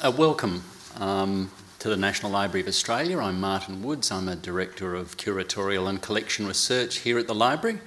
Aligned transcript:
Uh, 0.00 0.12
welcome 0.12 0.62
um, 1.00 1.50
to 1.80 1.88
the 1.88 1.96
National 1.96 2.30
Library 2.30 2.60
of 2.60 2.68
Australia. 2.68 3.18
I'm 3.18 3.40
Martin 3.40 3.82
Woods. 3.82 4.12
I'm 4.12 4.28
a 4.28 4.36
Director 4.36 4.94
of 4.94 5.16
Curatorial 5.16 5.88
and 5.88 6.00
Collection 6.00 6.46
Research 6.46 6.98
here 6.98 7.18
at 7.18 7.26
the 7.26 7.34
Library. 7.34 7.80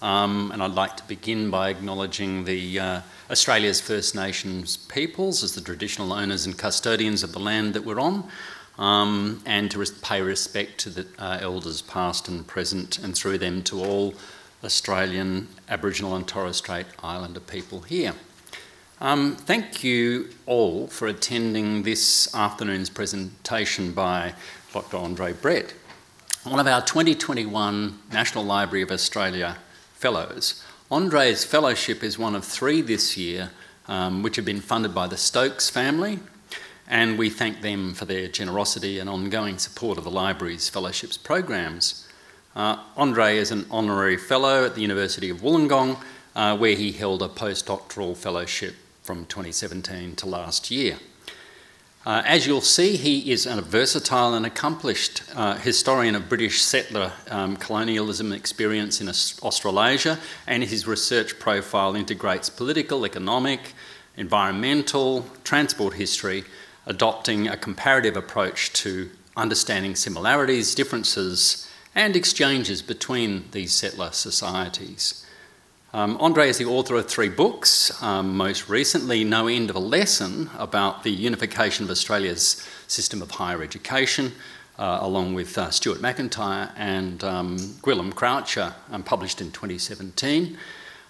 Um, 0.00 0.52
and 0.52 0.62
I'd 0.62 0.74
like 0.74 0.96
to 0.98 1.08
begin 1.08 1.50
by 1.50 1.70
acknowledging 1.70 2.44
the 2.44 2.78
uh, 2.78 3.00
Australia's 3.28 3.80
First 3.80 4.14
Nations 4.14 4.76
peoples 4.76 5.42
as 5.42 5.56
the 5.56 5.60
traditional 5.60 6.12
owners 6.12 6.46
and 6.46 6.56
custodians 6.56 7.24
of 7.24 7.32
the 7.32 7.40
land 7.40 7.74
that 7.74 7.84
we're 7.84 7.98
on, 7.98 8.30
um, 8.78 9.42
and 9.44 9.68
to 9.72 9.84
pay 10.00 10.22
respect 10.22 10.78
to 10.78 10.90
the 10.90 11.06
uh, 11.18 11.38
elders 11.40 11.82
past 11.82 12.28
and 12.28 12.46
present, 12.46 13.00
and 13.00 13.16
through 13.16 13.38
them 13.38 13.64
to 13.64 13.82
all 13.82 14.14
Australian 14.62 15.48
Aboriginal 15.68 16.14
and 16.14 16.28
Torres 16.28 16.58
Strait 16.58 16.86
Islander 17.02 17.40
people 17.40 17.80
here. 17.80 18.14
Um, 19.00 19.36
thank 19.36 19.84
you 19.84 20.30
all 20.44 20.88
for 20.88 21.06
attending 21.06 21.84
this 21.84 22.34
afternoon's 22.34 22.90
presentation 22.90 23.92
by 23.92 24.34
Dr. 24.72 24.96
Andre 24.96 25.34
Brett, 25.34 25.72
one 26.42 26.58
of 26.58 26.66
our 26.66 26.82
2021 26.82 27.96
National 28.10 28.42
Library 28.42 28.82
of 28.82 28.90
Australia 28.90 29.56
Fellows. 29.94 30.64
Andre's 30.90 31.44
fellowship 31.44 32.02
is 32.02 32.18
one 32.18 32.34
of 32.34 32.44
three 32.44 32.80
this 32.82 33.16
year, 33.16 33.50
um, 33.86 34.24
which 34.24 34.34
have 34.34 34.44
been 34.44 34.60
funded 34.60 34.96
by 34.96 35.06
the 35.06 35.16
Stokes 35.16 35.70
family, 35.70 36.18
and 36.88 37.16
we 37.16 37.30
thank 37.30 37.60
them 37.60 37.94
for 37.94 38.04
their 38.04 38.26
generosity 38.26 38.98
and 38.98 39.08
ongoing 39.08 39.58
support 39.58 39.96
of 39.96 40.02
the 40.02 40.10
library's 40.10 40.68
fellowships 40.68 41.16
programs. 41.16 42.04
Uh, 42.56 42.82
Andre 42.96 43.36
is 43.36 43.52
an 43.52 43.64
honorary 43.70 44.16
fellow 44.16 44.64
at 44.64 44.74
the 44.74 44.80
University 44.80 45.30
of 45.30 45.40
Wollongong, 45.40 46.02
uh, 46.34 46.56
where 46.56 46.74
he 46.74 46.90
held 46.90 47.22
a 47.22 47.28
postdoctoral 47.28 48.16
fellowship 48.16 48.74
from 49.08 49.24
2017 49.24 50.16
to 50.16 50.26
last 50.26 50.70
year. 50.70 50.98
Uh, 52.04 52.20
as 52.26 52.46
you'll 52.46 52.60
see, 52.60 52.94
he 52.94 53.32
is 53.32 53.46
a 53.46 53.62
versatile 53.62 54.34
and 54.34 54.44
accomplished 54.44 55.22
uh, 55.34 55.54
historian 55.56 56.14
of 56.14 56.28
British 56.28 56.60
settler 56.60 57.10
um, 57.30 57.56
colonialism 57.56 58.34
experience 58.34 59.00
in 59.00 59.08
Australasia, 59.08 60.18
and 60.46 60.62
his 60.62 60.86
research 60.86 61.38
profile 61.38 61.96
integrates 61.96 62.50
political, 62.50 63.06
economic, 63.06 63.72
environmental, 64.18 65.24
transport 65.42 65.94
history, 65.94 66.44
adopting 66.84 67.48
a 67.48 67.56
comparative 67.56 68.14
approach 68.14 68.74
to 68.74 69.08
understanding 69.38 69.96
similarities, 69.96 70.74
differences, 70.74 71.66
and 71.94 72.14
exchanges 72.14 72.82
between 72.82 73.44
these 73.52 73.72
settler 73.72 74.12
societies. 74.12 75.24
Um, 75.94 76.18
Andre 76.20 76.50
is 76.50 76.58
the 76.58 76.66
author 76.66 76.96
of 76.96 77.08
three 77.08 77.30
books, 77.30 78.02
um, 78.02 78.36
most 78.36 78.68
recently, 78.68 79.24
No 79.24 79.48
End 79.48 79.70
of 79.70 79.76
a 79.76 79.78
Lesson 79.78 80.50
about 80.58 81.02
the 81.02 81.10
unification 81.10 81.86
of 81.86 81.90
Australia's 81.90 82.62
system 82.86 83.22
of 83.22 83.30
higher 83.30 83.62
education, 83.62 84.32
uh, 84.78 84.98
along 85.00 85.32
with 85.32 85.56
uh, 85.56 85.70
Stuart 85.70 86.02
Macintyre 86.02 86.70
and 86.76 87.24
um, 87.24 87.56
Gwilym 87.80 88.14
Croucher, 88.14 88.74
um, 88.90 89.02
published 89.02 89.40
in 89.40 89.50
2017. 89.50 90.58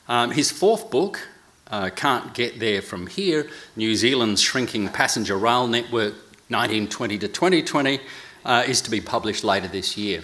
Um, 0.07 0.31
his 0.31 0.53
fourth 0.53 0.93
book, 0.93 1.27
uh, 1.73 1.91
Can't 1.91 2.33
Get 2.33 2.61
There 2.61 2.81
From 2.81 3.09
Here 3.09 3.51
New 3.75 3.97
Zealand's 3.97 4.41
Shrinking 4.41 4.91
Passenger 4.91 5.39
Rail 5.39 5.67
Network 5.67 6.15
1920 6.51 7.19
to 7.19 7.27
2020, 7.27 7.99
uh, 8.45 8.63
is 8.69 8.81
to 8.83 8.93
be 8.93 9.01
published 9.01 9.43
later 9.43 9.67
this 9.67 9.97
year 9.97 10.23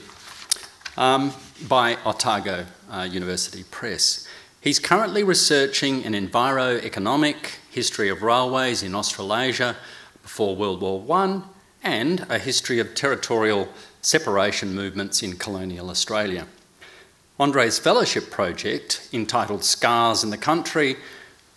um, 0.97 1.33
by 1.69 1.97
Otago 2.07 2.67
uh, 2.89 3.03
University 3.03 3.65
Press. 3.65 4.24
He's 4.65 4.79
currently 4.79 5.23
researching 5.23 6.07
an 6.07 6.15
enviro-economic 6.15 7.59
history 7.71 8.09
of 8.09 8.23
railways 8.23 8.83
in 8.83 8.95
Australasia 8.95 9.77
before 10.23 10.57
World 10.57 10.81
War 10.81 11.05
I 11.19 11.43
and 11.83 12.25
a 12.31 12.39
history 12.39 12.79
of 12.79 12.95
territorial 12.95 13.69
separation 14.01 14.75
movements 14.75 15.23
in 15.23 15.37
colonial 15.37 15.91
Australia. 15.91 16.47
Andre's 17.39 17.79
fellowship 17.79 18.31
project, 18.31 19.07
entitled 19.13 19.65
Scars 19.65 20.25
in 20.25 20.31
the 20.31 20.39
Country 20.39 20.97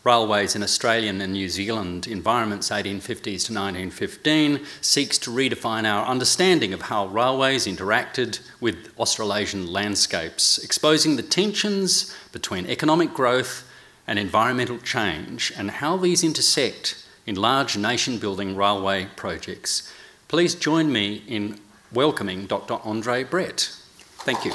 Railways 0.07 0.55
in 0.55 0.63
Australian 0.63 1.19
and 1.19 1.33
New 1.33 1.49
Zealand 1.49 2.07
Environments 2.07 2.69
1850s 2.69 3.43
to 3.47 3.53
1915 3.53 4.65
seeks 4.79 5.17
to 5.17 5.29
redefine 5.29 5.83
our 5.83 6.05
understanding 6.05 6.71
of 6.71 6.83
how 6.83 7.07
railways 7.07 7.67
interacted 7.67 8.39
with 8.61 8.97
Australasian 8.97 9.67
landscapes, 9.67 10.59
exposing 10.59 11.17
the 11.17 11.23
tensions 11.23 12.15
between 12.31 12.65
economic 12.67 13.13
growth 13.13 13.69
and 14.07 14.17
environmental 14.17 14.77
change 14.77 15.51
and 15.57 15.69
how 15.69 15.97
these 15.97 16.23
intersect 16.23 17.05
in 17.25 17.35
large 17.35 17.75
nation 17.75 18.17
building 18.17 18.55
railway 18.55 19.07
projects. 19.17 19.91
Please 20.29 20.55
join 20.55 20.89
me 20.89 21.21
in 21.27 21.59
welcoming 21.91 22.45
Dr. 22.45 22.79
Andre 22.85 23.25
Brett. 23.25 23.73
Thank 24.19 24.45
you. 24.45 24.53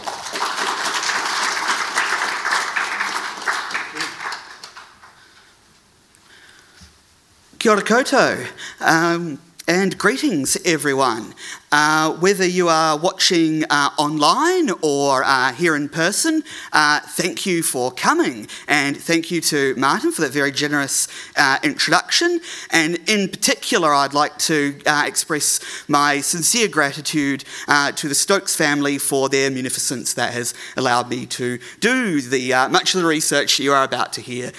Kia 7.62 7.70
ora 7.70 7.82
koutou. 7.82 8.44
Um, 8.80 9.38
and 9.68 9.96
greetings, 9.96 10.58
everyone. 10.64 11.32
Uh, 11.70 12.10
whether 12.14 12.44
you 12.44 12.66
are 12.68 12.98
watching 12.98 13.62
uh, 13.70 13.90
online 13.96 14.70
or 14.82 15.22
uh, 15.22 15.52
here 15.52 15.76
in 15.76 15.88
person, 15.88 16.42
uh, 16.72 16.98
thank 16.98 17.46
you 17.46 17.62
for 17.62 17.92
coming. 17.92 18.48
And 18.66 18.96
thank 18.96 19.30
you 19.30 19.40
to 19.42 19.76
Martin 19.76 20.10
for 20.10 20.22
that 20.22 20.32
very 20.32 20.50
generous 20.50 21.06
uh, 21.36 21.58
introduction. 21.62 22.40
And 22.70 22.98
in 23.08 23.28
particular, 23.28 23.94
I'd 23.94 24.12
like 24.12 24.36
to 24.38 24.80
uh, 24.84 25.04
express 25.06 25.60
my 25.86 26.20
sincere 26.20 26.66
gratitude 26.66 27.44
to 27.68 28.08
the 28.08 28.14
Stokes 28.16 28.56
family 28.56 28.98
for 28.98 29.28
their 29.28 29.52
munificence 29.52 30.14
that 30.14 30.32
has 30.32 30.52
allowed 30.76 31.08
me 31.08 31.26
to 31.26 31.60
do 31.78 32.20
the, 32.20 32.50
much 32.72 32.96
of 32.96 33.02
the 33.02 33.06
research 33.06 33.60
you 33.60 33.72
are 33.72 33.84
about 33.84 34.12
to 34.14 34.20
hear 34.20 34.50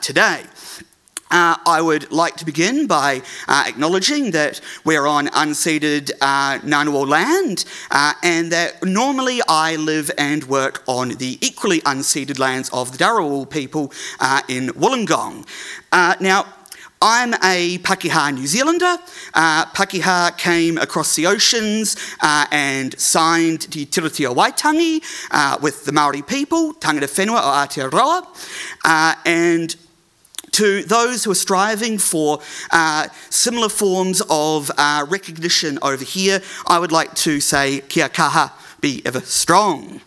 today. 0.00 0.44
Uh, 1.30 1.56
I 1.66 1.80
would 1.80 2.12
like 2.12 2.36
to 2.36 2.44
begin 2.44 2.86
by 2.86 3.22
uh, 3.48 3.64
acknowledging 3.66 4.30
that 4.32 4.60
we're 4.84 5.06
on 5.06 5.28
unceded 5.28 6.12
uh, 6.20 6.58
Ngunnawal 6.60 7.08
land 7.08 7.64
uh, 7.90 8.12
and 8.22 8.52
that 8.52 8.84
normally 8.84 9.40
I 9.48 9.76
live 9.76 10.10
and 10.16 10.44
work 10.44 10.82
on 10.86 11.08
the 11.10 11.38
equally 11.40 11.80
unceded 11.80 12.38
lands 12.38 12.70
of 12.72 12.92
the 12.92 12.98
Dharawal 12.98 13.48
people 13.48 13.92
uh, 14.20 14.42
in 14.48 14.68
Wollongong. 14.68 15.46
Uh, 15.90 16.14
now, 16.20 16.46
I'm 17.06 17.34
a 17.42 17.78
Pakeha 17.78 18.32
New 18.32 18.46
Zealander. 18.46 18.96
Uh, 19.34 19.66
Pakeha 19.66 20.38
came 20.38 20.78
across 20.78 21.16
the 21.16 21.26
oceans 21.26 21.96
uh, 22.22 22.46
and 22.50 22.98
signed 22.98 23.62
the 23.72 23.84
Tiriti 23.84 24.24
o 24.26 24.34
Waitangi 24.34 25.02
uh, 25.30 25.58
with 25.60 25.84
the 25.84 25.92
Maori 25.92 26.22
people, 26.22 26.72
Tangata 26.72 27.06
Whenua 27.06 27.40
o 27.40 27.90
Aotearoa, 27.90 28.26
uh, 28.86 29.14
and 29.26 29.76
to 30.54 30.84
those 30.84 31.24
who 31.24 31.32
are 31.32 31.36
striving 31.36 31.98
for 31.98 32.40
uh, 32.70 33.08
similar 33.28 33.68
forms 33.68 34.22
of 34.30 34.70
uh, 34.78 35.04
recognition 35.08 35.78
over 35.82 36.04
here, 36.04 36.40
I 36.66 36.78
would 36.78 36.92
like 36.92 37.14
to 37.16 37.40
say 37.40 37.80
kia 37.80 38.08
kaha, 38.08 38.52
be 38.80 39.02
ever 39.04 39.20
strong. 39.20 40.00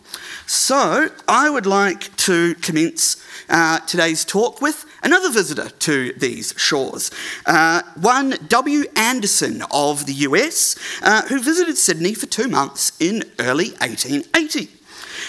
So, 0.46 1.10
I 1.28 1.50
would 1.50 1.66
like 1.66 2.16
to 2.16 2.54
commence 2.56 3.22
uh, 3.50 3.80
today's 3.80 4.24
talk 4.24 4.62
with 4.62 4.86
another 5.02 5.30
visitor 5.30 5.68
to 5.68 6.14
these 6.14 6.54
shores, 6.56 7.10
uh, 7.44 7.82
one 8.00 8.36
W. 8.48 8.84
Anderson 8.96 9.62
of 9.70 10.06
the 10.06 10.14
US, 10.14 10.76
uh, 11.02 11.22
who 11.28 11.40
visited 11.40 11.76
Sydney 11.76 12.14
for 12.14 12.24
two 12.24 12.48
months 12.48 12.92
in 12.98 13.24
early 13.38 13.72
1880. 13.80 14.77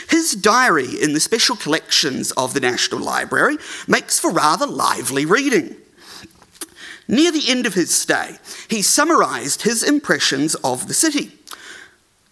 His 0.09 0.34
diary 0.34 1.02
in 1.02 1.14
the 1.14 1.20
special 1.20 1.56
collections 1.56 2.31
of 2.31 2.53
the 2.53 2.59
National 2.59 3.00
Library 3.00 3.58
makes 3.88 4.20
for 4.20 4.31
rather 4.31 4.66
lively 4.66 5.25
reading. 5.25 5.75
Near 7.08 7.31
the 7.31 7.50
end 7.50 7.66
of 7.66 7.74
his 7.74 7.94
stay, 7.94 8.38
he 8.69 8.81
summarised 8.81 9.63
his 9.63 9.84
impressions 9.84 10.56
of 10.56 10.88
the 10.88 10.94
city. 10.94 11.31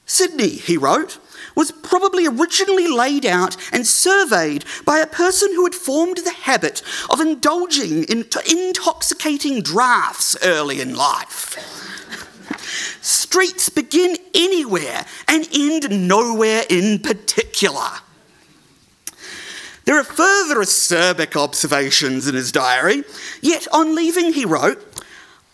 Sydney, 0.06 0.50
he 0.50 0.78
wrote, 0.78 1.20
was 1.56 1.72
probably 1.72 2.28
originally 2.28 2.88
laid 2.88 3.26
out 3.26 3.58
and 3.74 3.86
surveyed 3.86 4.64
by 4.86 5.00
a 5.00 5.08
person 5.08 5.54
who 5.54 5.64
had 5.64 5.74
formed 5.74 6.18
the 6.18 6.32
habit 6.32 6.82
of 7.10 7.20
indulging 7.20 8.04
in 8.04 8.26
intoxicating 8.50 9.62
draughts 9.62 10.38
early 10.44 10.80
in 10.80 10.96
life. 10.96 11.97
Streets 13.02 13.70
begin 13.70 14.18
anywhere 14.34 15.06
and 15.28 15.48
end 15.54 16.08
nowhere 16.08 16.64
in 16.70 17.00
particular. 17.00 17.90
There 19.86 19.98
are 19.98 20.04
further 20.04 20.58
acerbic 20.58 21.36
observations 21.36 22.28
in 22.28 22.36
his 22.36 22.52
diary, 22.52 23.04
yet 23.42 23.68
on 23.72 23.96
leaving 23.96 24.34
he 24.34 24.44
wrote, 24.44 24.84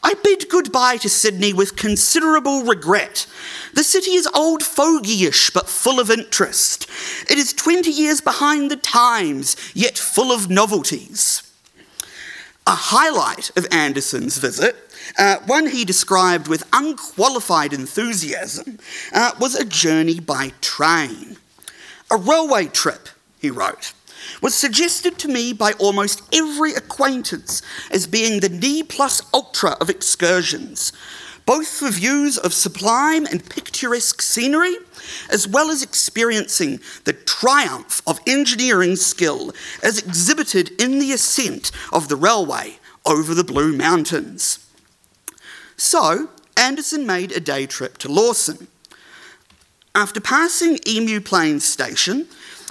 I 0.05 0.15
bid 0.15 0.49
goodbye 0.49 0.97
to 0.97 1.09
Sydney 1.09 1.53
with 1.53 1.77
considerable 1.77 2.63
regret. 2.63 3.25
The 3.73 3.83
city 3.83 4.11
is 4.11 4.27
old 4.33 4.61
fogyish 4.61 5.53
but 5.53 5.69
full 5.69 5.99
of 5.99 6.11
interest. 6.11 6.89
It 7.29 7.37
is 7.37 7.53
20 7.53 7.89
years 7.89 8.19
behind 8.19 8.69
the 8.69 8.75
times, 8.75 9.55
yet 9.73 9.97
full 9.97 10.31
of 10.31 10.49
novelties. 10.49 11.43
A 12.67 12.75
highlight 12.75 13.51
of 13.57 13.65
Anderson's 13.71 14.37
visit 14.37 14.75
uh, 15.17 15.37
one 15.45 15.67
he 15.67 15.85
described 15.85 16.47
with 16.47 16.67
unqualified 16.73 17.73
enthusiasm, 17.73 18.79
uh, 19.13 19.31
was 19.39 19.55
a 19.55 19.65
journey 19.65 20.19
by 20.19 20.51
train. 20.61 21.37
A 22.11 22.17
railway 22.17 22.65
trip, 22.67 23.09
he 23.39 23.49
wrote, 23.49 23.93
was 24.41 24.55
suggested 24.55 25.17
to 25.19 25.27
me 25.27 25.53
by 25.53 25.73
almost 25.73 26.21
every 26.33 26.73
acquaintance 26.73 27.61
as 27.91 28.07
being 28.07 28.39
the 28.39 28.49
ne 28.49 28.83
plus 28.83 29.21
ultra 29.33 29.71
of 29.81 29.89
excursions, 29.89 30.93
both 31.45 31.67
for 31.67 31.89
views 31.89 32.37
of 32.37 32.53
sublime 32.53 33.25
and 33.25 33.49
picturesque 33.49 34.21
scenery, 34.21 34.75
as 35.29 35.47
well 35.47 35.69
as 35.69 35.83
experiencing 35.83 36.79
the 37.03 37.13
triumph 37.13 38.01
of 38.07 38.19
engineering 38.25 38.95
skill 38.95 39.51
as 39.81 39.99
exhibited 39.99 40.69
in 40.81 40.99
the 40.99 41.11
ascent 41.11 41.71
of 41.91 42.07
the 42.07 42.15
railway 42.15 42.77
over 43.05 43.33
the 43.33 43.43
Blue 43.43 43.75
Mountains. 43.75 44.62
So, 45.77 46.29
Anderson 46.57 47.05
made 47.05 47.31
a 47.31 47.39
day 47.39 47.65
trip 47.65 47.97
to 47.99 48.11
Lawson. 48.11 48.67
After 49.95 50.19
passing 50.19 50.79
Emu 50.87 51.19
Plains 51.19 51.63
Station, 51.63 52.27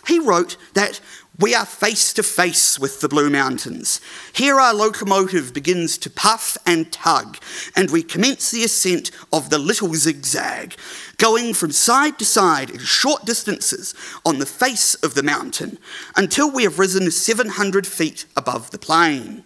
he 0.07 0.19
wrote 0.19 0.57
that 0.75 1.01
we 1.39 1.55
are 1.55 1.65
face 1.65 2.13
to 2.15 2.23
face 2.23 2.79
with 2.79 3.01
the 3.01 3.09
Blue 3.09 3.31
Mountains. 3.31 4.01
Here 4.35 4.61
our 4.61 4.75
locomotive 4.75 5.55
begins 5.55 5.97
to 5.99 6.11
puff 6.11 6.59
and 6.67 6.93
tug, 6.93 7.39
and 7.75 7.91
we 7.91 8.03
commence 8.03 8.51
the 8.51 8.65
ascent 8.65 9.11
of 9.33 9.49
the 9.49 9.59
Little 9.59 9.95
Zigzag, 9.95 10.77
going 11.17 11.55
from 11.55 11.73
side 11.73 12.19
to 12.19 12.25
side 12.25 12.71
in 12.71 12.81
short 12.81 13.25
distances 13.25 13.95
on 14.27 14.39
the 14.39 14.47
face 14.47 14.95
of 14.97 15.15
the 15.15 15.23
mountain 15.23 15.79
until 16.17 16.51
we 16.51 16.65
have 16.65 16.79
risen 16.79 17.11
700 17.11 17.87
feet 17.87 18.27
above 18.37 18.71
the 18.71 18.79
plain. 18.79 19.45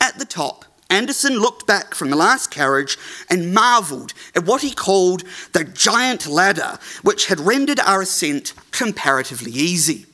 At 0.00 0.18
the 0.18 0.24
top, 0.24 0.64
Anderson 0.90 1.38
looked 1.38 1.66
back 1.66 1.94
from 1.94 2.08
the 2.08 2.16
last 2.16 2.50
carriage 2.50 2.96
and 3.28 3.52
marvelled 3.52 4.14
at 4.34 4.46
what 4.46 4.62
he 4.62 4.70
called 4.70 5.22
the 5.52 5.64
giant 5.64 6.26
ladder, 6.26 6.78
which 7.02 7.26
had 7.26 7.40
rendered 7.40 7.80
our 7.80 8.02
ascent 8.02 8.54
comparatively 8.70 9.52
easy. 9.52 10.06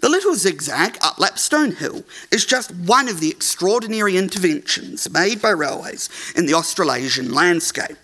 The 0.00 0.08
little 0.08 0.34
zigzag 0.34 0.98
up 1.00 1.18
Lapstone 1.18 1.76
Hill 1.76 2.02
is 2.30 2.44
just 2.44 2.74
one 2.74 3.08
of 3.08 3.20
the 3.20 3.30
extraordinary 3.30 4.16
interventions 4.16 5.08
made 5.10 5.40
by 5.40 5.50
railways 5.50 6.10
in 6.36 6.46
the 6.46 6.54
Australasian 6.54 7.32
landscape. 7.32 7.96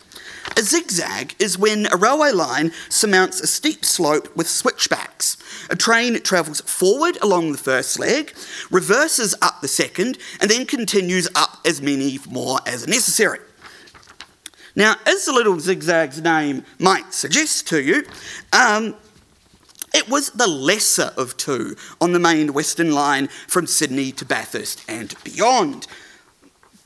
A 0.57 0.63
zigzag 0.63 1.35
is 1.39 1.57
when 1.57 1.87
a 1.93 1.97
railway 1.97 2.33
line 2.33 2.73
surmounts 2.89 3.41
a 3.41 3.47
steep 3.47 3.85
slope 3.85 4.35
with 4.37 4.49
switchbacks. 4.49 5.37
A 5.71 5.77
train 5.77 6.21
travels 6.23 6.61
forward 6.63 7.17
along 7.23 7.53
the 7.53 7.59
first 7.59 7.99
leg, 7.99 8.35
reverses 8.71 9.35
up 9.41 9.61
the 9.61 9.69
second, 9.69 10.19
and 10.41 10.51
then 10.51 10.67
continues 10.67 11.29
up 11.35 11.59
as 11.65 11.81
many 11.81 12.19
more 12.29 12.59
as 12.67 12.87
necessary. 12.87 13.39
Now, 14.77 14.97
as 15.07 15.25
the 15.25 15.33
little 15.33 15.59
zigzag's 15.59 16.21
name 16.21 16.65
might 16.79 17.13
suggest 17.15 17.67
to 17.69 17.83
you, 17.83 18.05
um, 18.53 18.97
it 19.93 20.09
was 20.09 20.31
the 20.31 20.47
lesser 20.47 21.13
of 21.17 21.37
two 21.37 21.75
on 22.01 22.13
the 22.13 22.21
main 22.21 22.53
Western 22.53 22.93
line 22.93 23.29
from 23.49 23.67
Sydney 23.67 24.13
to 24.13 24.25
Bathurst 24.25 24.85
and 24.89 25.15
beyond. 25.25 25.87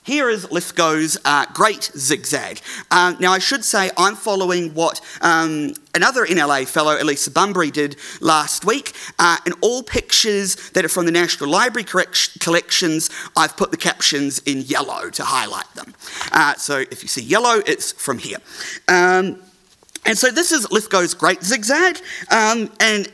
Here 0.05 0.29
is 0.29 0.45
Lithgow's 0.51 1.17
uh, 1.25 1.47
great 1.55 1.91
zigzag. 1.97 2.61
Uh, 2.91 3.15
now, 3.21 3.33
I 3.33 3.39
should 3.39 3.65
say 3.65 3.91
I'm 3.97 4.17
following 4.17 4.75
what 4.75 5.01
um, 5.23 5.73
another 5.95 6.27
NLA 6.27 6.69
fellow, 6.69 6.99
Alisa 6.99 7.33
Bunbury, 7.33 7.71
did 7.71 7.97
last 8.21 8.67
week. 8.67 8.93
Uh, 9.19 9.39
in 9.47 9.55
all 9.63 9.83
pictures 9.83 10.57
that 10.73 10.85
are 10.85 10.91
from 10.91 11.07
the 11.07 11.11
National 11.11 11.49
Library 11.49 11.85
collections, 11.85 13.09
I've 13.35 13.57
put 13.57 13.71
the 13.71 13.79
captions 13.79 14.41
in 14.41 14.61
yellow 14.61 15.09
to 15.09 15.25
highlight 15.25 15.73
them. 15.75 15.95
Uh, 16.33 16.55
so 16.57 16.81
if 16.91 17.03
you 17.03 17.09
see 17.09 17.23
yellow, 17.23 17.63
it's 17.67 17.93
from 17.93 18.19
here. 18.19 18.39
Um, 18.89 19.41
and 20.07 20.19
so 20.19 20.31
this 20.31 20.53
is 20.53 20.71
Lithgow's 20.71 21.15
great 21.15 21.43
zigzag, 21.43 21.97
um, 22.31 22.71
and 22.79 23.11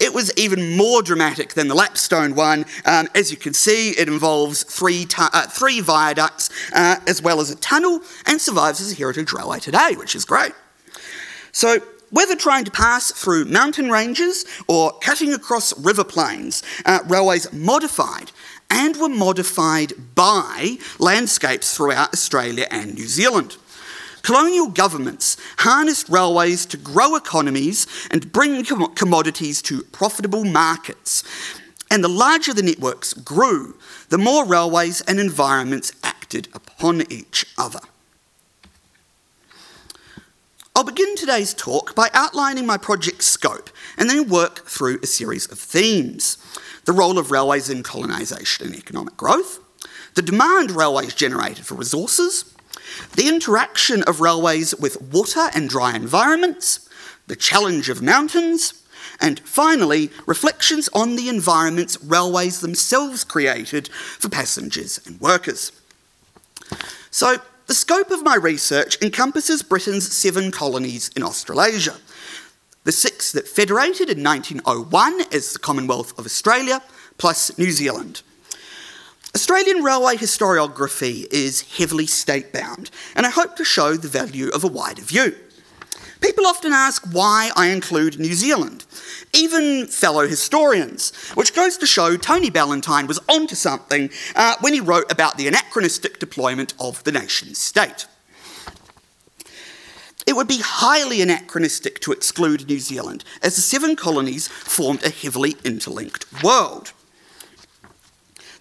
it 0.00 0.12
was 0.12 0.32
even 0.36 0.76
more 0.76 1.02
dramatic 1.02 1.54
than 1.54 1.68
the 1.68 1.74
Lapstone 1.74 2.34
one. 2.34 2.66
Um, 2.84 3.08
as 3.14 3.30
you 3.30 3.36
can 3.36 3.54
see, 3.54 3.90
it 3.90 4.08
involves 4.08 4.62
three, 4.64 5.04
tu- 5.04 5.22
uh, 5.32 5.46
three 5.46 5.80
viaducts 5.80 6.50
uh, 6.72 6.96
as 7.06 7.22
well 7.22 7.40
as 7.40 7.50
a 7.50 7.56
tunnel 7.56 8.00
and 8.26 8.40
survives 8.40 8.80
as 8.80 8.92
a 8.92 8.94
heritage 8.94 9.32
railway 9.32 9.60
today, 9.60 9.94
which 9.96 10.14
is 10.14 10.24
great. 10.24 10.52
So, 11.52 11.78
whether 12.10 12.36
trying 12.36 12.64
to 12.64 12.70
pass 12.70 13.10
through 13.10 13.46
mountain 13.46 13.90
ranges 13.90 14.44
or 14.68 14.92
cutting 15.00 15.32
across 15.32 15.76
river 15.78 16.04
plains, 16.04 16.62
uh, 16.86 17.00
railways 17.06 17.52
modified 17.52 18.30
and 18.70 18.96
were 18.96 19.08
modified 19.08 19.92
by 20.14 20.78
landscapes 20.98 21.76
throughout 21.76 22.12
Australia 22.12 22.66
and 22.70 22.94
New 22.94 23.06
Zealand. 23.06 23.56
Colonial 24.24 24.68
governments 24.68 25.36
harnessed 25.58 26.08
railways 26.08 26.64
to 26.66 26.78
grow 26.78 27.14
economies 27.14 27.86
and 28.10 28.32
bring 28.32 28.64
com- 28.64 28.94
commodities 28.94 29.60
to 29.60 29.82
profitable 29.84 30.44
markets. 30.44 31.22
And 31.90 32.02
the 32.02 32.08
larger 32.08 32.54
the 32.54 32.62
networks 32.62 33.12
grew, 33.12 33.76
the 34.08 34.16
more 34.16 34.46
railways 34.46 35.02
and 35.02 35.20
environments 35.20 35.92
acted 36.02 36.48
upon 36.54 37.02
each 37.12 37.44
other. 37.58 37.80
I'll 40.74 40.84
begin 40.84 41.14
today's 41.16 41.52
talk 41.52 41.94
by 41.94 42.08
outlining 42.14 42.64
my 42.64 42.78
project 42.78 43.22
scope 43.22 43.68
and 43.98 44.08
then 44.08 44.30
work 44.30 44.66
through 44.66 45.00
a 45.02 45.06
series 45.06 45.52
of 45.52 45.58
themes 45.58 46.38
the 46.86 46.92
role 46.92 47.18
of 47.18 47.30
railways 47.30 47.68
in 47.68 47.82
colonisation 47.82 48.66
and 48.66 48.76
economic 48.76 49.16
growth, 49.16 49.58
the 50.14 50.22
demand 50.22 50.70
railways 50.70 51.14
generated 51.14 51.64
for 51.64 51.74
resources, 51.74 52.53
the 53.16 53.28
interaction 53.28 54.02
of 54.04 54.20
railways 54.20 54.74
with 54.76 55.00
water 55.00 55.50
and 55.54 55.68
dry 55.68 55.94
environments, 55.94 56.88
the 57.26 57.36
challenge 57.36 57.88
of 57.88 58.02
mountains, 58.02 58.84
and 59.20 59.40
finally, 59.40 60.10
reflections 60.26 60.88
on 60.92 61.16
the 61.16 61.28
environments 61.28 62.02
railways 62.02 62.60
themselves 62.60 63.24
created 63.24 63.88
for 63.88 64.28
passengers 64.28 65.00
and 65.06 65.20
workers. 65.20 65.72
So, 67.10 67.36
the 67.66 67.74
scope 67.74 68.10
of 68.10 68.22
my 68.22 68.34
research 68.34 69.00
encompasses 69.00 69.62
Britain's 69.62 70.12
seven 70.14 70.50
colonies 70.50 71.10
in 71.16 71.22
Australasia. 71.22 71.96
The 72.84 72.92
six 72.92 73.32
that 73.32 73.48
federated 73.48 74.10
in 74.10 74.22
1901 74.22 75.22
as 75.32 75.52
the 75.52 75.58
Commonwealth 75.58 76.18
of 76.18 76.26
Australia, 76.26 76.82
plus 77.16 77.56
New 77.56 77.70
Zealand. 77.70 78.22
Australian 79.34 79.82
railway 79.82 80.14
historiography 80.14 81.26
is 81.32 81.62
heavily 81.76 82.06
state 82.06 82.52
bound, 82.52 82.88
and 83.16 83.26
I 83.26 83.30
hope 83.30 83.56
to 83.56 83.64
show 83.64 83.96
the 83.96 84.06
value 84.06 84.48
of 84.50 84.62
a 84.62 84.68
wider 84.68 85.02
view. 85.02 85.34
People 86.20 86.46
often 86.46 86.72
ask 86.72 87.04
why 87.10 87.50
I 87.56 87.66
include 87.66 88.20
New 88.20 88.34
Zealand, 88.34 88.86
even 89.32 89.88
fellow 89.88 90.28
historians, 90.28 91.12
which 91.34 91.52
goes 91.52 91.76
to 91.78 91.86
show 91.86 92.16
Tony 92.16 92.48
Ballantyne 92.48 93.08
was 93.08 93.18
onto 93.28 93.56
something 93.56 94.08
uh, 94.36 94.54
when 94.60 94.72
he 94.72 94.80
wrote 94.80 95.10
about 95.10 95.36
the 95.36 95.48
anachronistic 95.48 96.20
deployment 96.20 96.72
of 96.78 97.02
the 97.02 97.12
nation 97.12 97.56
state. 97.56 98.06
It 100.28 100.36
would 100.36 100.48
be 100.48 100.60
highly 100.62 101.20
anachronistic 101.20 101.98
to 102.02 102.12
exclude 102.12 102.68
New 102.68 102.78
Zealand, 102.78 103.24
as 103.42 103.56
the 103.56 103.62
seven 103.62 103.96
colonies 103.96 104.46
formed 104.46 105.02
a 105.02 105.10
heavily 105.10 105.56
interlinked 105.64 106.24
world. 106.44 106.92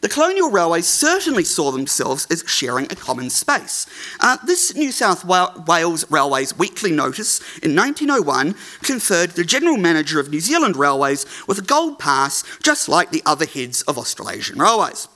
The 0.04 0.10
colonial 0.10 0.52
railways 0.52 0.86
certainly 0.86 1.46
saw 1.46 1.72
themselves 1.72 2.28
as 2.30 2.44
sharing 2.46 2.92
a 2.92 2.96
common 2.96 3.30
space. 3.30 3.88
Uh, 4.20 4.36
this 4.46 4.76
New 4.76 4.92
South 4.92 5.24
Wales 5.24 6.12
Railways 6.12 6.58
weekly 6.58 6.92
notice 6.92 7.40
in 7.60 7.74
1901 7.74 8.54
conferred 8.82 9.30
the 9.30 9.46
General 9.46 9.78
Manager 9.78 10.20
of 10.20 10.30
New 10.30 10.42
Zealand 10.42 10.76
Railways 10.76 11.26
with 11.48 11.58
a 11.58 11.62
gold 11.62 12.00
pass, 12.00 12.44
just 12.62 12.90
like 12.90 13.12
the 13.12 13.24
other 13.26 13.46
heads 13.46 13.82
of 13.84 13.98
Australasian 13.98 14.60
Railways. 14.60 15.08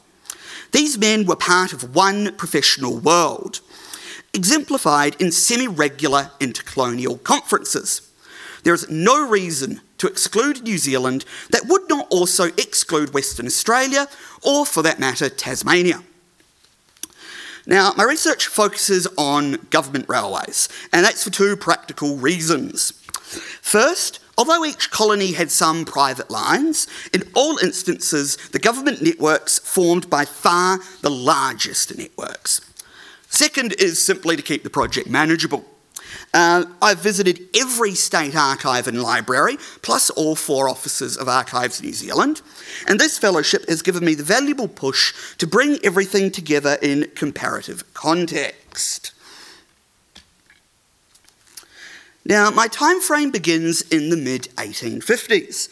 These 0.72 0.98
men 0.98 1.26
were 1.26 1.36
part 1.36 1.74
of 1.74 1.94
one 1.94 2.34
professional 2.36 2.98
world, 2.98 3.60
exemplified 4.34 5.22
in 5.22 5.34
semi 5.34 5.68
regular 5.68 6.32
intercolonial 6.40 7.22
conferences. 7.26 8.10
There 8.64 8.74
is 8.74 8.90
no 8.90 9.28
reason 9.28 9.82
to 9.98 10.08
exclude 10.08 10.64
New 10.64 10.78
Zealand 10.78 11.26
that 11.50 11.68
would 11.68 11.88
not 11.90 12.08
also 12.10 12.46
exclude 12.46 13.14
Western 13.14 13.46
Australia 13.46 14.08
or, 14.44 14.66
for 14.66 14.84
that 14.84 15.00
matter, 15.00 15.30
Tasmania. 15.30 16.04
Now, 17.66 17.94
my 17.98 18.06
research 18.06 18.48
focuses 18.48 19.08
on 19.18 19.58
government 19.70 20.06
railways, 20.08 20.70
and 20.94 21.04
that's 21.04 21.26
for 21.26 21.30
two 21.30 21.58
practical 21.58 22.16
reasons. 22.16 22.92
First, 23.62 24.22
although 24.38 24.64
each 24.64 24.90
colony 24.90 25.34
had 25.34 25.52
some 25.52 25.84
private 25.84 26.32
lines, 26.32 26.88
in 27.12 27.24
all 27.36 27.58
instances, 27.58 28.38
the 28.54 28.60
government 28.60 29.02
networks 29.02 29.60
formed 29.60 30.10
by 30.10 30.24
far 30.24 30.80
the 31.02 31.10
largest 31.10 31.98
networks. 31.98 32.62
Second 33.30 33.74
is 33.74 34.02
simply 34.02 34.38
to 34.38 34.42
keep 34.42 34.64
the 34.64 34.70
project 34.70 35.10
manageable. 35.10 35.66
Uh, 36.34 36.66
I've 36.82 37.00
visited 37.00 37.40
every 37.56 37.96
state 37.96 38.36
archive 38.36 38.88
and 38.88 39.02
library, 39.02 39.58
plus 39.82 40.10
all 40.12 40.36
four 40.36 40.70
offices 40.70 41.18
of 41.18 41.28
Archives 41.28 41.82
New 41.82 41.94
Zealand, 41.94 42.42
and 42.88 43.00
this 43.00 43.18
fellowship 43.18 43.68
has 43.68 43.82
given 43.82 44.06
me 44.06 44.14
the 44.14 44.24
valuable 44.24 44.68
push 44.68 45.14
to 45.38 45.48
bring 45.48 45.80
everything 45.84 46.32
together 46.32 46.78
in 46.82 47.10
comparative 47.16 47.94
context. 47.94 49.14
Now, 52.26 52.50
my 52.52 52.68
time 52.68 53.00
frame 53.00 53.32
begins 53.32 53.82
in 53.84 54.10
the 54.10 54.18
mid 54.18 54.50
1850s. 54.58 55.70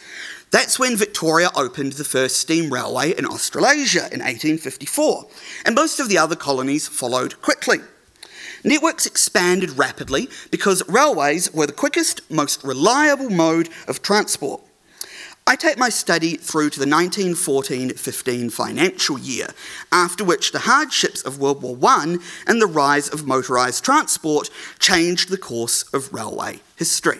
That's 0.51 0.79
when 0.79 0.95
Victoria 0.95 1.49
opened 1.53 1.93
the 1.93 2.05
first 2.05 2.37
steam 2.37 2.71
railway 2.71 3.11
in 3.11 3.25
Australasia 3.25 4.07
in 4.13 4.21
1854, 4.21 5.27
and 5.65 5.75
most 5.75 5.99
of 5.99 6.07
the 6.07 6.17
other 6.17 6.37
colonies 6.37 6.87
followed 6.87 7.41
quickly. 7.41 7.79
Networks 8.65 9.05
expanded 9.05 9.77
rapidly 9.77 10.27
because 10.49 10.81
railways 10.89 11.53
were 11.53 11.67
the 11.67 11.71
quickest, 11.71 12.19
most 12.31 12.63
reliable 12.63 13.29
mode 13.29 13.69
of 13.87 14.01
transport. 14.01 14.63
I 15.45 15.55
take 15.55 15.77
my 15.77 15.89
study 15.89 16.35
through 16.37 16.71
to 16.71 16.79
the 16.79 16.89
1914 16.89 17.91
15 17.91 18.49
financial 18.49 19.19
year, 19.19 19.49
after 19.91 20.23
which 20.23 20.51
the 20.51 20.59
hardships 20.59 21.21
of 21.21 21.39
World 21.39 21.61
War 21.61 21.77
I 21.83 22.17
and 22.47 22.59
the 22.59 22.65
rise 22.65 23.07
of 23.07 23.21
motorised 23.21 23.83
transport 23.83 24.49
changed 24.79 25.29
the 25.29 25.37
course 25.37 25.83
of 25.93 26.11
railway 26.11 26.61
history. 26.75 27.19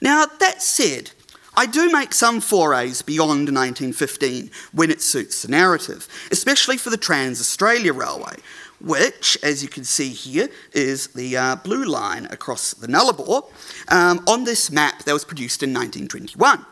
Now, 0.00 0.26
that 0.26 0.60
said, 0.60 1.12
I 1.56 1.66
do 1.66 1.92
make 1.92 2.14
some 2.14 2.40
forays 2.40 3.02
beyond 3.02 3.48
1915 3.48 4.50
when 4.72 4.90
it 4.90 5.02
suits 5.02 5.42
the 5.42 5.48
narrative, 5.48 6.08
especially 6.32 6.78
for 6.78 6.90
the 6.90 6.96
Trans 6.96 7.40
Australia 7.40 7.92
Railway, 7.92 8.36
which, 8.80 9.38
as 9.42 9.62
you 9.62 9.68
can 9.68 9.84
see 9.84 10.10
here, 10.10 10.48
is 10.72 11.08
the 11.08 11.36
uh, 11.36 11.56
blue 11.56 11.84
line 11.84 12.26
across 12.26 12.74
the 12.74 12.86
Nullarbor 12.86 13.44
um, 13.88 14.24
on 14.26 14.44
this 14.44 14.70
map 14.70 15.04
that 15.04 15.12
was 15.12 15.24
produced 15.24 15.62
in 15.62 15.70
1921. 15.70 16.64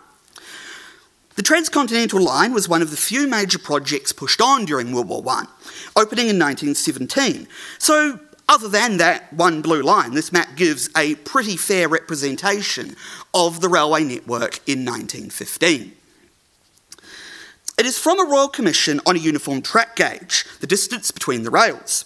The 1.36 1.42
Transcontinental 1.44 2.20
Line 2.20 2.52
was 2.52 2.68
one 2.68 2.82
of 2.82 2.90
the 2.90 2.96
few 2.96 3.28
major 3.28 3.60
projects 3.60 4.12
pushed 4.12 4.40
on 4.40 4.64
during 4.64 4.92
World 4.92 5.08
War 5.08 5.22
I, 5.28 5.44
opening 5.94 6.26
in 6.26 6.36
1917. 6.36 7.46
So, 7.78 8.18
other 8.48 8.66
than 8.66 8.96
that 8.96 9.32
one 9.32 9.62
blue 9.62 9.82
line, 9.82 10.14
this 10.14 10.32
map 10.32 10.56
gives 10.56 10.88
a 10.96 11.14
pretty 11.16 11.56
fair 11.56 11.86
representation 11.86 12.96
of 13.34 13.60
the 13.60 13.68
railway 13.68 14.02
network 14.02 14.58
in 14.66 14.84
1915. 14.84 15.92
It 17.78 17.86
is 17.86 17.96
from 17.96 18.18
a 18.18 18.28
Royal 18.28 18.48
Commission 18.48 19.00
on 19.06 19.14
a 19.14 19.20
uniform 19.20 19.62
track 19.62 19.94
gauge, 19.94 20.44
the 20.58 20.66
distance 20.66 21.12
between 21.12 21.44
the 21.44 21.50
rails. 21.50 22.04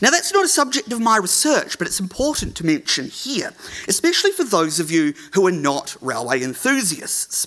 Now, 0.00 0.10
that's 0.10 0.32
not 0.32 0.46
a 0.46 0.48
subject 0.48 0.90
of 0.92 1.00
my 1.00 1.18
research, 1.18 1.78
but 1.78 1.86
it's 1.86 2.00
important 2.00 2.56
to 2.56 2.66
mention 2.66 3.08
here, 3.08 3.52
especially 3.86 4.32
for 4.32 4.44
those 4.44 4.80
of 4.80 4.90
you 4.90 5.12
who 5.34 5.46
are 5.46 5.52
not 5.52 5.96
railway 6.00 6.42
enthusiasts. 6.42 7.46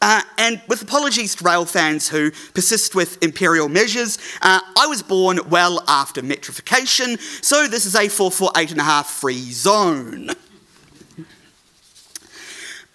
Uh, 0.00 0.22
and 0.38 0.62
with 0.68 0.82
apologies 0.82 1.34
to 1.34 1.44
rail 1.44 1.64
fans 1.64 2.08
who 2.08 2.30
persist 2.54 2.94
with 2.94 3.20
imperial 3.22 3.68
measures, 3.68 4.18
uh, 4.42 4.60
I 4.78 4.86
was 4.86 5.02
born 5.02 5.40
well 5.48 5.82
after 5.88 6.22
metrification, 6.22 7.18
so 7.42 7.66
this 7.66 7.86
is 7.86 7.94
a 7.96 8.06
448.5 8.06 9.04
free 9.06 9.50
zone. 9.50 10.30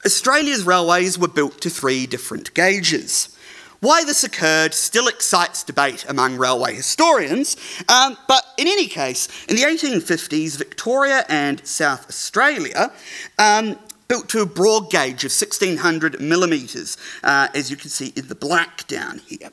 Australia's 0.06 0.64
railways 0.64 1.20
were 1.20 1.28
built 1.28 1.60
to 1.62 1.70
three 1.70 2.08
different 2.08 2.54
gauges. 2.54 3.36
Why 3.82 4.04
this 4.04 4.26
occurred 4.26 4.74
still 4.74 5.08
excites 5.08 5.64
debate 5.64 6.06
among 6.10 6.38
railway 6.38 6.76
historians, 6.76 7.56
um, 7.88 8.18
but 8.28 8.44
in 8.58 8.68
any 8.68 8.88
case, 8.88 9.30
in 9.48 9.56
the 9.56 9.62
1850s, 9.62 10.58
Victoria 10.58 11.24
and 11.30 11.66
South 11.66 12.10
Australia 12.10 12.92
um, 13.38 13.80
built 14.10 14.28
to 14.30 14.42
a 14.42 14.46
broad 14.46 14.90
gauge 14.90 15.24
of 15.24 15.32
1600 15.32 16.20
millimetres, 16.20 16.98
uh, 17.24 17.48
as 17.56 17.72
you 17.72 17.78
can 17.78 17.90
see 17.90 18.12
in 18.18 18.28
the 18.28 18.36
black 18.36 18.86
down 18.88 19.20
here. 19.20 19.50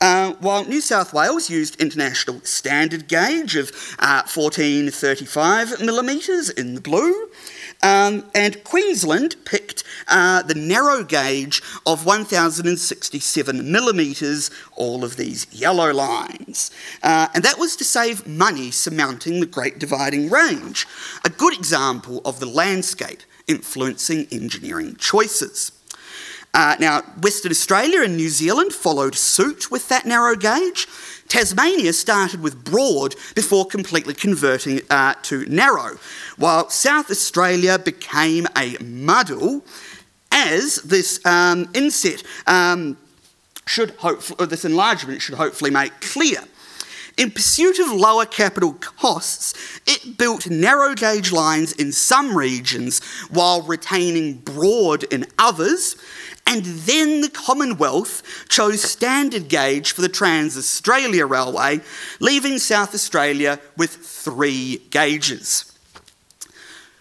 Uh, 0.00 0.34
while 0.34 0.64
New 0.64 0.80
South 0.80 1.14
Wales 1.14 1.48
used 1.48 1.80
international 1.80 2.40
standard 2.42 3.08
gauge 3.08 3.56
of 3.56 3.70
uh, 3.98 4.22
1435 4.32 5.80
millimetres 5.80 6.50
in 6.50 6.74
the 6.74 6.80
blue, 6.80 7.30
um, 7.82 8.24
and 8.34 8.62
Queensland 8.64 9.36
picked 9.44 9.84
uh, 10.08 10.42
the 10.42 10.54
narrow 10.54 11.04
gauge 11.04 11.62
of 11.84 12.06
1067 12.06 13.70
millimetres, 13.70 14.50
all 14.76 15.04
of 15.04 15.16
these 15.16 15.46
yellow 15.52 15.92
lines. 15.92 16.70
Uh, 17.02 17.28
and 17.34 17.44
that 17.44 17.58
was 17.58 17.76
to 17.76 17.84
save 17.84 18.26
money 18.26 18.70
surmounting 18.70 19.40
the 19.40 19.46
Great 19.46 19.78
Dividing 19.78 20.30
Range, 20.30 20.86
a 21.24 21.30
good 21.30 21.54
example 21.54 22.20
of 22.24 22.40
the 22.40 22.46
landscape 22.46 23.22
influencing 23.46 24.26
engineering 24.32 24.96
choices. 24.96 25.72
Uh, 26.54 26.74
now, 26.80 27.02
Western 27.20 27.50
Australia 27.50 28.02
and 28.02 28.16
New 28.16 28.30
Zealand 28.30 28.72
followed 28.72 29.14
suit 29.14 29.70
with 29.70 29.88
that 29.90 30.06
narrow 30.06 30.34
gauge. 30.34 30.88
Tasmania 31.28 31.92
started 31.92 32.40
with 32.40 32.64
broad 32.64 33.14
before 33.34 33.66
completely 33.66 34.14
converting 34.14 34.80
uh, 34.90 35.14
to 35.22 35.44
narrow, 35.46 35.98
while 36.36 36.68
South 36.70 37.10
Australia 37.10 37.78
became 37.78 38.46
a 38.56 38.76
muddle 38.82 39.64
as 40.30 40.76
this 40.76 41.24
um, 41.24 41.68
inset 41.74 42.22
um, 42.46 42.96
should 43.66 43.90
hopefully, 43.96 44.46
this 44.46 44.64
enlargement 44.64 45.22
should 45.22 45.34
hopefully 45.34 45.70
make 45.70 46.00
clear. 46.00 46.38
In 47.16 47.30
pursuit 47.30 47.78
of 47.78 47.90
lower 47.90 48.26
capital 48.26 48.74
costs, 48.74 49.54
it 49.86 50.18
built 50.18 50.50
narrow 50.50 50.94
gauge 50.94 51.32
lines 51.32 51.72
in 51.72 51.90
some 51.90 52.36
regions 52.36 53.02
while 53.30 53.62
retaining 53.62 54.34
broad 54.34 55.04
in 55.04 55.24
others, 55.38 55.96
and 56.46 56.64
then 56.64 57.20
the 57.20 57.28
Commonwealth 57.28 58.22
chose 58.48 58.82
standard 58.82 59.48
gauge 59.48 59.92
for 59.92 60.00
the 60.00 60.08
Trans 60.08 60.56
Australia 60.56 61.26
Railway, 61.26 61.80
leaving 62.20 62.58
South 62.58 62.94
Australia 62.94 63.58
with 63.76 63.90
three 63.90 64.78
gauges. 64.90 65.72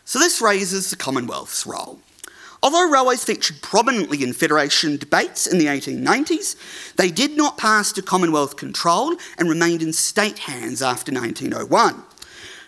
So 0.03 0.19
this 0.19 0.41
raises 0.41 0.89
the 0.89 0.95
Commonwealth's 0.95 1.65
role. 1.65 1.99
Although 2.63 2.89
railways 2.89 3.23
featured 3.23 3.61
prominently 3.61 4.23
in 4.23 4.33
Federation 4.33 4.97
debates 4.97 5.45
in 5.45 5.59
the 5.59 5.67
1890s, 5.67 6.55
they 6.95 7.11
did 7.11 7.37
not 7.37 7.59
pass 7.59 7.91
to 7.91 8.01
Commonwealth 8.01 8.55
control 8.55 9.15
and 9.37 9.47
remained 9.47 9.83
in 9.83 9.93
state 9.93 10.39
hands 10.39 10.81
after 10.81 11.11
1901. 11.11 12.03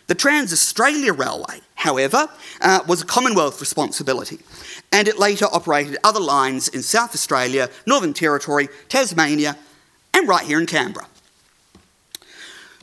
The 0.06 0.16
Trans 0.16 0.54
Australia 0.54 1.14
Railway, 1.14 1.62
however, 1.78 2.28
uh, 2.60 2.82
was 2.88 3.02
a 3.02 3.06
Commonwealth 3.06 3.62
responsibility, 3.62 4.40
and 4.92 5.08
it 5.08 5.18
later 5.18 5.46
operated 5.46 5.98
other 6.04 6.20
lines 6.20 6.68
in 6.68 6.84
South 6.84 7.14
Australia, 7.16 7.70
Northern 7.86 8.14
Territory, 8.14 8.68
Tasmania, 8.90 9.56
and 10.14 10.28
right 10.28 10.46
here 10.46 10.60
in 10.60 10.66
Canberra. 10.66 11.08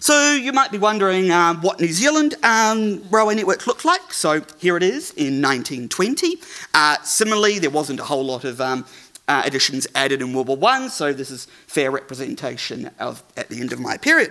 So 0.00 0.34
you 0.34 0.52
might 0.52 0.70
be 0.70 0.78
wondering 0.78 1.30
uh, 1.30 1.54
what 1.54 1.80
New 1.80 1.92
Zealand 1.92 2.34
um, 2.42 3.02
railway 3.10 3.36
network 3.36 3.66
looked 3.66 3.86
like. 3.86 4.12
So 4.12 4.44
here 4.58 4.76
it 4.76 4.82
is 4.82 5.12
in 5.12 5.40
1920. 5.40 6.36
Uh, 6.74 6.98
similarly, 7.02 7.58
there 7.58 7.70
wasn't 7.70 8.00
a 8.00 8.04
whole 8.04 8.24
lot 8.24 8.44
of 8.44 8.60
um, 8.60 8.84
uh, 9.28 9.42
additions 9.46 9.86
added 9.94 10.20
in 10.20 10.34
World 10.34 10.48
War 10.48 10.56
One, 10.58 10.90
so 10.90 11.12
this 11.12 11.30
is 11.30 11.46
fair 11.66 11.90
representation 11.90 12.90
of 12.98 13.22
at 13.36 13.48
the 13.48 13.60
end 13.60 13.72
of 13.72 13.80
my 13.80 13.96
period. 13.96 14.30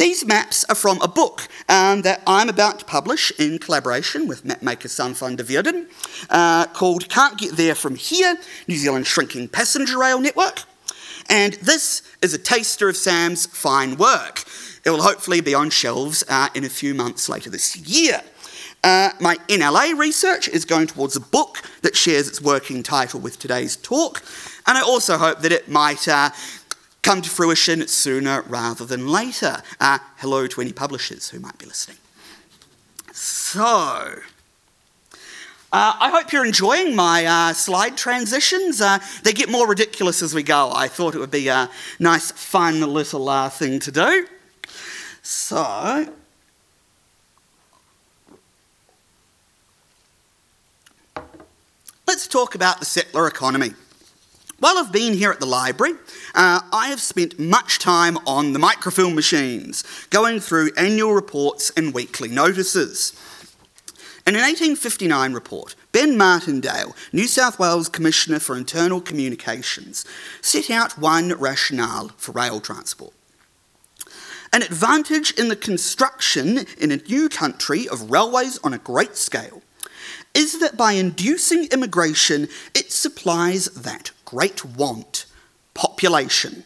These 0.00 0.24
maps 0.24 0.64
are 0.70 0.74
from 0.74 0.98
a 1.02 1.08
book 1.08 1.46
um, 1.68 2.00
that 2.02 2.22
I'm 2.26 2.48
about 2.48 2.78
to 2.78 2.86
publish 2.86 3.38
in 3.38 3.58
collaboration 3.58 4.26
with 4.26 4.44
mapmaker 4.44 4.88
Sam 4.88 5.36
de 5.36 5.42
Vierden 5.42 5.88
uh, 6.30 6.68
called 6.68 7.10
Can't 7.10 7.36
Get 7.36 7.58
There 7.58 7.74
From 7.74 7.96
Here 7.96 8.38
New 8.66 8.78
Zealand's 8.78 9.08
Shrinking 9.08 9.48
Passenger 9.48 9.98
Rail 9.98 10.18
Network. 10.18 10.62
And 11.28 11.52
this 11.60 12.00
is 12.22 12.32
a 12.32 12.38
taster 12.38 12.88
of 12.88 12.96
Sam's 12.96 13.44
fine 13.44 13.98
work. 13.98 14.44
It 14.86 14.88
will 14.88 15.02
hopefully 15.02 15.42
be 15.42 15.54
on 15.54 15.68
shelves 15.68 16.24
uh, 16.30 16.48
in 16.54 16.64
a 16.64 16.70
few 16.70 16.94
months 16.94 17.28
later 17.28 17.50
this 17.50 17.76
year. 17.76 18.22
Uh, 18.82 19.10
my 19.20 19.36
NLA 19.48 19.98
research 19.98 20.48
is 20.48 20.64
going 20.64 20.86
towards 20.86 21.14
a 21.14 21.20
book 21.20 21.62
that 21.82 21.94
shares 21.94 22.26
its 22.26 22.40
working 22.40 22.82
title 22.82 23.20
with 23.20 23.38
today's 23.38 23.76
talk, 23.76 24.22
and 24.66 24.78
I 24.78 24.80
also 24.80 25.18
hope 25.18 25.40
that 25.40 25.52
it 25.52 25.68
might 25.68 26.08
uh, 26.08 26.30
come 27.02 27.22
to 27.22 27.30
fruition 27.30 27.86
sooner 27.88 28.42
rather 28.42 28.84
than 28.84 29.08
later. 29.08 29.62
Uh, 29.78 29.98
hello 30.18 30.46
to 30.46 30.60
any 30.60 30.72
publishers 30.72 31.30
who 31.30 31.40
might 31.40 31.58
be 31.58 31.66
listening. 31.66 31.96
So, 33.12 34.20
uh, 35.72 35.94
I 36.00 36.10
hope 36.10 36.32
you're 36.32 36.44
enjoying 36.44 36.96
my 36.96 37.24
uh, 37.24 37.52
slide 37.52 37.96
transitions. 37.96 38.80
Uh, 38.80 38.98
they 39.22 39.32
get 39.32 39.48
more 39.48 39.68
ridiculous 39.68 40.20
as 40.20 40.34
we 40.34 40.42
go. 40.42 40.72
I 40.74 40.88
thought 40.88 41.14
it 41.14 41.18
would 41.18 41.30
be 41.30 41.48
a 41.48 41.70
nice, 41.98 42.32
fun 42.32 42.80
little 42.80 43.28
uh, 43.28 43.48
thing 43.48 43.78
to 43.80 43.92
do. 43.92 44.26
So, 45.22 46.12
let's 52.08 52.26
talk 52.26 52.54
about 52.54 52.80
the 52.80 52.86
settler 52.86 53.28
economy. 53.28 53.74
While 54.60 54.76
I've 54.76 54.92
been 54.92 55.14
here 55.14 55.30
at 55.30 55.40
the 55.40 55.46
library, 55.46 55.94
uh, 56.34 56.60
I 56.70 56.88
have 56.88 57.00
spent 57.00 57.38
much 57.38 57.78
time 57.78 58.18
on 58.26 58.52
the 58.52 58.58
microfilm 58.58 59.14
machines, 59.14 59.82
going 60.10 60.38
through 60.38 60.72
annual 60.76 61.14
reports 61.14 61.72
and 61.78 61.94
weekly 61.94 62.28
notices. 62.28 63.14
In 64.26 64.34
an 64.34 64.42
1859 64.42 65.32
report, 65.32 65.76
Ben 65.92 66.14
Martindale, 66.18 66.94
New 67.10 67.26
South 67.26 67.58
Wales 67.58 67.88
Commissioner 67.88 68.38
for 68.38 68.54
Internal 68.54 69.00
Communications, 69.00 70.04
set 70.42 70.68
out 70.68 70.98
one 70.98 71.32
rationale 71.38 72.10
for 72.18 72.32
rail 72.32 72.60
transport. 72.60 73.14
An 74.52 74.62
advantage 74.62 75.30
in 75.38 75.48
the 75.48 75.56
construction 75.56 76.66
in 76.76 76.90
a 76.92 76.98
new 76.98 77.30
country 77.30 77.88
of 77.88 78.10
railways 78.10 78.58
on 78.58 78.74
a 78.74 78.78
great 78.78 79.16
scale 79.16 79.62
is 80.34 80.60
that 80.60 80.76
by 80.76 80.92
inducing 80.92 81.64
immigration, 81.72 82.46
it 82.74 82.92
supplies 82.92 83.64
that 83.70 84.10
great 84.30 84.64
want 84.64 85.26
population. 85.74 86.64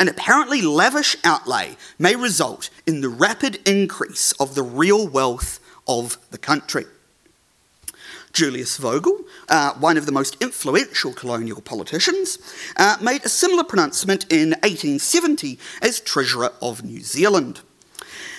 An 0.00 0.08
apparently 0.08 0.62
lavish 0.62 1.16
outlay 1.22 1.76
may 1.96 2.16
result 2.16 2.70
in 2.88 3.02
the 3.02 3.08
rapid 3.08 3.60
increase 3.68 4.32
of 4.32 4.56
the 4.56 4.64
real 4.64 5.06
wealth 5.06 5.60
of 5.86 6.18
the 6.32 6.38
country. 6.38 6.84
Julius 8.32 8.78
Vogel, 8.78 9.20
uh, 9.48 9.74
one 9.74 9.96
of 9.96 10.06
the 10.06 10.12
most 10.12 10.36
influential 10.42 11.12
colonial 11.12 11.60
politicians, 11.60 12.38
uh, 12.76 12.96
made 13.00 13.24
a 13.24 13.28
similar 13.28 13.62
pronouncement 13.62 14.24
in 14.32 14.50
1870 14.62 15.60
as 15.82 16.00
Treasurer 16.00 16.52
of 16.60 16.82
New 16.82 17.00
Zealand. 17.00 17.60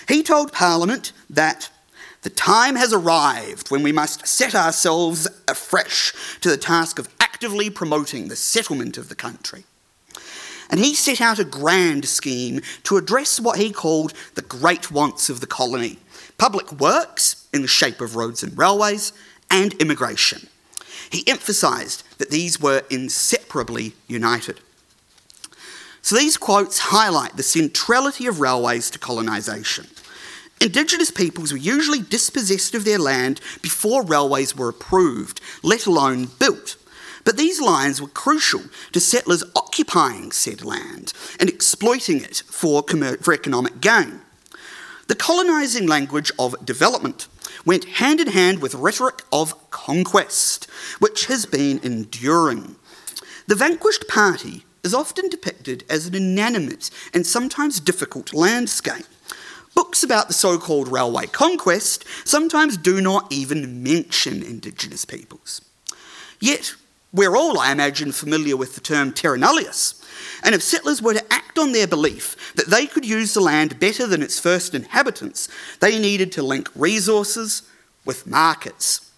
He 0.06 0.22
told 0.22 0.52
Parliament 0.52 1.12
that 1.30 1.70
the 2.24 2.30
time 2.30 2.74
has 2.74 2.92
arrived 2.92 3.70
when 3.70 3.82
we 3.82 3.92
must 3.92 4.26
set 4.26 4.54
ourselves 4.54 5.28
afresh 5.46 6.12
to 6.40 6.50
the 6.50 6.56
task 6.56 6.98
of 6.98 7.08
actively 7.20 7.70
promoting 7.70 8.28
the 8.28 8.36
settlement 8.36 8.98
of 8.98 9.08
the 9.08 9.14
country. 9.14 9.64
And 10.70 10.80
he 10.80 10.94
set 10.94 11.20
out 11.20 11.38
a 11.38 11.44
grand 11.44 12.06
scheme 12.06 12.60
to 12.84 12.96
address 12.96 13.38
what 13.38 13.58
he 13.58 13.70
called 13.70 14.14
the 14.34 14.42
great 14.42 14.90
wants 14.90 15.28
of 15.28 15.40
the 15.40 15.46
colony 15.46 15.98
public 16.36 16.72
works 16.72 17.46
in 17.52 17.62
the 17.62 17.68
shape 17.68 18.00
of 18.00 18.16
roads 18.16 18.42
and 18.42 18.58
railways, 18.58 19.12
and 19.50 19.72
immigration. 19.74 20.48
He 21.10 21.26
emphasised 21.28 22.02
that 22.18 22.30
these 22.30 22.60
were 22.60 22.82
inseparably 22.90 23.94
united. 24.08 24.60
So 26.02 26.16
these 26.16 26.36
quotes 26.36 26.78
highlight 26.78 27.36
the 27.36 27.42
centrality 27.44 28.26
of 28.26 28.40
railways 28.40 28.90
to 28.90 28.98
colonisation. 28.98 29.86
Indigenous 30.60 31.10
peoples 31.10 31.52
were 31.52 31.58
usually 31.58 32.00
dispossessed 32.00 32.74
of 32.74 32.84
their 32.84 32.98
land 32.98 33.40
before 33.60 34.04
railways 34.04 34.56
were 34.56 34.68
approved, 34.68 35.40
let 35.62 35.86
alone 35.86 36.28
built. 36.38 36.76
But 37.24 37.36
these 37.36 37.60
lines 37.60 38.00
were 38.00 38.08
crucial 38.08 38.62
to 38.92 39.00
settlers 39.00 39.44
occupying 39.56 40.30
said 40.32 40.64
land 40.64 41.12
and 41.40 41.48
exploiting 41.48 42.22
it 42.22 42.42
for, 42.46 42.82
for 43.20 43.32
economic 43.32 43.80
gain. 43.80 44.20
The 45.08 45.14
colonising 45.14 45.86
language 45.86 46.32
of 46.38 46.64
development 46.64 47.28
went 47.64 47.84
hand 47.84 48.20
in 48.20 48.28
hand 48.28 48.60
with 48.60 48.74
rhetoric 48.74 49.22
of 49.32 49.70
conquest, 49.70 50.64
which 50.98 51.26
has 51.26 51.46
been 51.46 51.78
enduring. 51.82 52.76
The 53.46 53.54
vanquished 53.54 54.08
party 54.08 54.64
is 54.82 54.94
often 54.94 55.28
depicted 55.28 55.84
as 55.88 56.06
an 56.06 56.14
inanimate 56.14 56.90
and 57.12 57.26
sometimes 57.26 57.80
difficult 57.80 58.32
landscape. 58.32 59.06
Books 59.74 60.02
about 60.02 60.28
the 60.28 60.34
so 60.34 60.58
called 60.58 60.88
railway 60.88 61.26
conquest 61.26 62.04
sometimes 62.24 62.76
do 62.76 63.00
not 63.00 63.32
even 63.32 63.82
mention 63.82 64.42
Indigenous 64.42 65.04
peoples. 65.04 65.60
Yet, 66.40 66.74
we're 67.12 67.36
all, 67.36 67.58
I 67.58 67.70
imagine, 67.72 68.12
familiar 68.12 68.56
with 68.56 68.74
the 68.74 68.80
term 68.80 69.12
terra 69.12 69.38
nullius, 69.38 70.02
and 70.42 70.54
if 70.54 70.62
settlers 70.62 71.00
were 71.00 71.14
to 71.14 71.32
act 71.32 71.58
on 71.58 71.72
their 71.72 71.86
belief 71.86 72.54
that 72.56 72.66
they 72.66 72.86
could 72.86 73.04
use 73.04 73.34
the 73.34 73.40
land 73.40 73.78
better 73.78 74.06
than 74.06 74.22
its 74.22 74.38
first 74.38 74.74
inhabitants, 74.74 75.48
they 75.80 75.98
needed 75.98 76.32
to 76.32 76.42
link 76.42 76.68
resources 76.74 77.62
with 78.04 78.26
markets. 78.26 79.12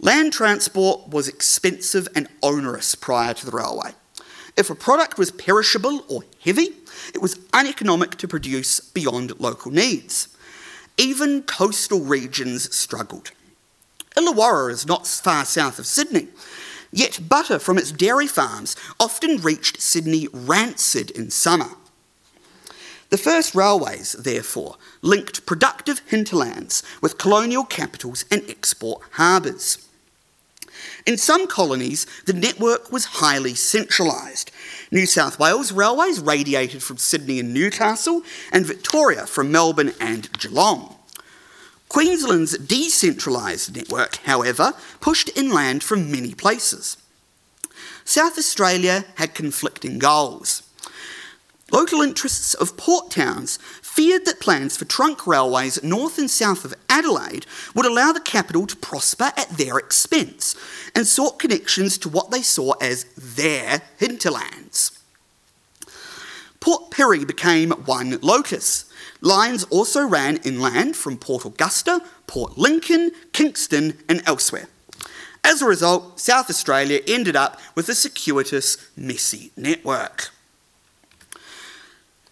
Land 0.00 0.32
transport 0.32 1.08
was 1.08 1.28
expensive 1.28 2.08
and 2.14 2.28
onerous 2.42 2.94
prior 2.94 3.34
to 3.34 3.46
the 3.46 3.52
railway. 3.52 3.90
If 4.58 4.68
a 4.68 4.74
product 4.74 5.16
was 5.16 5.30
perishable 5.30 6.04
or 6.08 6.24
heavy, 6.44 6.74
it 7.14 7.22
was 7.22 7.38
uneconomic 7.54 8.16
to 8.16 8.28
produce 8.28 8.80
beyond 8.80 9.40
local 9.40 9.70
needs. 9.70 10.28
Even 10.98 11.42
coastal 11.42 12.00
regions 12.00 12.74
struggled. 12.76 13.30
Illawarra 14.16 14.72
is 14.72 14.86
not 14.86 15.06
far 15.06 15.44
south 15.46 15.78
of 15.78 15.86
Sydney, 15.86 16.28
Yet 16.90 17.28
butter 17.28 17.58
from 17.58 17.78
its 17.78 17.92
dairy 17.92 18.26
farms 18.26 18.74
often 18.98 19.38
reached 19.38 19.80
Sydney 19.80 20.26
rancid 20.32 21.10
in 21.10 21.30
summer. 21.30 21.70
The 23.10 23.18
first 23.18 23.54
railways, 23.54 24.12
therefore, 24.12 24.76
linked 25.02 25.46
productive 25.46 26.02
hinterlands 26.06 26.82
with 27.00 27.18
colonial 27.18 27.64
capitals 27.64 28.24
and 28.30 28.42
export 28.48 29.02
harbours. 29.12 29.87
In 31.08 31.16
some 31.16 31.46
colonies, 31.46 32.04
the 32.26 32.34
network 32.34 32.92
was 32.92 33.06
highly 33.06 33.54
centralised. 33.54 34.50
New 34.90 35.06
South 35.06 35.38
Wales 35.38 35.72
railways 35.72 36.20
radiated 36.20 36.82
from 36.82 36.98
Sydney 36.98 37.40
and 37.40 37.54
Newcastle, 37.54 38.22
and 38.52 38.66
Victoria 38.66 39.24
from 39.24 39.50
Melbourne 39.50 39.94
and 39.98 40.30
Geelong. 40.38 40.96
Queensland's 41.88 42.58
decentralised 42.58 43.74
network, 43.74 44.16
however, 44.26 44.74
pushed 45.00 45.34
inland 45.34 45.82
from 45.82 46.12
many 46.12 46.34
places. 46.34 46.98
South 48.04 48.36
Australia 48.36 49.06
had 49.14 49.32
conflicting 49.32 49.98
goals. 49.98 50.67
Local 51.70 52.00
interests 52.00 52.54
of 52.54 52.76
port 52.76 53.10
towns 53.10 53.58
feared 53.82 54.24
that 54.24 54.40
plans 54.40 54.76
for 54.76 54.84
trunk 54.86 55.26
railways 55.26 55.82
north 55.82 56.18
and 56.18 56.30
south 56.30 56.64
of 56.64 56.74
Adelaide 56.88 57.46
would 57.74 57.84
allow 57.84 58.12
the 58.12 58.20
capital 58.20 58.66
to 58.66 58.76
prosper 58.76 59.32
at 59.36 59.50
their 59.50 59.78
expense 59.78 60.56
and 60.94 61.06
sought 61.06 61.38
connections 61.38 61.98
to 61.98 62.08
what 62.08 62.30
they 62.30 62.42
saw 62.42 62.72
as 62.80 63.04
their 63.16 63.82
hinterlands. 63.98 64.98
Port 66.60 66.90
Pirie 66.90 67.26
became 67.26 67.70
one 67.70 68.18
locus, 68.20 68.88
Lines 69.20 69.64
also 69.64 70.06
ran 70.06 70.36
inland 70.38 70.96
from 70.96 71.18
Port 71.18 71.44
Augusta, 71.44 72.00
Port 72.26 72.56
Lincoln, 72.56 73.10
Kingston, 73.32 73.98
and 74.08 74.22
elsewhere. 74.26 74.68
As 75.42 75.60
a 75.60 75.66
result, 75.66 76.20
South 76.20 76.48
Australia 76.50 77.00
ended 77.06 77.34
up 77.34 77.60
with 77.74 77.88
a 77.88 77.94
circuitous, 77.94 78.76
messy 78.96 79.50
network. 79.56 80.30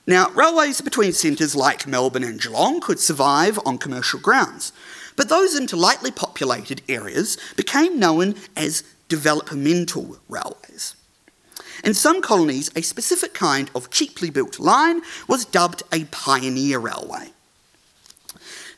Now, 0.09 0.31
railways 0.31 0.81
between 0.81 1.13
centres 1.13 1.57
like 1.57 1.87
Melbourne 1.87 2.23
and 2.23 2.41
Geelong 2.41 2.81
could 2.81 3.01
survive 3.01 3.59
on 3.67 3.77
commercial 3.77 4.21
grounds, 4.21 4.73
but 5.17 5.29
those 5.29 5.57
into 5.57 5.75
lightly 5.75 6.13
populated 6.13 6.81
areas 6.89 7.37
became 7.57 7.99
known 7.99 8.37
as 8.57 8.85
developmental 9.09 10.19
railways. 10.29 10.95
In 11.83 11.93
some 11.93 12.23
colonies, 12.23 12.71
a 12.77 12.83
specific 12.83 13.35
kind 13.35 13.69
of 13.75 13.91
cheaply 13.91 14.31
built 14.31 14.61
line 14.61 15.03
was 15.27 15.45
dubbed 15.45 15.83
a 15.93 16.05
pioneer 16.05 16.79
railway. 16.79 17.33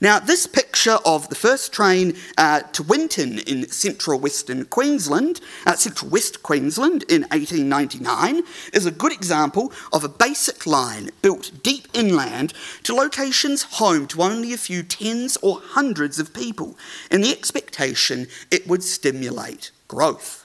Now, 0.01 0.21
this 0.21 0.47
picture 0.47 0.99
of 1.05 1.29
the 1.29 1.35
first 1.35 1.73
train 1.73 2.15
uh, 2.37 2.61
to 2.61 2.85
Winton 2.85 3.41
in 3.41 3.69
central 3.69 4.21
western 4.21 4.65
Queensland, 4.67 5.41
uh, 5.67 5.75
central 5.75 6.09
west 6.09 6.45
Queensland 6.45 7.03
in 7.09 7.23
1899, 7.23 8.43
is 8.73 8.87
a 8.87 8.93
good 8.93 9.13
example 9.13 9.73
of 9.93 10.05
a 10.05 10.09
basic 10.09 10.67
line 10.67 11.11
built 11.21 11.51
deep 11.65 11.89
inland 11.95 12.55
to 12.85 12.95
locations 12.95 13.65
home 13.65 14.07
to 14.07 14.23
only 14.23 14.53
a 14.53 14.57
few 14.57 14.85
tens 14.85 15.37
or 15.43 15.61
hundreds 15.61 16.21
of 16.21 16.33
people, 16.33 16.77
in 17.11 17.21
the 17.21 17.33
expectation 17.33 18.29
it 18.53 18.69
would 18.69 18.85
stimulate 18.85 19.73
growth. 19.89 20.45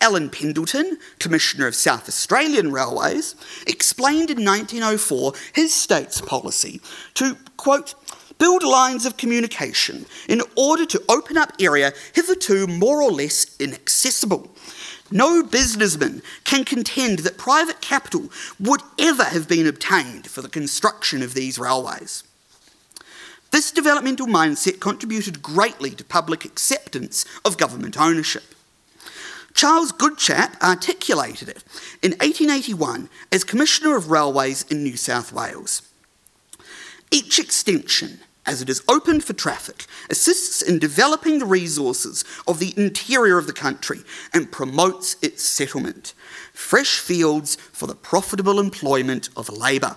Alan 0.00 0.30
Pendleton, 0.30 0.98
Commissioner 1.18 1.66
of 1.66 1.74
South 1.74 2.08
Australian 2.08 2.72
Railways, 2.72 3.34
explained 3.66 4.30
in 4.30 4.44
1904 4.44 5.32
his 5.54 5.74
state's 5.74 6.20
policy 6.20 6.80
to, 7.14 7.36
quote, 7.56 7.94
build 8.38 8.62
lines 8.62 9.04
of 9.04 9.16
communication 9.16 10.06
in 10.28 10.42
order 10.56 10.86
to 10.86 11.02
open 11.08 11.36
up 11.36 11.52
area 11.60 11.92
hitherto 12.14 12.66
more 12.66 13.02
or 13.02 13.10
less 13.10 13.56
inaccessible. 13.58 14.50
No 15.10 15.42
businessman 15.42 16.22
can 16.44 16.64
contend 16.64 17.20
that 17.20 17.38
private 17.38 17.80
capital 17.80 18.30
would 18.60 18.82
ever 18.98 19.24
have 19.24 19.48
been 19.48 19.66
obtained 19.66 20.26
for 20.26 20.42
the 20.42 20.48
construction 20.48 21.22
of 21.22 21.34
these 21.34 21.58
railways. 21.58 22.24
This 23.50 23.70
developmental 23.70 24.26
mindset 24.26 24.78
contributed 24.80 25.42
greatly 25.42 25.90
to 25.92 26.04
public 26.04 26.44
acceptance 26.44 27.24
of 27.44 27.56
government 27.56 27.98
ownership. 27.98 28.54
Charles 29.54 29.90
Goodchap 29.90 30.60
articulated 30.62 31.48
it 31.48 31.64
in 32.02 32.12
1881 32.12 33.08
as 33.32 33.44
Commissioner 33.44 33.96
of 33.96 34.10
Railways 34.10 34.62
in 34.70 34.84
New 34.84 34.96
South 34.96 35.32
Wales. 35.32 35.82
Each 37.10 37.38
extension, 37.38 38.20
as 38.48 38.62
it 38.62 38.70
is 38.70 38.82
opened 38.88 39.22
for 39.22 39.34
traffic, 39.34 39.84
assists 40.08 40.62
in 40.62 40.78
developing 40.78 41.38
the 41.38 41.46
resources 41.46 42.24
of 42.46 42.58
the 42.58 42.72
interior 42.78 43.36
of 43.36 43.46
the 43.46 43.52
country 43.52 44.00
and 44.32 44.50
promotes 44.50 45.16
its 45.20 45.44
settlement. 45.44 46.14
Fresh 46.54 46.98
fields 46.98 47.56
for 47.72 47.86
the 47.86 47.94
profitable 47.94 48.58
employment 48.58 49.28
of 49.36 49.50
labour. 49.50 49.96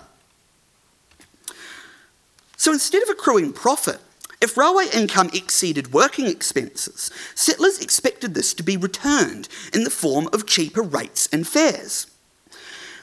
So 2.58 2.72
instead 2.72 3.02
of 3.02 3.08
accruing 3.08 3.54
profit, 3.54 3.98
if 4.42 4.56
railway 4.56 4.86
income 4.92 5.30
exceeded 5.32 5.94
working 5.94 6.26
expenses, 6.26 7.10
settlers 7.34 7.80
expected 7.80 8.34
this 8.34 8.52
to 8.54 8.62
be 8.62 8.76
returned 8.76 9.48
in 9.72 9.84
the 9.84 9.90
form 9.90 10.28
of 10.32 10.46
cheaper 10.46 10.82
rates 10.82 11.26
and 11.32 11.48
fares. 11.48 12.06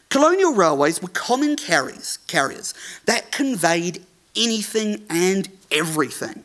Colonial 0.10 0.54
railways 0.54 1.02
were 1.02 1.10
common 1.10 1.56
carriers, 1.56 2.18
carriers 2.28 2.74
that 3.06 3.32
conveyed 3.32 4.04
anything 4.36 5.04
and 5.10 5.50
everything. 5.72 6.44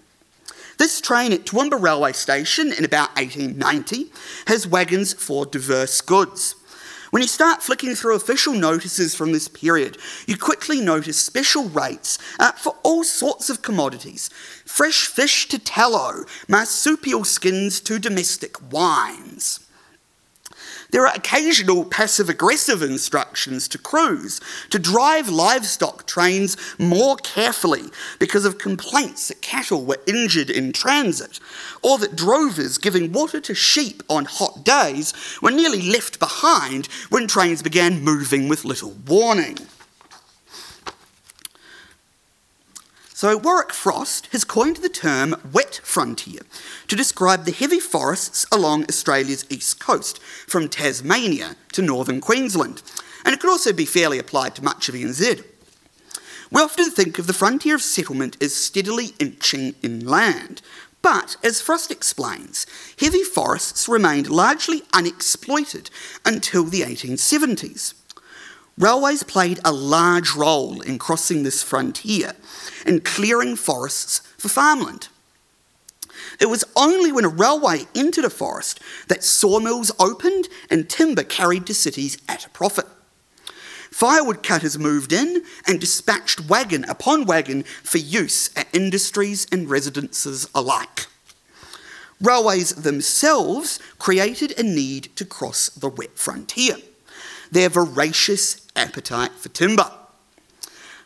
This 0.78 1.00
train 1.00 1.32
at 1.32 1.44
Toowoomba 1.44 1.80
Railway 1.80 2.12
Station 2.12 2.72
in 2.72 2.84
about 2.84 3.14
1890 3.16 4.10
has 4.48 4.66
wagons 4.66 5.12
for 5.12 5.46
diverse 5.46 6.00
goods. 6.00 6.56
When 7.10 7.22
you 7.22 7.28
start 7.28 7.62
flicking 7.62 7.94
through 7.94 8.16
official 8.16 8.54
notices 8.54 9.14
from 9.14 9.30
this 9.30 9.46
period, 9.46 9.98
you 10.26 10.36
quickly 10.36 10.80
notice 10.80 11.16
special 11.16 11.68
rates 11.68 12.18
uh, 12.40 12.50
for 12.50 12.74
all 12.82 13.04
sorts 13.04 13.48
of 13.48 13.62
commodities 13.62 14.30
fresh 14.64 15.06
fish 15.06 15.46
to 15.46 15.58
tallow, 15.60 16.24
marsupial 16.48 17.22
skins 17.22 17.80
to 17.82 18.00
domestic 18.00 18.56
wines. 18.72 19.63
There 20.90 21.06
are 21.06 21.14
occasional 21.14 21.84
passive 21.84 22.28
aggressive 22.28 22.82
instructions 22.82 23.68
to 23.68 23.78
crews 23.78 24.40
to 24.70 24.78
drive 24.78 25.28
livestock 25.28 26.06
trains 26.06 26.56
more 26.78 27.16
carefully 27.16 27.84
because 28.18 28.44
of 28.44 28.58
complaints 28.58 29.28
that 29.28 29.42
cattle 29.42 29.84
were 29.84 29.98
injured 30.06 30.50
in 30.50 30.72
transit, 30.72 31.40
or 31.82 31.98
that 31.98 32.16
drovers 32.16 32.78
giving 32.78 33.12
water 33.12 33.40
to 33.40 33.54
sheep 33.54 34.02
on 34.08 34.24
hot 34.24 34.64
days 34.64 35.12
were 35.42 35.50
nearly 35.50 35.82
left 35.82 36.18
behind 36.18 36.86
when 37.08 37.26
trains 37.26 37.62
began 37.62 38.02
moving 38.02 38.48
with 38.48 38.64
little 38.64 38.94
warning. 39.06 39.58
So, 43.16 43.36
Warwick 43.36 43.72
Frost 43.72 44.26
has 44.32 44.42
coined 44.42 44.78
the 44.78 44.88
term 44.88 45.36
wet 45.52 45.80
frontier 45.84 46.40
to 46.88 46.96
describe 46.96 47.44
the 47.44 47.52
heavy 47.52 47.78
forests 47.78 48.44
along 48.50 48.86
Australia's 48.86 49.46
east 49.48 49.78
coast, 49.78 50.20
from 50.20 50.68
Tasmania 50.68 51.54
to 51.74 51.80
northern 51.80 52.20
Queensland, 52.20 52.82
and 53.24 53.32
it 53.32 53.38
could 53.38 53.50
also 53.50 53.72
be 53.72 53.84
fairly 53.84 54.18
applied 54.18 54.56
to 54.56 54.64
much 54.64 54.88
of 54.88 54.96
NZ. 54.96 55.44
We 56.50 56.60
often 56.60 56.90
think 56.90 57.20
of 57.20 57.28
the 57.28 57.32
frontier 57.32 57.76
of 57.76 57.82
settlement 57.82 58.36
as 58.42 58.52
steadily 58.52 59.14
inching 59.20 59.76
inland, 59.80 60.60
but 61.00 61.36
as 61.44 61.60
Frost 61.60 61.92
explains, 61.92 62.66
heavy 62.98 63.22
forests 63.22 63.88
remained 63.88 64.28
largely 64.28 64.82
unexploited 64.92 65.88
until 66.24 66.64
the 66.64 66.80
1870s. 66.80 67.94
Railways 68.76 69.22
played 69.22 69.60
a 69.64 69.72
large 69.72 70.34
role 70.34 70.80
in 70.80 70.98
crossing 70.98 71.42
this 71.42 71.62
frontier 71.62 72.32
and 72.84 73.04
clearing 73.04 73.54
forests 73.54 74.18
for 74.36 74.48
farmland. 74.48 75.08
It 76.40 76.46
was 76.46 76.64
only 76.74 77.12
when 77.12 77.24
a 77.24 77.28
railway 77.28 77.86
entered 77.94 78.24
a 78.24 78.30
forest 78.30 78.80
that 79.08 79.22
sawmills 79.22 79.92
opened 80.00 80.48
and 80.70 80.88
timber 80.88 81.22
carried 81.22 81.66
to 81.66 81.74
cities 81.74 82.18
at 82.28 82.46
a 82.46 82.50
profit. 82.50 82.86
Firewood 83.90 84.42
cutters 84.42 84.76
moved 84.76 85.12
in 85.12 85.44
and 85.68 85.80
dispatched 85.80 86.48
wagon 86.48 86.84
upon 86.86 87.26
wagon 87.26 87.62
for 87.62 87.98
use 87.98 88.50
at 88.56 88.74
industries 88.74 89.46
and 89.52 89.70
residences 89.70 90.48
alike. 90.52 91.06
Railways 92.20 92.74
themselves 92.74 93.78
created 93.98 94.58
a 94.58 94.64
need 94.64 95.14
to 95.14 95.24
cross 95.24 95.68
the 95.68 95.88
wet 95.88 96.18
frontier, 96.18 96.76
their 97.54 97.68
voracious 97.68 98.66
appetite 98.76 99.32
for 99.32 99.48
timber. 99.48 99.90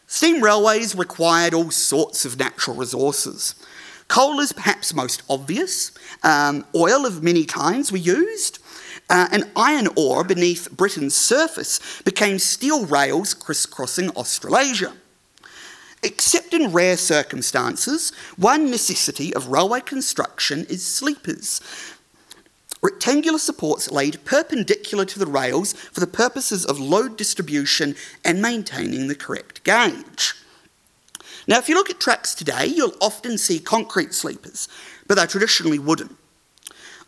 Steam 0.06 0.42
railways 0.42 0.94
required 0.94 1.52
all 1.52 1.70
sorts 1.70 2.24
of 2.24 2.38
natural 2.38 2.74
resources. 2.74 3.54
Coal 4.08 4.40
is 4.40 4.54
perhaps 4.54 4.94
most 4.94 5.22
obvious. 5.28 5.92
Um, 6.22 6.64
oil 6.74 7.04
of 7.04 7.22
many 7.22 7.44
kinds 7.44 7.92
were 7.92 7.98
used. 7.98 8.58
Uh, 9.10 9.28
and 9.30 9.50
iron 9.54 9.88
ore 9.96 10.24
beneath 10.24 10.70
Britain's 10.70 11.14
surface 11.14 12.00
became 12.02 12.38
steel 12.38 12.86
rails 12.86 13.34
crisscrossing 13.34 14.10
Australasia. 14.10 14.94
Except 16.02 16.54
in 16.54 16.72
rare 16.72 16.96
circumstances, 16.96 18.12
one 18.36 18.70
necessity 18.70 19.34
of 19.34 19.48
railway 19.48 19.80
construction 19.80 20.64
is 20.70 20.86
sleepers, 20.86 21.60
rectangular 22.82 23.38
supports 23.38 23.90
laid 23.90 24.24
perpendicular 24.24 25.04
to 25.04 25.18
the 25.18 25.26
rails 25.26 25.72
for 25.72 26.00
the 26.00 26.06
purposes 26.06 26.64
of 26.64 26.78
load 26.78 27.16
distribution 27.16 27.94
and 28.24 28.42
maintaining 28.42 29.08
the 29.08 29.14
correct 29.14 29.64
gauge. 29.64 30.34
Now, 31.46 31.58
if 31.58 31.68
you 31.68 31.74
look 31.74 31.90
at 31.90 31.98
tracks 31.98 32.34
today, 32.34 32.66
you'll 32.66 32.94
often 33.00 33.38
see 33.38 33.58
concrete 33.58 34.12
sleepers, 34.12 34.68
but 35.06 35.14
they're 35.14 35.26
traditionally 35.26 35.78
wooden. 35.78 36.16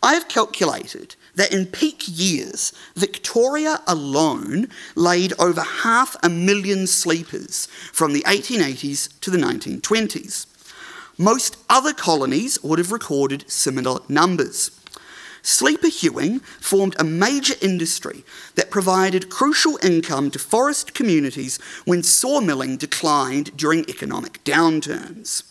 I 0.03 0.15
have 0.15 0.27
calculated 0.27 1.15
that 1.35 1.53
in 1.53 1.67
peak 1.67 2.03
years, 2.07 2.73
Victoria 2.95 3.81
alone 3.85 4.67
laid 4.95 5.33
over 5.39 5.61
half 5.61 6.15
a 6.23 6.29
million 6.29 6.87
sleepers 6.87 7.67
from 7.93 8.13
the 8.13 8.23
1880s 8.23 9.19
to 9.21 9.29
the 9.29 9.37
1920s. 9.37 10.47
Most 11.19 11.57
other 11.69 11.93
colonies 11.93 12.61
would 12.63 12.79
have 12.79 12.91
recorded 12.91 13.49
similar 13.49 13.99
numbers. 14.09 14.80
Sleeper 15.41 15.87
hewing 15.87 16.39
formed 16.39 16.95
a 16.99 17.03
major 17.03 17.55
industry 17.61 18.23
that 18.55 18.69
provided 18.69 19.29
crucial 19.29 19.79
income 19.83 20.29
to 20.31 20.39
forest 20.39 20.93
communities 20.93 21.57
when 21.85 22.03
sawmilling 22.03 22.77
declined 22.77 23.55
during 23.57 23.89
economic 23.89 24.43
downturns. 24.43 25.43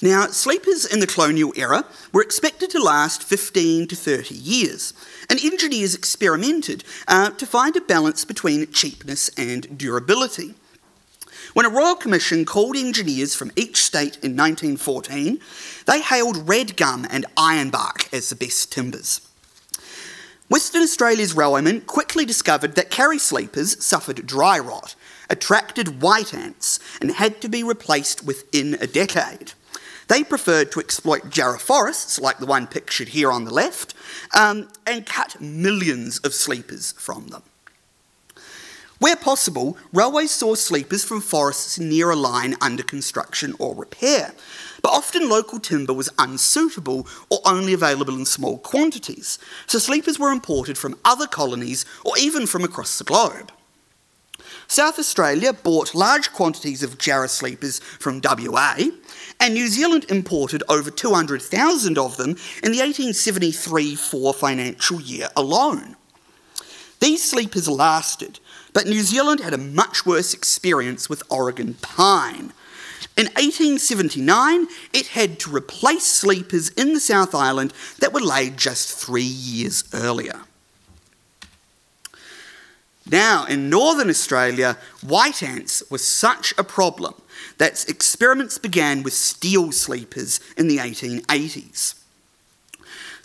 Now, 0.00 0.26
sleepers 0.28 0.84
in 0.84 1.00
the 1.00 1.08
colonial 1.08 1.52
era 1.56 1.84
were 2.12 2.22
expected 2.22 2.70
to 2.70 2.78
last 2.78 3.24
15 3.24 3.88
to 3.88 3.96
30 3.96 4.34
years, 4.34 4.94
and 5.28 5.42
engineers 5.42 5.96
experimented 5.96 6.84
uh, 7.08 7.30
to 7.30 7.46
find 7.46 7.74
a 7.74 7.80
balance 7.80 8.24
between 8.24 8.70
cheapness 8.70 9.28
and 9.36 9.76
durability. 9.76 10.54
When 11.54 11.66
a 11.66 11.70
Royal 11.70 11.96
Commission 11.96 12.44
called 12.44 12.76
engineers 12.76 13.34
from 13.34 13.52
each 13.56 13.78
state 13.78 14.16
in 14.22 14.36
1914, 14.36 15.40
they 15.86 16.00
hailed 16.00 16.48
red 16.48 16.76
gum 16.76 17.06
and 17.10 17.24
ironbark 17.36 18.12
as 18.12 18.28
the 18.28 18.36
best 18.36 18.70
timbers. 18.70 19.22
Western 20.50 20.82
Australia's 20.82 21.34
railwaymen 21.34 21.86
quickly 21.86 22.24
discovered 22.24 22.74
that 22.74 22.90
karri 22.90 23.20
sleepers 23.20 23.82
suffered 23.84 24.26
dry 24.26 24.58
rot, 24.58 24.94
attracted 25.28 26.00
white 26.00 26.32
ants, 26.32 26.80
and 27.00 27.12
had 27.12 27.40
to 27.40 27.48
be 27.48 27.62
replaced 27.62 28.24
within 28.24 28.74
a 28.80 28.86
decade. 28.86 29.52
They 30.08 30.24
preferred 30.24 30.72
to 30.72 30.80
exploit 30.80 31.28
jarrah 31.30 31.58
forests, 31.58 32.18
like 32.18 32.38
the 32.38 32.46
one 32.46 32.66
pictured 32.66 33.08
here 33.08 33.30
on 33.30 33.44
the 33.44 33.52
left, 33.52 33.94
um, 34.34 34.68
and 34.86 35.04
cut 35.04 35.38
millions 35.40 36.18
of 36.20 36.32
sleepers 36.32 36.92
from 36.92 37.28
them. 37.28 37.42
Where 38.98 39.14
possible, 39.14 39.76
railways 39.92 40.32
saw 40.32 40.56
sleepers 40.56 41.04
from 41.04 41.20
forests 41.20 41.78
near 41.78 42.10
a 42.10 42.16
line 42.16 42.56
under 42.60 42.82
construction 42.82 43.54
or 43.60 43.74
repair, 43.74 44.34
but 44.82 44.92
often 44.92 45.28
local 45.28 45.60
timber 45.60 45.92
was 45.92 46.10
unsuitable 46.18 47.06
or 47.30 47.38
only 47.44 47.72
available 47.72 48.14
in 48.14 48.26
small 48.26 48.58
quantities, 48.58 49.38
so 49.68 49.78
sleepers 49.78 50.18
were 50.18 50.32
imported 50.32 50.76
from 50.76 50.98
other 51.04 51.28
colonies 51.28 51.84
or 52.04 52.18
even 52.18 52.46
from 52.46 52.64
across 52.64 52.98
the 52.98 53.04
globe. 53.04 53.52
South 54.66 54.98
Australia 54.98 55.52
bought 55.52 55.94
large 55.94 56.32
quantities 56.32 56.82
of 56.82 56.98
jarrah 56.98 57.28
sleepers 57.28 57.78
from 57.78 58.20
WA, 58.22 58.74
and 59.40 59.54
New 59.54 59.68
Zealand 59.68 60.06
imported 60.10 60.62
over 60.68 60.90
200,000 60.90 61.96
of 61.96 62.16
them 62.16 62.30
in 62.62 62.72
the 62.72 62.80
1873 62.80 63.94
4 63.94 64.34
financial 64.34 65.00
year 65.00 65.28
alone. 65.36 65.96
These 67.00 67.22
sleepers 67.30 67.68
lasted, 67.68 68.40
but 68.78 68.86
New 68.86 69.02
Zealand 69.02 69.40
had 69.40 69.52
a 69.52 69.58
much 69.58 70.06
worse 70.06 70.32
experience 70.32 71.10
with 71.10 71.24
Oregon 71.28 71.74
pine. 71.82 72.52
In 73.16 73.26
1879, 73.34 74.68
it 74.92 75.08
had 75.08 75.40
to 75.40 75.50
replace 75.50 76.06
sleepers 76.06 76.68
in 76.68 76.94
the 76.94 77.00
South 77.00 77.34
Island 77.34 77.72
that 77.98 78.12
were 78.12 78.20
laid 78.20 78.56
just 78.56 78.96
three 78.96 79.20
years 79.24 79.82
earlier. 79.92 80.42
Now, 83.04 83.46
in 83.46 83.68
Northern 83.68 84.10
Australia, 84.10 84.78
white 85.04 85.42
ants 85.42 85.82
were 85.90 85.98
such 85.98 86.54
a 86.56 86.62
problem 86.62 87.14
that 87.56 87.84
experiments 87.88 88.58
began 88.58 89.02
with 89.02 89.12
steel 89.12 89.72
sleepers 89.72 90.38
in 90.56 90.68
the 90.68 90.78
1880s. 90.78 91.97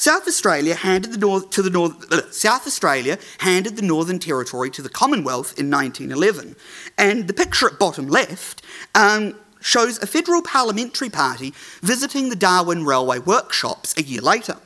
South 0.04 0.28
Australia 0.28 0.76
handed 0.76 1.13
the 1.13 1.18
North 1.18 1.50
to 1.52 1.62
the 1.62 1.70
North, 1.70 2.12
uh, 2.12 2.30
South 2.30 2.68
Australia 2.68 3.18
handed 3.38 3.78
the 3.78 3.82
Northern 3.82 4.20
Territory 4.20 4.70
to 4.72 4.82
the 4.82 4.89
Commonwealth 4.89 5.58
in 5.58 5.72
1911, 5.72 6.58
and 6.98 7.26
the 7.30 7.34
picture 7.34 7.68
at 7.68 7.80
bottom 7.80 8.10
left 8.10 8.62
um, 8.96 9.34
shows 9.62 10.04
a 10.04 10.06
federal 10.06 10.42
parliamentary 10.42 11.10
party 11.10 11.54
visiting 11.82 12.28
the 12.28 12.36
Darwin 12.36 12.84
Railway 12.84 13.20
workshops 13.20 13.96
a 13.98 14.04
year 14.04 14.20
later. 14.20 14.58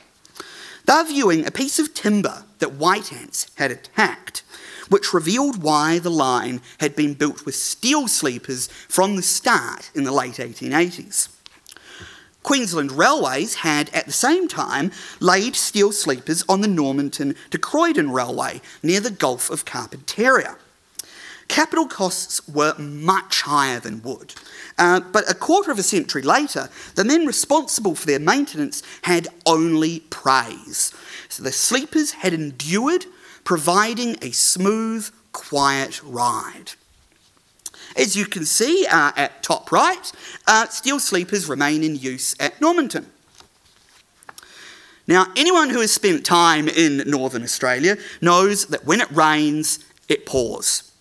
They're 0.86 1.04
viewing 1.04 1.46
a 1.46 1.52
piece 1.52 1.78
of 1.78 1.94
timber 1.94 2.42
that 2.58 2.72
white 2.72 3.12
ants 3.12 3.48
had 3.58 3.70
attacked, 3.70 4.42
which 4.88 5.14
revealed 5.14 5.62
why 5.62 6.00
the 6.00 6.10
line 6.10 6.62
had 6.80 6.96
been 6.96 7.14
built 7.14 7.46
with 7.46 7.54
steel 7.54 8.08
sleepers 8.08 8.66
from 8.88 9.14
the 9.14 9.22
start 9.22 9.92
in 9.94 10.02
the 10.02 10.10
late 10.10 10.38
1880s. 10.38 11.28
Queensland 12.48 12.92
Railways 12.92 13.56
had 13.56 13.90
at 13.90 14.06
the 14.06 14.12
same 14.12 14.48
time 14.48 14.90
laid 15.20 15.54
steel 15.54 15.92
sleepers 15.92 16.42
on 16.48 16.62
the 16.62 16.66
Normanton 16.66 17.34
to 17.50 17.58
Croydon 17.58 18.10
Railway 18.10 18.62
near 18.82 19.00
the 19.00 19.10
Gulf 19.10 19.50
of 19.50 19.66
Carpentaria. 19.66 20.56
Capital 21.48 21.86
costs 21.86 22.48
were 22.48 22.74
much 22.78 23.42
higher 23.42 23.78
than 23.80 24.00
wood, 24.00 24.34
uh, 24.78 25.00
but 25.00 25.30
a 25.30 25.34
quarter 25.34 25.70
of 25.70 25.78
a 25.78 25.82
century 25.82 26.22
later, 26.22 26.70
the 26.94 27.04
men 27.04 27.26
responsible 27.26 27.94
for 27.94 28.06
their 28.06 28.18
maintenance 28.18 28.82
had 29.02 29.28
only 29.44 30.00
praise. 30.08 30.90
So 31.28 31.42
the 31.42 31.52
sleepers 31.52 32.12
had 32.12 32.32
endured, 32.32 33.04
providing 33.44 34.16
a 34.22 34.30
smooth, 34.30 35.10
quiet 35.32 36.02
ride. 36.02 36.72
As 37.98 38.16
you 38.16 38.26
can 38.26 38.44
see 38.44 38.86
uh, 38.86 39.10
at 39.16 39.42
top 39.42 39.72
right, 39.72 40.12
uh, 40.46 40.68
steel 40.68 41.00
sleepers 41.00 41.48
remain 41.48 41.82
in 41.82 41.96
use 41.96 42.36
at 42.38 42.60
Normanton. 42.60 43.10
Now, 45.08 45.26
anyone 45.36 45.70
who 45.70 45.80
has 45.80 45.90
spent 45.90 46.24
time 46.24 46.68
in 46.68 46.98
northern 47.10 47.42
Australia 47.42 47.96
knows 48.20 48.66
that 48.66 48.84
when 48.84 49.00
it 49.00 49.10
rains, 49.10 49.80
it 50.08 50.26
pours. 50.26 50.92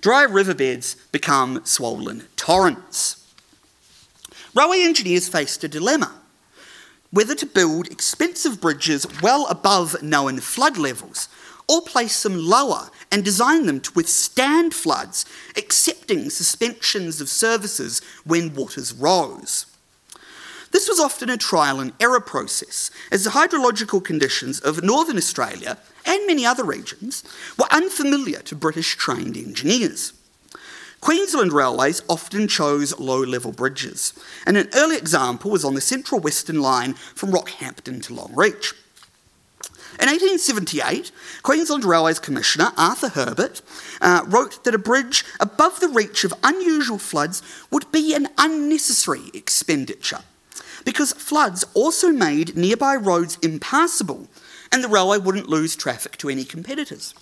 Dry 0.00 0.22
riverbeds 0.22 0.94
become 1.12 1.60
swollen 1.64 2.24
torrents. 2.36 3.20
Railway 4.54 4.82
engineers 4.82 5.28
faced 5.28 5.62
a 5.64 5.68
dilemma 5.68 6.20
whether 7.14 7.36
to 7.36 7.46
build 7.46 7.86
expensive 7.92 8.60
bridges 8.60 9.06
well 9.22 9.46
above 9.46 10.02
known 10.02 10.40
flood 10.40 10.76
levels 10.76 11.28
or 11.68 11.82
place 11.82 12.22
them 12.22 12.36
lower 12.36 12.90
and 13.10 13.24
design 13.24 13.66
them 13.66 13.80
to 13.80 13.92
withstand 13.94 14.74
floods, 14.74 15.24
accepting 15.56 16.30
suspensions 16.30 17.20
of 17.20 17.28
services 17.28 18.00
when 18.24 18.54
waters 18.54 18.92
rose. 18.92 19.66
This 20.72 20.88
was 20.88 20.98
often 20.98 21.30
a 21.30 21.36
trial 21.36 21.78
and 21.78 21.92
error 22.00 22.20
process, 22.20 22.90
as 23.12 23.22
the 23.22 23.30
hydrological 23.30 24.02
conditions 24.02 24.58
of 24.58 24.82
northern 24.82 25.16
Australia 25.16 25.78
and 26.04 26.26
many 26.26 26.44
other 26.44 26.64
regions 26.64 27.22
were 27.56 27.68
unfamiliar 27.70 28.40
to 28.40 28.56
British 28.56 28.96
trained 28.96 29.36
engineers. 29.36 30.12
Queensland 31.00 31.52
Railways 31.52 32.02
often 32.08 32.48
chose 32.48 32.98
low 32.98 33.20
level 33.20 33.52
bridges, 33.52 34.14
and 34.46 34.56
an 34.56 34.68
early 34.74 34.96
example 34.96 35.50
was 35.50 35.64
on 35.64 35.74
the 35.74 35.80
Central 35.80 36.20
Western 36.20 36.60
Line 36.60 36.94
from 36.94 37.30
Rockhampton 37.30 38.02
to 38.04 38.14
Longreach. 38.14 38.72
In 40.00 40.08
1878, 40.08 41.12
Queensland 41.42 41.84
Railways 41.84 42.18
Commissioner 42.18 42.72
Arthur 42.76 43.10
Herbert 43.10 43.62
uh, 44.00 44.22
wrote 44.26 44.64
that 44.64 44.74
a 44.74 44.78
bridge 44.78 45.24
above 45.38 45.78
the 45.78 45.88
reach 45.88 46.24
of 46.24 46.34
unusual 46.42 46.98
floods 46.98 47.42
would 47.70 47.90
be 47.92 48.12
an 48.14 48.28
unnecessary 48.36 49.30
expenditure 49.32 50.20
because 50.84 51.12
floods 51.12 51.64
also 51.74 52.10
made 52.10 52.56
nearby 52.56 52.96
roads 52.96 53.38
impassable 53.40 54.28
and 54.72 54.82
the 54.82 54.88
railway 54.88 55.18
wouldn't 55.18 55.48
lose 55.48 55.76
traffic 55.76 56.16
to 56.18 56.28
any 56.28 56.44
competitors. 56.44 57.14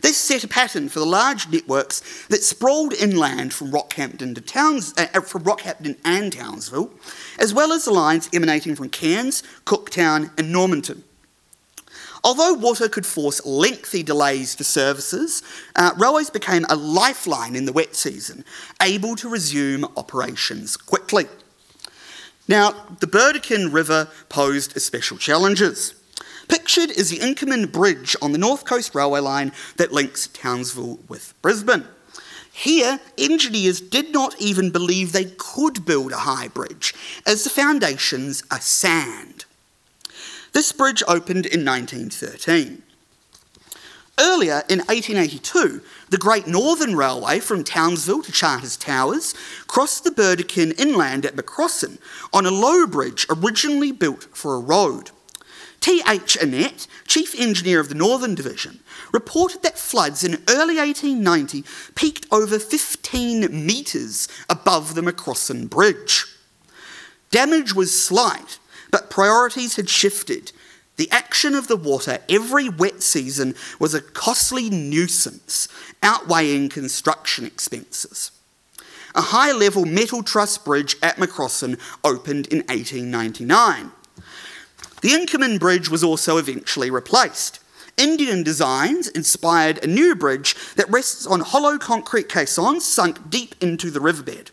This 0.00 0.16
set 0.16 0.44
a 0.44 0.48
pattern 0.48 0.88
for 0.88 1.00
the 1.00 1.06
large 1.06 1.48
networks 1.48 2.26
that 2.28 2.44
sprawled 2.44 2.94
inland 2.94 3.52
from 3.52 3.72
Rockhampton 3.72 4.34
to 4.34 4.40
Towns, 4.40 4.94
uh, 4.96 5.06
uh, 5.14 5.20
from 5.20 5.42
Rockhampton 5.42 5.96
and 6.04 6.32
Townsville, 6.32 6.90
as 7.38 7.52
well 7.52 7.72
as 7.72 7.84
the 7.84 7.92
lines 7.92 8.28
emanating 8.32 8.76
from 8.76 8.90
Cairns, 8.90 9.42
Cooktown, 9.64 10.30
and 10.38 10.52
Normanton. 10.52 11.04
Although 12.24 12.54
water 12.54 12.88
could 12.88 13.06
force 13.06 13.44
lengthy 13.44 14.02
delays 14.02 14.54
to 14.56 14.64
services, 14.64 15.42
uh, 15.76 15.92
railways 15.96 16.30
became 16.30 16.64
a 16.68 16.76
lifeline 16.76 17.54
in 17.54 17.64
the 17.64 17.72
wet 17.72 17.94
season, 17.94 18.44
able 18.82 19.16
to 19.16 19.28
resume 19.28 19.84
operations 19.96 20.76
quickly. 20.76 21.26
Now, 22.48 22.86
the 23.00 23.06
Burdekin 23.06 23.72
River 23.72 24.08
posed 24.28 24.80
special 24.80 25.18
challenges. 25.18 25.94
Pictured 26.48 26.90
is 26.90 27.10
the 27.10 27.18
Inkerman 27.18 27.70
Bridge 27.70 28.16
on 28.22 28.32
the 28.32 28.38
North 28.38 28.64
Coast 28.64 28.94
Railway 28.94 29.20
line 29.20 29.52
that 29.76 29.92
links 29.92 30.28
Townsville 30.28 30.98
with 31.08 31.34
Brisbane. 31.42 31.84
Here, 32.52 32.98
engineers 33.16 33.80
did 33.80 34.12
not 34.12 34.34
even 34.40 34.70
believe 34.70 35.12
they 35.12 35.26
could 35.36 35.84
build 35.84 36.10
a 36.10 36.16
high 36.16 36.48
bridge, 36.48 36.92
as 37.24 37.44
the 37.44 37.50
foundations 37.50 38.42
are 38.50 38.60
sand. 38.60 39.44
This 40.52 40.72
bridge 40.72 41.02
opened 41.06 41.46
in 41.46 41.64
1913. 41.64 42.82
Earlier, 44.18 44.64
in 44.68 44.80
1882, 44.80 45.80
the 46.10 46.18
Great 46.18 46.48
Northern 46.48 46.96
Railway 46.96 47.38
from 47.38 47.62
Townsville 47.62 48.22
to 48.22 48.32
Charters 48.32 48.76
Towers 48.76 49.34
crossed 49.68 50.02
the 50.02 50.10
Burdekin 50.10 50.72
inland 50.72 51.24
at 51.24 51.36
Macrossan 51.36 51.98
on 52.32 52.44
a 52.44 52.50
low 52.50 52.86
bridge 52.86 53.26
originally 53.30 53.92
built 53.92 54.24
for 54.32 54.56
a 54.56 54.60
road. 54.60 55.12
T.H. 55.80 56.38
Annett, 56.40 56.86
Chief 57.06 57.38
Engineer 57.38 57.80
of 57.80 57.88
the 57.88 57.94
Northern 57.94 58.34
Division, 58.34 58.80
reported 59.12 59.62
that 59.62 59.78
floods 59.78 60.24
in 60.24 60.42
early 60.48 60.76
1890 60.76 61.64
peaked 61.94 62.26
over 62.30 62.58
15 62.58 63.66
metres 63.66 64.28
above 64.48 64.94
the 64.94 65.02
Macrossan 65.02 65.70
Bridge. 65.70 66.26
Damage 67.30 67.74
was 67.74 68.02
slight, 68.02 68.58
but 68.90 69.10
priorities 69.10 69.76
had 69.76 69.88
shifted 69.88 70.52
the 70.98 71.10
action 71.12 71.54
of 71.54 71.68
the 71.68 71.76
water 71.76 72.18
every 72.28 72.68
wet 72.68 73.02
season 73.02 73.54
was 73.78 73.94
a 73.94 74.02
costly 74.02 74.68
nuisance, 74.68 75.68
outweighing 76.02 76.68
construction 76.68 77.46
expenses. 77.46 78.32
A 79.14 79.20
high 79.20 79.52
level 79.52 79.86
metal 79.86 80.24
truss 80.24 80.58
bridge 80.58 80.96
at 81.00 81.16
Macrossan 81.16 81.78
opened 82.02 82.48
in 82.48 82.58
1899. 82.66 83.92
The 85.00 85.10
Inkerman 85.10 85.60
Bridge 85.60 85.88
was 85.88 86.02
also 86.02 86.38
eventually 86.38 86.90
replaced. 86.90 87.60
Indian 87.96 88.42
designs 88.42 89.08
inspired 89.08 89.82
a 89.82 89.88
new 89.88 90.14
bridge 90.14 90.54
that 90.76 90.90
rests 90.90 91.26
on 91.26 91.40
hollow 91.40 91.78
concrete 91.78 92.28
caissons 92.28 92.84
sunk 92.84 93.28
deep 93.28 93.54
into 93.60 93.90
the 93.90 94.00
riverbed. 94.00 94.52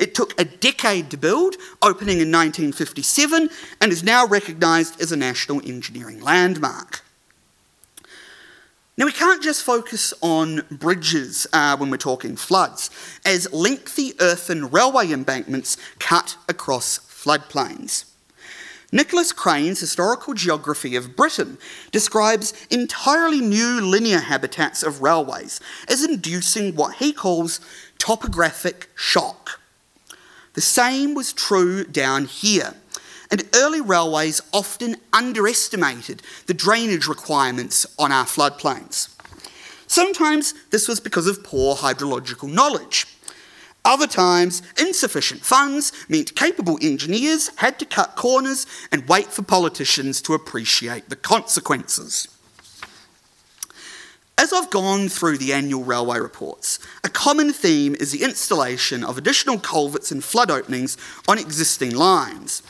It 0.00 0.14
took 0.14 0.38
a 0.40 0.44
decade 0.44 1.10
to 1.10 1.16
build, 1.16 1.56
opening 1.82 2.20
in 2.20 2.32
1957, 2.32 3.50
and 3.80 3.92
is 3.92 4.02
now 4.02 4.26
recognised 4.26 5.00
as 5.00 5.12
a 5.12 5.16
national 5.16 5.66
engineering 5.66 6.20
landmark. 6.20 7.02
Now, 8.98 9.04
we 9.04 9.12
can't 9.12 9.42
just 9.42 9.62
focus 9.62 10.14
on 10.22 10.62
bridges 10.70 11.46
uh, 11.52 11.76
when 11.76 11.90
we're 11.90 11.98
talking 11.98 12.34
floods, 12.34 12.88
as 13.26 13.52
lengthy 13.52 14.14
earthen 14.20 14.70
railway 14.70 15.12
embankments 15.12 15.76
cut 15.98 16.38
across 16.48 16.98
floodplains. 16.98 18.06
Nicholas 18.96 19.30
Crane's 19.30 19.78
Historical 19.78 20.32
Geography 20.32 20.96
of 20.96 21.16
Britain 21.16 21.58
describes 21.92 22.54
entirely 22.70 23.42
new 23.42 23.78
linear 23.82 24.20
habitats 24.20 24.82
of 24.82 25.02
railways 25.02 25.60
as 25.86 26.02
inducing 26.02 26.74
what 26.74 26.94
he 26.94 27.12
calls 27.12 27.60
topographic 27.98 28.88
shock. 28.94 29.60
The 30.54 30.62
same 30.62 31.14
was 31.14 31.34
true 31.34 31.84
down 31.84 32.24
here. 32.24 32.72
And 33.30 33.46
early 33.54 33.82
railways 33.82 34.40
often 34.54 34.96
underestimated 35.12 36.22
the 36.46 36.54
drainage 36.54 37.06
requirements 37.06 37.84
on 37.98 38.12
our 38.12 38.24
floodplains. 38.24 39.14
Sometimes 39.86 40.54
this 40.70 40.88
was 40.88 41.00
because 41.00 41.26
of 41.26 41.44
poor 41.44 41.76
hydrological 41.76 42.50
knowledge. 42.50 43.04
Other 43.86 44.08
times, 44.08 44.62
insufficient 44.76 45.42
funds 45.42 45.92
meant 46.08 46.34
capable 46.34 46.76
engineers 46.82 47.52
had 47.56 47.78
to 47.78 47.84
cut 47.84 48.16
corners 48.16 48.66
and 48.90 49.08
wait 49.08 49.26
for 49.28 49.42
politicians 49.42 50.20
to 50.22 50.34
appreciate 50.34 51.08
the 51.08 51.14
consequences. 51.14 52.26
As 54.36 54.52
I've 54.52 54.70
gone 54.70 55.08
through 55.08 55.38
the 55.38 55.52
annual 55.52 55.84
railway 55.84 56.18
reports, 56.18 56.80
a 57.04 57.08
common 57.08 57.52
theme 57.52 57.94
is 57.94 58.10
the 58.10 58.24
installation 58.24 59.04
of 59.04 59.16
additional 59.16 59.60
culverts 59.60 60.10
and 60.10 60.22
flood 60.22 60.50
openings 60.50 60.96
on 61.28 61.38
existing 61.38 61.94
lines. 61.94 62.64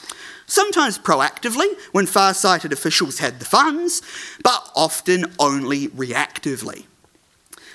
Sometimes 0.47 0.99
proactively, 0.99 1.67
when 1.93 2.05
far 2.05 2.35
sighted 2.35 2.75
officials 2.75 3.21
had 3.21 3.41
the 3.41 3.47
funds, 3.47 4.03
but 4.45 4.71
often 4.77 5.35
only 5.39 5.89
reactively. 5.89 6.85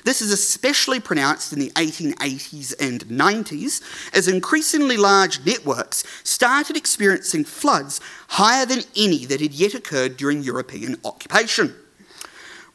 This 0.03 0.21
is 0.21 0.31
especially 0.31 0.99
pronounced 0.99 1.53
in 1.53 1.59
the 1.59 1.69
1880s 1.71 2.73
and 2.79 3.05
90s 3.05 3.81
as 4.15 4.27
increasingly 4.27 4.97
large 4.97 5.45
networks 5.45 6.03
started 6.23 6.75
experiencing 6.75 7.43
floods 7.43 8.01
higher 8.29 8.65
than 8.65 8.83
any 8.95 9.25
that 9.25 9.41
had 9.41 9.53
yet 9.53 9.73
occurred 9.73 10.17
during 10.17 10.41
European 10.41 10.97
occupation 11.05 11.75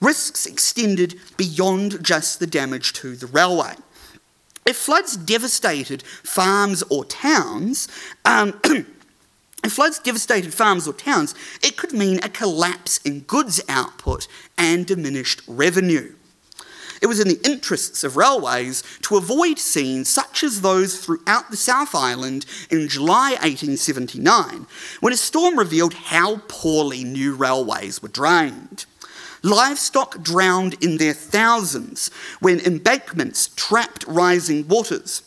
risks 0.00 0.46
extended 0.46 1.18
beyond 1.36 2.04
just 2.04 2.38
the 2.38 2.46
damage 2.46 2.92
to 2.94 3.16
the 3.16 3.26
railway. 3.26 3.74
If 4.66 4.76
floods 4.76 5.16
devastated 5.16 6.02
farms 6.02 6.82
or 6.90 7.04
towns, 7.04 7.88
um, 8.24 8.60
If 9.64 9.72
floods 9.72 9.98
devastated 9.98 10.54
farms 10.54 10.86
or 10.86 10.92
towns, 10.92 11.34
it 11.60 11.76
could 11.76 11.92
mean 11.92 12.20
a 12.22 12.28
collapse 12.28 12.98
in 12.98 13.20
goods 13.20 13.60
output 13.68 14.28
and 14.56 14.86
diminished 14.86 15.42
revenue. 15.48 16.14
It 17.02 17.06
was 17.06 17.20
in 17.20 17.28
the 17.28 17.40
interests 17.44 18.04
of 18.04 18.16
railways 18.16 18.82
to 19.02 19.16
avoid 19.16 19.58
scenes 19.58 20.08
such 20.08 20.42
as 20.42 20.60
those 20.60 20.98
throughout 20.98 21.50
the 21.50 21.56
South 21.56 21.94
Island 21.94 22.46
in 22.70 22.88
July 22.88 23.30
1879, 23.32 24.66
when 25.00 25.12
a 25.12 25.16
storm 25.16 25.58
revealed 25.58 25.94
how 25.94 26.42
poorly 26.48 27.04
new 27.04 27.34
railways 27.34 28.02
were 28.02 28.08
drained. 28.08 28.86
Livestock 29.42 30.22
drowned 30.22 30.74
in 30.82 30.96
their 30.96 31.12
thousands 31.12 32.10
when 32.40 32.58
embankments 32.60 33.48
trapped 33.54 34.04
rising 34.08 34.66
waters. 34.66 35.22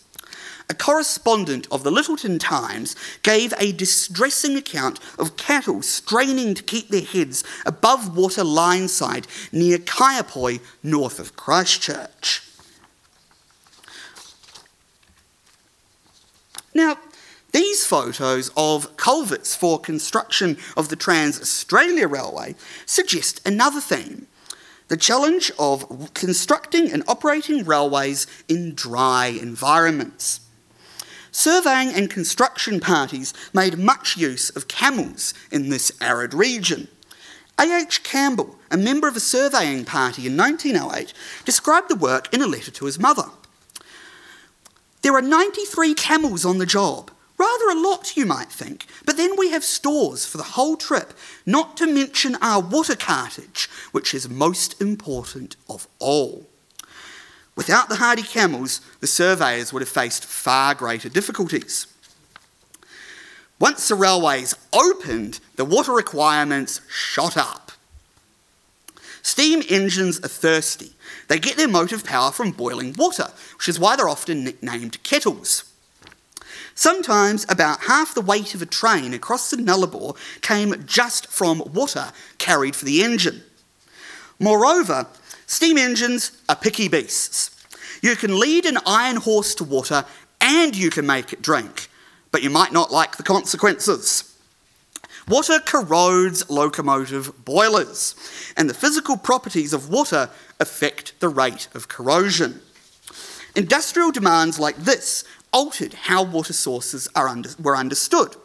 A 0.70 0.76
correspondent 0.76 1.68
of 1.72 1.84
the 1.84 1.92
Lyttelton 1.92 2.40
Times 2.40 2.96
gave 3.24 3.54
a 3.58 3.72
distressing 3.72 4.56
account 4.56 5.00
of 5.18 5.36
cattle 5.36 5.82
straining 5.82 6.54
to 6.54 6.62
keep 6.62 6.90
their 6.90 7.02
heads 7.02 7.44
above 7.66 8.16
water 8.16 8.44
line 8.44 8.88
side 8.88 9.26
near 9.52 9.80
Kaiapoi, 9.80 10.60
north 10.84 11.20
of 11.20 11.36
Christchurch. 11.36 12.44
Now, 16.76 16.98
these 17.52 17.84
photos 17.84 18.52
of 18.56 18.96
culverts 18.96 19.56
for 19.56 19.80
construction 19.80 20.56
of 20.78 20.90
the 20.90 20.96
Trans 20.96 21.42
Australia 21.42 22.08
Railway 22.08 22.56
suggest 22.86 23.42
another 23.46 23.82
theme 23.82 24.28
the 24.88 24.98
challenge 24.98 25.52
of 25.60 26.14
constructing 26.16 26.92
and 26.92 27.04
operating 27.08 27.64
railways 27.64 28.26
in 28.48 28.74
dry 28.74 29.28
environments. 29.28 30.42
Surveying 31.32 31.90
and 31.90 32.10
construction 32.10 32.80
parties 32.80 33.34
made 33.54 33.78
much 33.78 34.18
use 34.18 34.50
of 34.50 34.68
camels 34.68 35.34
in 35.52 35.70
this 35.70 35.92
arid 36.02 36.34
region. 36.34 36.88
A.H. 37.60 38.04
Campbell, 38.04 38.58
a 38.72 38.78
member 38.78 39.08
of 39.08 39.16
a 39.16 39.20
surveying 39.20 39.86
party 39.86 40.26
in 40.26 40.38
1908, 40.38 41.14
described 41.46 41.90
the 41.90 41.96
work 41.96 42.34
in 42.34 42.42
a 42.42 42.48
letter 42.48 42.72
to 42.72 42.86
his 42.86 43.00
mother. 43.00 43.26
There 45.02 45.14
are 45.14 45.22
93 45.22 45.94
camels 45.94 46.46
on 46.46 46.58
the 46.58 46.66
job. 46.66 47.12
Rather 47.38 47.70
a 47.70 47.80
lot, 47.80 48.18
you 48.18 48.26
might 48.26 48.50
think, 48.50 48.86
but 49.06 49.16
then 49.16 49.38
we 49.38 49.52
have 49.52 49.64
stores 49.64 50.26
for 50.26 50.38
the 50.38 50.44
whole 50.44 50.76
trip, 50.76 51.14
not 51.46 51.78
to 51.78 51.88
mention 51.88 52.36
our 52.42 52.62
water 52.62 52.98
cartage, 52.98 53.70
which 53.94 54.14
is 54.14 54.28
most 54.30 54.80
important 54.82 55.56
of 55.70 55.88
all. 56.00 56.49
Without 57.60 57.90
the 57.90 57.98
hardy 57.98 58.22
camels, 58.24 58.80
the 59.02 59.06
surveyors 59.06 59.74
would 59.74 59.82
have 59.82 59.90
faced 59.90 60.24
far 60.24 60.74
greater 60.74 61.10
difficulties. 61.10 61.88
Once 63.60 63.90
the 63.90 63.96
railways 63.96 64.56
opened, 64.72 65.42
the 65.58 65.66
water 65.66 65.92
requirements 65.92 66.80
shot 66.90 67.36
up. 67.36 67.74
Steam 69.22 69.62
engines 69.70 70.22
are 70.22 70.30
thirsty. 70.30 70.94
They 71.28 71.38
get 71.38 71.58
their 71.58 71.68
motive 71.68 72.06
power 72.06 72.32
from 72.32 72.52
boiling 72.52 72.96
water, 72.98 73.28
which 73.58 73.68
is 73.68 73.78
why 73.78 73.98
they're 73.98 74.08
often 74.08 74.46
nicknamed 74.46 75.04
kettles. 75.04 75.66
Sometimes 76.76 77.46
about 77.50 77.82
half 77.82 78.16
the 78.16 78.22
weight 78.22 78.56
of 78.56 78.62
a 78.62 78.66
train 78.66 79.14
across 79.14 79.50
the 79.50 79.58
Nullarbor 79.58 80.16
came 80.40 80.86
just 80.86 81.28
from 81.28 81.62
water 81.74 82.14
carried 82.38 82.78
for 82.78 82.86
the 82.86 83.04
engine. 83.04 83.44
Moreover, 84.40 85.08
Steam 85.50 85.80
engines 85.80 86.32
are 86.48 86.56
picky 86.56 86.88
beasts. 86.88 87.50
You 88.04 88.16
can 88.16 88.40
lead 88.40 88.68
an 88.68 88.78
iron 88.86 89.16
horse 89.16 89.56
to 89.56 89.64
water 89.64 90.06
and 90.40 90.76
you 90.76 90.92
can 90.92 91.08
make 91.08 91.34
it 91.34 91.42
drink, 91.42 91.90
but 92.32 92.44
you 92.44 92.52
might 92.52 92.72
not 92.72 92.92
like 92.92 93.18
the 93.18 93.24
consequences. 93.24 94.38
Water 95.28 95.58
corrodes 95.66 96.48
locomotive 96.52 97.44
boilers, 97.46 98.14
and 98.58 98.70
the 98.70 98.76
physical 98.76 99.18
properties 99.18 99.74
of 99.74 99.90
water 99.90 100.30
affect 100.60 101.20
the 101.20 101.30
rate 101.30 101.68
of 101.74 101.88
corrosion. 101.88 102.62
Industrial 103.56 104.12
demands 104.12 104.60
like 104.60 104.78
this 104.78 105.24
altered 105.52 105.96
how 105.96 106.22
water 106.22 106.54
sources 106.54 107.10
under, 107.16 107.50
were 107.60 107.76
understood. 107.76 108.36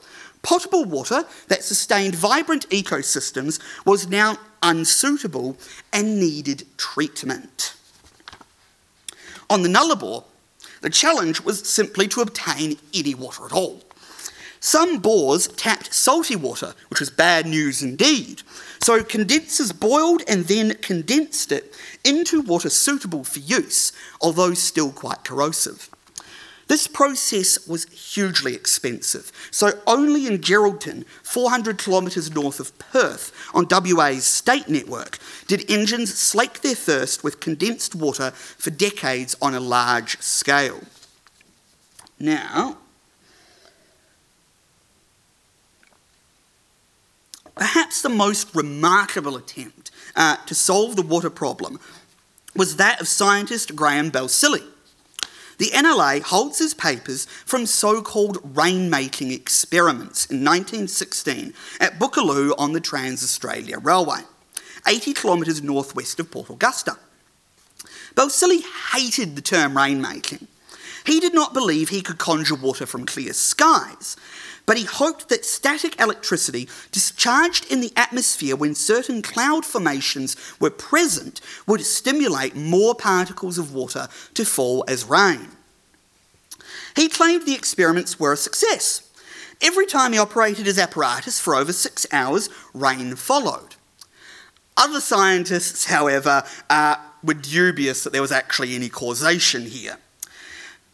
Potable 0.44 0.84
water 0.84 1.24
that 1.48 1.64
sustained 1.64 2.14
vibrant 2.14 2.68
ecosystems 2.68 3.58
was 3.84 4.08
now 4.08 4.38
unsuitable 4.62 5.56
and 5.92 6.20
needed 6.20 6.64
treatment. 6.76 7.74
On 9.50 9.62
the 9.62 9.68
Nullarbor, 9.68 10.22
the 10.82 10.90
challenge 10.90 11.40
was 11.40 11.66
simply 11.66 12.06
to 12.08 12.20
obtain 12.20 12.76
any 12.92 13.14
water 13.14 13.46
at 13.46 13.52
all. 13.52 13.82
Some 14.60 14.98
bores 14.98 15.48
tapped 15.48 15.94
salty 15.94 16.36
water, 16.36 16.74
which 16.88 17.00
was 17.00 17.10
bad 17.10 17.46
news 17.46 17.82
indeed. 17.82 18.42
So 18.82 19.02
condensers 19.02 19.72
boiled 19.72 20.22
and 20.28 20.44
then 20.44 20.74
condensed 20.76 21.52
it 21.52 21.74
into 22.04 22.42
water 22.42 22.68
suitable 22.68 23.24
for 23.24 23.40
use, 23.40 23.92
although 24.20 24.52
still 24.54 24.92
quite 24.92 25.24
corrosive. 25.24 25.90
This 26.66 26.86
process 26.86 27.66
was 27.68 27.84
hugely 27.86 28.54
expensive, 28.54 29.30
so 29.50 29.72
only 29.86 30.26
in 30.26 30.38
Geraldton, 30.38 31.04
400 31.22 31.78
kilometres 31.78 32.34
north 32.34 32.58
of 32.58 32.76
Perth, 32.78 33.32
on 33.54 33.66
WA's 33.70 34.24
state 34.24 34.68
network, 34.68 35.18
did 35.46 35.70
engines 35.70 36.14
slake 36.14 36.62
their 36.62 36.74
thirst 36.74 37.22
with 37.22 37.40
condensed 37.40 37.94
water 37.94 38.30
for 38.30 38.70
decades 38.70 39.36
on 39.42 39.54
a 39.54 39.60
large 39.60 40.18
scale. 40.20 40.80
Now, 42.18 42.78
perhaps 47.54 48.00
the 48.00 48.08
most 48.08 48.54
remarkable 48.54 49.36
attempt 49.36 49.90
uh, 50.16 50.36
to 50.46 50.54
solve 50.54 50.96
the 50.96 51.02
water 51.02 51.30
problem 51.30 51.78
was 52.56 52.76
that 52.76 53.00
of 53.00 53.08
scientist 53.08 53.76
Graeme 53.76 54.10
Balsillie 54.10 54.64
the 55.58 55.66
NLA 55.66 56.22
holds 56.22 56.58
his 56.58 56.74
papers 56.74 57.26
from 57.44 57.66
so 57.66 58.02
called 58.02 58.42
rainmaking 58.54 59.32
experiments 59.32 60.26
in 60.26 60.38
1916 60.38 61.54
at 61.80 61.98
Bookaloo 61.98 62.54
on 62.58 62.72
the 62.72 62.80
Trans 62.80 63.22
Australia 63.22 63.78
Railway, 63.78 64.20
80 64.86 65.14
kilometres 65.14 65.62
northwest 65.62 66.20
of 66.20 66.30
Port 66.30 66.50
Augusta. 66.50 66.96
Balsillie 68.14 68.62
hated 68.92 69.34
the 69.34 69.42
term 69.42 69.74
rainmaking. 69.74 70.46
He 71.04 71.20
did 71.20 71.34
not 71.34 71.52
believe 71.52 71.88
he 71.88 72.00
could 72.00 72.18
conjure 72.18 72.54
water 72.54 72.86
from 72.86 73.04
clear 73.04 73.32
skies, 73.32 74.16
but 74.66 74.76
he 74.76 74.84
hoped 74.84 75.28
that 75.28 75.44
static 75.44 76.00
electricity 76.00 76.68
discharged 76.90 77.70
in 77.70 77.80
the 77.80 77.92
atmosphere 77.96 78.56
when 78.56 78.74
certain 78.74 79.22
cloud 79.22 79.64
formations 79.64 80.36
were 80.58 80.70
present 80.70 81.40
would 81.66 81.82
stimulate 81.82 82.56
more 82.56 82.94
particles 82.94 83.58
of 83.58 83.74
water 83.74 84.08
to 84.34 84.44
fall 84.44 84.84
as 84.88 85.04
rain. 85.04 85.48
He 86.96 87.08
claimed 87.08 87.44
the 87.44 87.54
experiments 87.54 88.18
were 88.18 88.32
a 88.32 88.36
success. 88.36 89.10
Every 89.60 89.86
time 89.86 90.12
he 90.12 90.18
operated 90.18 90.66
his 90.66 90.78
apparatus 90.78 91.40
for 91.40 91.54
over 91.54 91.72
six 91.72 92.06
hours, 92.12 92.48
rain 92.72 93.16
followed. 93.16 93.76
Other 94.76 95.00
scientists, 95.00 95.86
however, 95.86 96.42
uh, 96.68 96.96
were 97.22 97.34
dubious 97.34 98.04
that 98.04 98.12
there 98.12 98.22
was 98.22 98.32
actually 98.32 98.74
any 98.74 98.88
causation 98.88 99.62
here. 99.62 99.98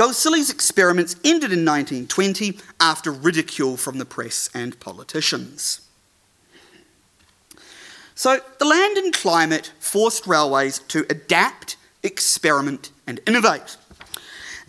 Balsillie's 0.01 0.49
experiments 0.49 1.15
ended 1.17 1.53
in 1.53 1.63
1920 1.67 2.59
after 2.81 3.13
ridicule 3.13 3.77
from 3.77 3.99
the 3.99 4.07
press 4.07 4.49
and 4.55 4.81
politicians. 4.81 5.83
So, 8.15 8.41
the 8.59 8.65
land 8.65 8.97
and 8.97 9.13
climate 9.13 9.75
forced 9.79 10.27
railways 10.27 10.79
to 10.89 11.05
adapt, 11.11 11.77
experiment, 12.03 12.93
and 13.07 13.21
innovate. 13.27 13.77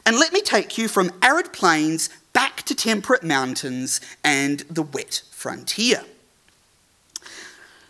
And 0.05 0.19
let 0.19 0.33
me 0.33 0.41
take 0.41 0.77
you 0.77 0.89
from 0.89 1.13
arid 1.21 1.53
plains 1.53 2.09
back 2.33 2.63
to 2.63 2.75
temperate 2.75 3.23
mountains 3.23 4.01
and 4.25 4.59
the 4.69 4.83
wet 4.83 5.21
frontier. 5.31 6.03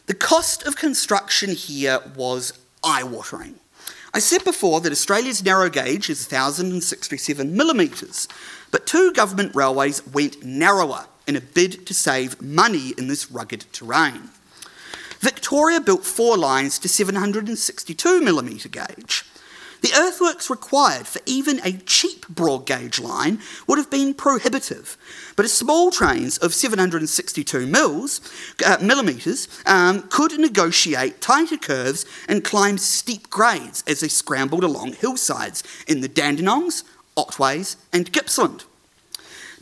The 0.06 0.14
cost 0.14 0.68
of 0.68 0.76
construction 0.76 1.56
here 1.56 2.02
was 2.16 2.54
eye 2.84 3.02
watering. 3.02 3.61
I 4.14 4.20
said 4.20 4.44
before 4.44 4.82
that 4.82 4.92
Australia's 4.92 5.44
narrow 5.44 5.70
gauge 5.70 6.10
is 6.10 6.30
1,067 6.30 7.56
millimetres, 7.56 8.28
but 8.70 8.86
two 8.86 9.14
government 9.14 9.56
railways 9.56 10.06
went 10.06 10.44
narrower 10.44 11.06
in 11.28 11.38
a 11.38 11.42
bid 11.42 11.86
to 11.88 11.94
save 11.94 12.42
money 12.42 12.94
in 12.98 13.08
this 13.08 13.32
rugged 13.32 13.66
terrain. 13.72 14.30
Victoria 15.20 15.80
built 15.80 16.04
four 16.04 16.38
lines 16.38 16.78
to 16.80 16.90
762 16.90 18.22
millimetre 18.22 18.68
gauge. 18.68 19.24
The 19.82 19.94
earthworks 19.96 20.50
required 20.50 21.08
for 21.08 21.22
even 21.26 21.60
a 21.64 21.74
cheap 21.74 22.28
broad 22.28 22.68
gauge 22.68 23.00
line 23.00 23.40
would 23.66 23.80
have 23.80 23.90
been 23.90 24.14
prohibitive, 24.14 24.96
but 25.36 25.50
small 25.50 25.90
trains 25.90 26.38
of 26.38 26.54
762 26.54 27.66
mils, 27.66 28.22
uh, 28.64 28.78
millimetres 28.80 29.48
um, 29.66 30.04
could 30.04 30.38
negotiate 30.38 31.20
tighter 31.20 31.58
curves 31.58 32.06
and 32.30 32.44
climb 32.44 32.78
steep 32.78 33.32
grades 33.32 33.84
as 33.88 34.02
they 34.02 34.08
scrambled 34.08 34.64
along 34.64 34.94
hillsides 34.94 35.64
in 35.88 36.02
the 36.02 36.10
Dandenongs, 36.10 36.84
Otways, 37.18 37.76
and 37.92 38.12
Gippsland. 38.12 38.66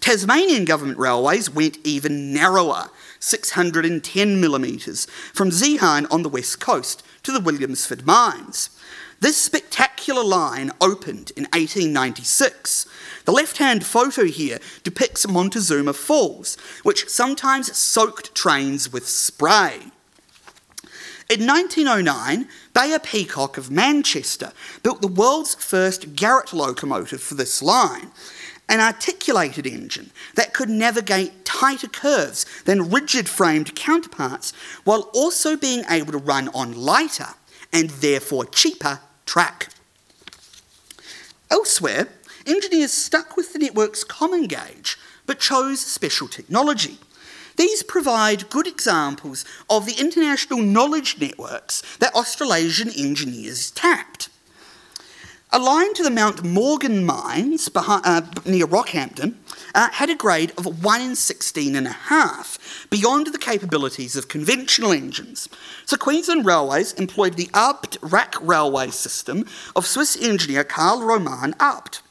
Tasmanian 0.02 0.66
government 0.66 0.98
railways 0.98 1.50
went 1.50 1.78
even 1.86 2.34
narrower, 2.34 2.90
610 3.20 4.42
millimetres, 4.42 5.06
from 5.34 5.50
Zeehan 5.50 6.08
on 6.12 6.24
the 6.24 6.30
west 6.30 6.60
coast 6.60 7.04
to 7.24 7.32
the 7.32 7.40
Williamsford 7.40 8.06
mines. 8.06 8.70
This 9.22 9.36
spectacular 9.36 10.24
line 10.24 10.72
opened 10.80 11.32
in 11.36 11.44
1896. 11.52 12.88
The 13.26 13.34
left 13.34 13.58
hand 13.58 13.86
photo 13.86 14.24
here 14.24 14.60
depicts 14.84 15.28
Montezuma 15.28 15.92
Falls, 15.92 16.56
which 16.84 17.10
sometimes 17.10 17.76
soaked 17.78 18.34
trains 18.34 18.94
with 18.94 19.10
spray. 19.10 19.92
In 21.30 21.46
1909, 21.46 22.48
Beyer 22.74 22.98
Peacock 22.98 23.58
of 23.58 23.70
Manchester 23.70 24.54
built 24.84 25.02
the 25.02 25.08
world's 25.08 25.54
first 25.54 26.16
Garratt 26.16 26.54
locomotive 26.54 27.22
for 27.22 27.36
this 27.36 27.62
line, 27.62 28.12
an 28.70 28.80
articulated 28.80 29.68
engine 29.68 30.12
that 30.36 30.54
could 30.54 30.70
navigate 30.70 31.44
tighter 31.44 31.90
curves 31.90 32.46
than 32.64 32.90
rigid 32.90 33.28
framed 33.28 33.76
counterparts 33.76 34.54
while 34.86 35.10
also 35.14 35.58
being 35.58 35.84
able 35.90 36.14
to 36.14 36.18
run 36.18 36.48
on 36.50 36.74
lighter 36.74 37.28
and 37.74 37.90
therefore 37.90 38.46
cheaper 38.46 39.02
track. 39.30 39.70
Elsewhere, 41.52 42.08
engineers 42.48 42.92
stuck 42.92 43.38
with 43.38 43.54
the 43.54 43.60
network's 43.60 44.04
common 44.04 44.48
gauge 44.48 44.98
but 45.28 45.40
chose 45.40 45.80
special 45.80 46.28
technology. 46.28 46.98
These 47.56 47.84
provide 47.84 48.50
good 48.50 48.66
examples 48.66 49.46
of 49.70 49.86
the 49.86 50.00
international 50.00 50.62
knowledge 50.62 51.20
networks 51.20 51.84
that 51.98 52.16
Australasian 52.16 52.90
engineers 52.90 53.70
tapped. 53.70 54.30
A 55.52 55.58
line 55.58 55.96
to 55.96 56.04
the 56.04 56.12
Mount 56.12 56.44
Morgan 56.44 57.04
mines 57.04 57.70
behind, 57.70 58.06
uh, 58.06 58.22
near 58.46 58.68
Rockhampton 58.68 59.34
uh, 59.74 59.90
had 59.94 60.12
a 60.12 60.16
grade 60.16 60.54
of 60.60 60.84
1 60.84 61.02
in 61.02 61.16
16 61.16 61.76
and 61.76 61.88
a 61.88 61.92
half, 61.92 62.88
beyond 62.92 63.26
the 63.26 63.40
capabilities 63.40 64.16
of 64.16 64.28
conventional 64.28 64.92
engines. 64.92 65.50
So 65.88 65.98
Queensland 65.98 66.46
Railways 66.46 66.94
employed 66.94 67.34
the 67.34 67.50
Abt 67.56 67.98
rack 68.04 68.36
railway 68.40 68.92
system 68.92 69.48
of 69.76 69.88
Swiss 69.88 70.16
engineer 70.22 70.64
Karl 70.64 71.02
Roman 71.02 71.56
Abt. 71.60 72.04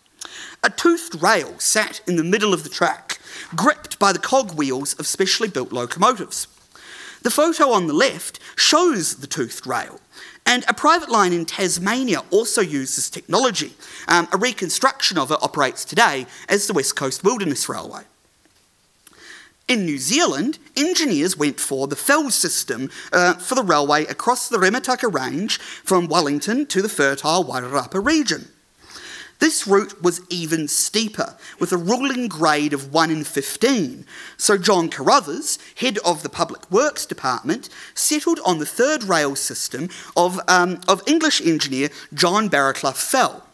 A 0.64 0.70
toothed 0.70 1.22
rail 1.22 1.60
sat 1.60 2.00
in 2.08 2.16
the 2.16 2.24
middle 2.24 2.52
of 2.52 2.64
the 2.64 2.68
track, 2.68 3.20
gripped 3.54 4.00
by 4.00 4.12
the 4.12 4.18
cogwheels 4.18 4.94
of 4.94 5.06
specially 5.06 5.48
built 5.48 5.70
locomotives. 5.70 6.48
The 7.22 7.30
photo 7.30 7.70
on 7.70 7.86
the 7.86 7.94
left 7.94 8.40
shows 8.56 9.16
the 9.16 9.28
toothed 9.28 9.64
rail, 9.64 10.00
and 10.48 10.64
a 10.66 10.72
private 10.72 11.10
line 11.10 11.34
in 11.34 11.44
Tasmania 11.44 12.22
also 12.30 12.62
uses 12.62 13.10
technology. 13.10 13.74
Um, 14.08 14.26
a 14.32 14.38
reconstruction 14.38 15.18
of 15.18 15.30
it 15.30 15.38
operates 15.42 15.84
today 15.84 16.26
as 16.48 16.66
the 16.66 16.72
West 16.72 16.96
Coast 16.96 17.22
Wilderness 17.22 17.68
Railway. 17.68 18.04
In 19.68 19.84
New 19.84 19.98
Zealand, 19.98 20.58
engineers 20.74 21.36
went 21.36 21.60
for 21.60 21.86
the 21.86 21.96
fell 21.96 22.30
system 22.30 22.90
uh, 23.12 23.34
for 23.34 23.54
the 23.54 23.62
railway 23.62 24.06
across 24.06 24.48
the 24.48 24.56
Remutaka 24.56 25.12
Range 25.12 25.58
from 25.58 26.08
Wellington 26.08 26.64
to 26.66 26.80
the 26.80 26.88
fertile 26.88 27.44
Wairarapa 27.44 28.02
region. 28.02 28.48
This 29.38 29.68
route 29.68 30.02
was 30.02 30.20
even 30.28 30.66
steeper, 30.66 31.36
with 31.60 31.70
a 31.70 31.76
ruling 31.76 32.26
grade 32.26 32.72
of 32.72 32.92
1 32.92 33.10
in 33.10 33.22
15. 33.22 34.04
So 34.36 34.58
John 34.58 34.88
Carruthers, 34.88 35.58
head 35.76 35.98
of 36.04 36.22
the 36.22 36.28
Public 36.28 36.68
Works 36.70 37.06
Department, 37.06 37.68
settled 37.94 38.40
on 38.44 38.58
the 38.58 38.66
third 38.66 39.04
rail 39.04 39.36
system 39.36 39.90
of, 40.16 40.40
um, 40.48 40.80
of 40.88 41.06
English 41.06 41.40
engineer 41.40 41.90
John 42.12 42.50
Barraclough 42.50 42.96
Fell. 42.96 43.44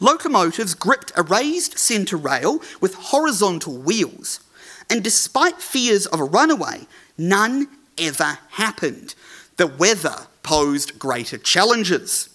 Locomotives 0.00 0.74
gripped 0.74 1.12
a 1.16 1.22
raised 1.22 1.78
centre 1.78 2.16
rail 2.16 2.62
with 2.80 2.94
horizontal 2.94 3.76
wheels, 3.76 4.40
and 4.88 5.02
despite 5.02 5.60
fears 5.60 6.06
of 6.06 6.20
a 6.20 6.24
runaway, 6.24 6.86
none 7.18 7.68
ever 7.98 8.38
happened. 8.50 9.14
The 9.56 9.66
weather 9.66 10.26
posed 10.42 10.98
greater 10.98 11.38
challenges. 11.38 12.30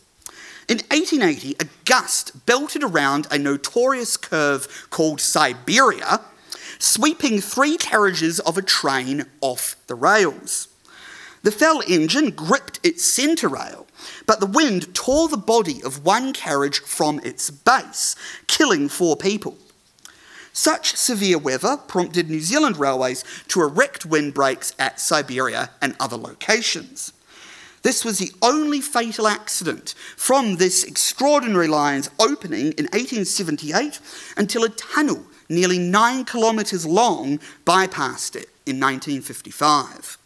In 0.71 0.77
1880, 0.77 1.57
a 1.59 1.67
gust 1.83 2.45
belted 2.45 2.81
around 2.81 3.27
a 3.29 3.37
notorious 3.37 4.15
curve 4.15 4.87
called 4.89 5.19
Siberia, 5.19 6.21
sweeping 6.79 7.41
three 7.41 7.75
carriages 7.75 8.39
of 8.39 8.57
a 8.57 8.61
train 8.61 9.25
off 9.41 9.75
the 9.87 9.95
rails. 9.95 10.69
The 11.43 11.51
fell 11.51 11.83
engine 11.89 12.29
gripped 12.29 12.79
its 12.83 13.03
centre 13.03 13.49
rail, 13.49 13.85
but 14.25 14.39
the 14.39 14.45
wind 14.45 14.95
tore 14.95 15.27
the 15.27 15.35
body 15.35 15.83
of 15.83 16.05
one 16.05 16.31
carriage 16.31 16.79
from 16.79 17.19
its 17.19 17.49
base, 17.49 18.15
killing 18.47 18.87
four 18.87 19.17
people. 19.17 19.57
Such 20.53 20.95
severe 20.95 21.37
weather 21.37 21.75
prompted 21.75 22.29
New 22.29 22.39
Zealand 22.39 22.77
Railways 22.77 23.25
to 23.49 23.61
erect 23.61 24.05
windbreaks 24.05 24.73
at 24.79 25.01
Siberia 25.01 25.71
and 25.81 25.97
other 25.99 26.15
locations. 26.15 27.11
This 27.83 28.05
was 28.05 28.19
the 28.19 28.31
only 28.41 28.79
fatal 28.79 29.27
accident 29.27 29.95
from 30.15 30.57
this 30.57 30.83
extraordinary 30.83 31.67
line's 31.67 32.09
opening 32.19 32.73
in 32.73 32.85
1878 32.85 33.99
until 34.37 34.63
a 34.63 34.69
tunnel 34.69 35.25
nearly 35.49 35.79
nine 35.79 36.23
kilometres 36.25 36.85
long 36.85 37.39
bypassed 37.65 38.35
it 38.35 38.49
in 38.65 38.79
1955. 38.79 40.17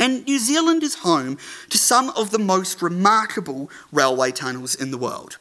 And 0.00 0.24
New 0.26 0.38
Zealand 0.38 0.82
is 0.82 0.96
home 0.96 1.38
to 1.70 1.78
some 1.78 2.10
of 2.10 2.30
the 2.30 2.38
most 2.38 2.82
remarkable 2.82 3.70
railway 3.90 4.30
tunnels 4.30 4.74
in 4.74 4.90
the 4.90 4.98
world. 4.98 5.38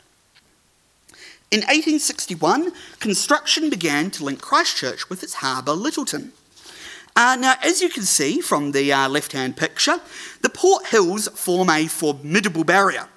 In 1.49 1.59
1861, 1.61 2.71
construction 2.99 3.69
began 3.69 4.11
to 4.11 4.23
link 4.23 4.41
Christchurch 4.41 5.09
with 5.09 5.23
its 5.23 5.35
harbour, 5.35 5.73
Lyttelton. 5.73 6.31
Uh, 7.17 7.35
now, 7.35 7.55
as 7.63 7.81
you 7.81 7.89
can 7.89 8.03
see 8.03 8.39
from 8.39 8.73
the 8.73 8.93
uh, 8.93 9.09
left 9.09 9.31
hand 9.31 9.57
picture, 9.57 9.99
the 10.43 10.49
Port 10.49 10.85
Hills 10.85 11.27
form 11.29 11.67
a 11.67 11.87
formidable 11.87 12.63
barrier. 12.63 13.07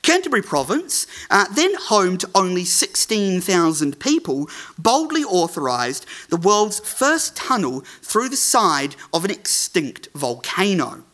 Canterbury 0.00 0.40
Province, 0.40 1.06
uh, 1.28 1.44
then 1.54 1.74
home 1.74 2.16
to 2.16 2.30
only 2.34 2.64
16,000 2.64 4.00
people, 4.00 4.48
boldly 4.78 5.22
authorised 5.22 6.06
the 6.30 6.38
world's 6.38 6.80
first 6.80 7.36
tunnel 7.36 7.80
through 8.00 8.30
the 8.30 8.36
side 8.36 8.96
of 9.12 9.22
an 9.22 9.30
extinct 9.30 10.08
volcano. 10.14 11.04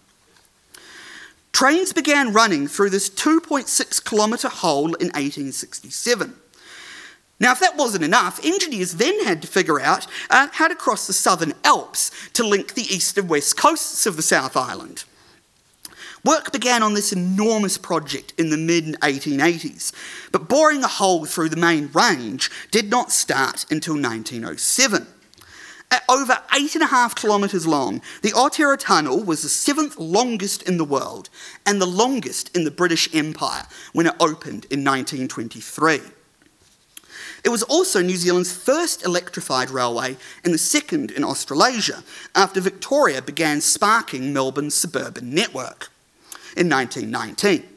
Trains 1.51 1.93
began 1.93 2.33
running 2.33 2.69
through 2.69 2.91
this 2.91 3.11
2.6 3.11 4.05
kilometre 4.05 4.49
hole 4.49 4.95
in 4.95 5.09
1867. 5.09 6.37
Now, 7.41 7.53
if 7.53 7.61
that 7.61 7.77
wasn't 7.77 8.05
enough, 8.05 8.45
engineers 8.45 8.95
then 8.95 9.25
had 9.25 9.43
to 9.43 9.49
figure 9.49 9.81
out 9.81 10.07
uh, 10.29 10.49
how 10.53 10.67
to 10.67 10.75
cross 10.75 11.07
the 11.07 11.13
Southern 11.13 11.53
Alps 11.63 12.11
to 12.33 12.47
link 12.47 12.75
the 12.75 12.83
east 12.83 13.17
and 13.17 13.29
west 13.29 13.57
coasts 13.57 14.07
of 14.07 14.17
the 14.17 14.23
South 14.23 14.57
Island. 14.57 15.05
Work 16.25 16.53
began 16.53 16.83
on 16.83 16.95
this 16.95 17.13
enormous 17.13 17.79
project 17.79 18.35
in 18.37 18.51
the 18.51 18.57
mid 18.57 18.97
1880s, 19.01 19.93
but 20.33 20.49
boring 20.49 20.83
a 20.83 20.89
hole 20.89 21.25
through 21.27 21.49
the 21.49 21.57
main 21.57 21.91
range 21.93 22.51
did 22.73 22.91
not 22.91 23.13
start 23.13 23.65
until 23.71 23.95
1907. 23.95 25.07
At 25.91 26.03
over 26.09 26.39
eight 26.55 26.75
and 26.75 26.83
a 26.83 26.89
half 26.89 27.15
kilometres 27.15 27.67
long, 27.67 28.03
the 28.23 28.33
Otira 28.33 28.77
Tunnel 28.79 29.23
was 29.23 29.43
the 29.43 29.49
seventh 29.49 29.97
longest 29.97 30.63
in 30.65 30.77
the 30.77 30.85
world 30.85 31.31
and 31.65 31.81
the 31.81 31.87
longest 31.87 32.55
in 32.55 32.65
the 32.65 32.71
British 32.71 33.15
Empire 33.15 33.63
when 33.93 34.07
it 34.07 34.15
opened 34.21 34.67
in 34.71 34.85
1923. 34.85 36.01
It 37.45 37.51
was 37.51 37.63
also 37.65 38.03
New 38.03 38.17
Zealand's 38.17 38.53
first 38.53 39.05
electrified 39.05 39.71
railway 39.71 40.17
and 40.45 40.53
the 40.53 40.59
second 40.59 41.11
in 41.11 41.25
Australasia, 41.25 42.03
after 42.35 42.61
Victoria 42.61 43.23
began 43.23 43.61
sparking 43.61 44.33
Melbourne's 44.33 44.75
suburban 44.75 45.35
network 45.35 45.91
in 46.57 46.69
1919. 46.69 47.69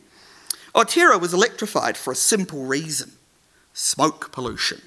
Otira 0.73 1.19
was 1.19 1.33
electrified 1.33 1.97
for 1.97 2.11
a 2.11 2.15
simple 2.15 2.65
reason 2.65 3.11
smoke 3.73 4.31
pollution. 4.31 4.81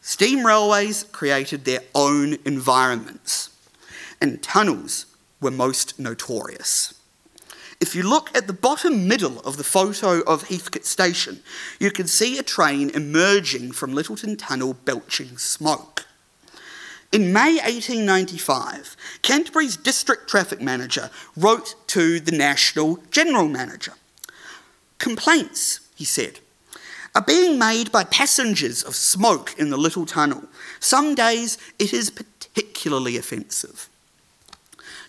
Steam 0.00 0.46
railways 0.46 1.04
created 1.04 1.64
their 1.64 1.80
own 1.94 2.36
environments, 2.44 3.50
and 4.20 4.42
tunnels 4.42 5.06
were 5.40 5.50
most 5.50 5.98
notorious. 5.98 6.97
If 7.80 7.94
you 7.94 8.02
look 8.02 8.36
at 8.36 8.48
the 8.48 8.52
bottom 8.52 9.06
middle 9.06 9.38
of 9.40 9.56
the 9.56 9.64
photo 9.64 10.20
of 10.22 10.48
Heathcote 10.48 10.84
Station, 10.84 11.40
you 11.78 11.92
can 11.92 12.08
see 12.08 12.36
a 12.36 12.42
train 12.42 12.90
emerging 12.90 13.70
from 13.70 13.92
Lyttelton 13.92 14.36
Tunnel 14.36 14.74
belching 14.74 15.38
smoke. 15.38 16.04
In 17.12 17.32
May 17.32 17.54
1895, 17.54 18.96
Canterbury's 19.22 19.76
district 19.76 20.28
traffic 20.28 20.60
manager 20.60 21.08
wrote 21.36 21.76
to 21.88 22.18
the 22.18 22.36
National 22.36 22.98
General 23.12 23.46
Manager. 23.46 23.94
Complaints, 24.98 25.78
he 25.94 26.04
said, 26.04 26.40
are 27.14 27.22
being 27.22 27.58
made 27.60 27.92
by 27.92 28.02
passengers 28.02 28.82
of 28.82 28.96
smoke 28.96 29.54
in 29.56 29.70
the 29.70 29.78
little 29.78 30.04
tunnel. 30.04 30.42
Some 30.80 31.14
days 31.14 31.58
it 31.78 31.92
is 31.92 32.10
particularly 32.10 33.16
offensive. 33.16 33.88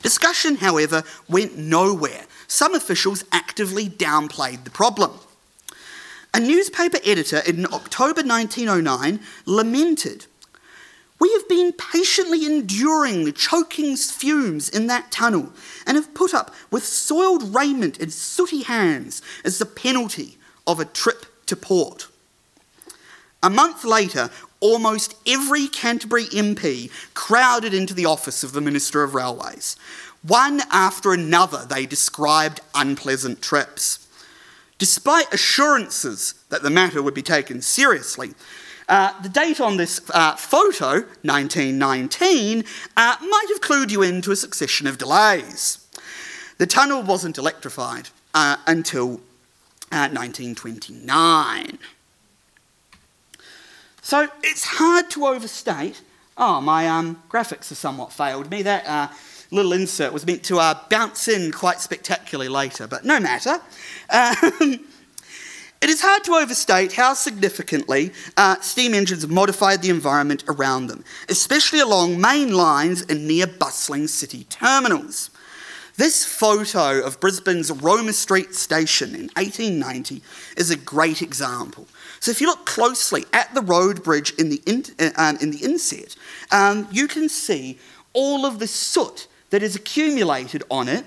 Discussion, 0.01 0.57
however, 0.57 1.03
went 1.27 1.57
nowhere 1.57 2.25
some 2.49 2.75
officials 2.75 3.23
actively 3.31 3.87
downplayed 3.87 4.65
the 4.65 4.71
problem. 4.71 5.11
A 6.33 6.39
newspaper 6.39 6.97
editor 7.05 7.41
in 7.47 7.65
October 7.67 8.21
1909 8.21 9.19
lamented 9.45 10.25
we 11.19 11.31
have 11.33 11.49
been 11.49 11.73
patiently 11.73 12.45
enduring 12.45 13.25
the 13.25 13.33
choking 13.33 13.97
fumes 13.97 14.69
in 14.69 14.87
that 14.87 15.11
tunnel 15.11 15.51
and 15.85 15.97
have 15.97 16.13
put 16.13 16.33
up 16.33 16.55
with 16.71 16.85
soiled 16.85 17.53
raiment 17.53 17.99
and 17.99 18.11
sooty 18.11 18.63
hands 18.63 19.21
as 19.43 19.59
the 19.59 19.65
penalty 19.65 20.37
of 20.65 20.79
a 20.79 20.85
trip 20.85 21.25
to 21.45 21.57
port. 21.57 22.07
A 23.43 23.49
month 23.49 23.83
later, 23.83 24.29
almost 24.61 25.15
every 25.27 25.67
Canterbury 25.67 26.25
MP 26.25 26.89
crowded 27.13 27.73
into 27.73 27.93
the 27.93 28.05
office 28.05 28.43
of 28.43 28.53
the 28.53 28.61
Minister 28.61 29.03
of 29.03 29.13
Railways. 29.13 29.75
One 30.21 30.61
after 30.71 31.13
another, 31.13 31.65
they 31.65 31.85
described 31.85 32.61
unpleasant 32.75 33.41
trips. 33.41 34.07
Despite 34.77 35.33
assurances 35.33 36.35
that 36.49 36.63
the 36.63 36.69
matter 36.69 37.01
would 37.01 37.13
be 37.13 37.21
taken 37.21 37.61
seriously, 37.61 38.33
uh, 38.87 39.13
the 39.21 39.29
date 39.29 39.61
on 39.61 39.77
this 39.77 40.01
uh, 40.13 40.35
photo, 40.35 41.01
1919, 41.21 42.63
uh, 42.97 43.15
might 43.21 43.45
have 43.49 43.61
clued 43.61 43.91
you 43.91 44.01
into 44.01 44.31
a 44.31 44.35
succession 44.35 44.87
of 44.87 44.97
delays. 44.97 45.85
The 46.57 46.65
tunnel 46.65 47.03
wasn't 47.03 47.37
electrified 47.37 48.09
uh, 48.33 48.57
until 48.65 49.21
1929. 49.91 51.65
Uh, 51.65 51.77
so 54.01 54.27
it's 54.41 54.63
hard 54.65 55.09
to 55.11 55.27
overstate. 55.27 56.01
Oh, 56.35 56.59
my 56.61 56.87
um, 56.87 57.21
graphics 57.29 57.69
have 57.69 57.77
somewhat 57.77 58.11
failed 58.11 58.49
me. 58.49 58.63
That 58.63 58.87
uh, 58.87 59.09
little 59.51 59.73
insert 59.73 60.13
was 60.13 60.25
meant 60.25 60.43
to 60.43 60.55
bounce 60.89 61.27
in 61.27 61.51
quite 61.51 61.79
spectacularly 61.79 62.49
later, 62.49 62.87
but 62.87 63.05
no 63.05 63.19
matter. 63.19 63.59
Um, 64.09 64.35
it 65.81 65.89
is 65.89 66.01
hard 66.01 66.23
to 66.25 66.33
overstate 66.33 66.93
how 66.93 67.13
significantly 67.13 68.11
uh, 68.37 68.59
steam 68.61 68.93
engines 68.93 69.27
modified 69.27 69.81
the 69.81 69.89
environment 69.89 70.43
around 70.47 70.87
them, 70.87 71.03
especially 71.29 71.79
along 71.79 72.19
main 72.19 72.53
lines 72.53 73.01
and 73.01 73.27
near 73.27 73.47
bustling 73.47 74.07
city 74.07 74.43
terminals. 74.45 75.31
This 75.99 76.23
photo 76.23 77.01
of 77.01 77.19
Brisbane's 77.19 77.69
Roma 77.71 78.13
Street 78.13 78.55
station 78.55 79.09
in 79.09 79.29
1890 79.35 80.21
is 80.55 80.69
a 80.69 80.77
great 80.77 81.21
example. 81.21 81.89
So, 82.21 82.31
if 82.31 82.39
you 82.39 82.47
look 82.47 82.65
closely 82.65 83.25
at 83.33 83.53
the 83.53 83.61
road 83.61 84.01
bridge 84.01 84.33
in 84.35 84.47
the, 84.47 84.61
in, 84.65 84.85
uh, 84.97 85.09
um, 85.17 85.37
in 85.41 85.51
the 85.51 85.57
inset, 85.57 86.15
um, 86.51 86.87
you 86.89 87.09
can 87.09 87.27
see 87.27 87.79
all 88.13 88.45
of 88.45 88.59
the 88.59 88.67
soot 88.67 89.27
that 89.49 89.63
is 89.63 89.75
accumulated 89.75 90.63
on 90.69 90.87
it. 90.87 91.05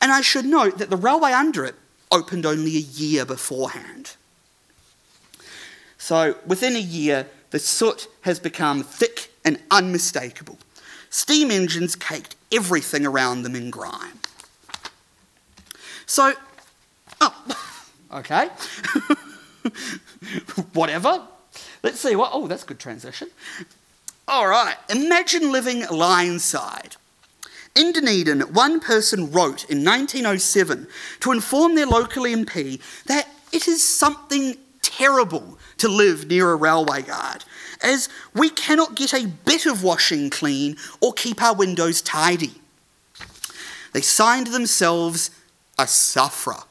And 0.00 0.12
I 0.12 0.20
should 0.20 0.44
note 0.44 0.78
that 0.78 0.90
the 0.90 0.96
railway 0.96 1.32
under 1.32 1.64
it 1.64 1.74
opened 2.10 2.46
only 2.46 2.76
a 2.76 2.80
year 2.80 3.24
beforehand. 3.24 4.16
So 5.98 6.36
within 6.46 6.76
a 6.76 6.80
year, 6.80 7.26
the 7.50 7.58
soot 7.58 8.08
has 8.22 8.38
become 8.38 8.82
thick 8.82 9.30
and 9.44 9.58
unmistakable. 9.70 10.58
Steam 11.10 11.50
engines 11.50 11.96
caked 11.96 12.36
everything 12.52 13.06
around 13.06 13.42
them 13.42 13.54
in 13.54 13.70
grime. 13.70 14.20
So, 16.06 16.34
oh, 17.20 17.84
okay. 18.12 18.48
Whatever. 20.72 21.22
Let's 21.82 22.00
see 22.00 22.16
what. 22.16 22.30
Oh, 22.32 22.46
that's 22.46 22.64
good 22.64 22.78
transition. 22.78 23.28
All 24.26 24.48
right. 24.48 24.76
Imagine 24.90 25.52
living 25.52 25.86
line 25.88 26.38
side 26.38 26.96
in 27.74 27.92
Dunedin, 27.92 28.40
one 28.52 28.80
person 28.80 29.30
wrote 29.32 29.64
in 29.68 29.84
1907 29.84 30.86
to 31.20 31.32
inform 31.32 31.74
their 31.74 31.86
local 31.86 32.22
MP 32.22 32.80
that 33.06 33.28
it 33.52 33.66
is 33.66 33.86
something 33.86 34.56
terrible 34.80 35.58
to 35.78 35.88
live 35.88 36.28
near 36.28 36.52
a 36.52 36.56
railway 36.56 37.02
guard, 37.02 37.44
as 37.82 38.08
we 38.32 38.48
cannot 38.48 38.94
get 38.94 39.12
a 39.12 39.26
bit 39.26 39.66
of 39.66 39.82
washing 39.82 40.30
clean 40.30 40.76
or 41.00 41.12
keep 41.12 41.42
our 41.42 41.54
windows 41.54 42.00
tidy. 42.00 42.54
They 43.92 44.00
signed 44.00 44.48
themselves 44.48 45.30
a 45.78 45.86
sufferer. 45.86 46.62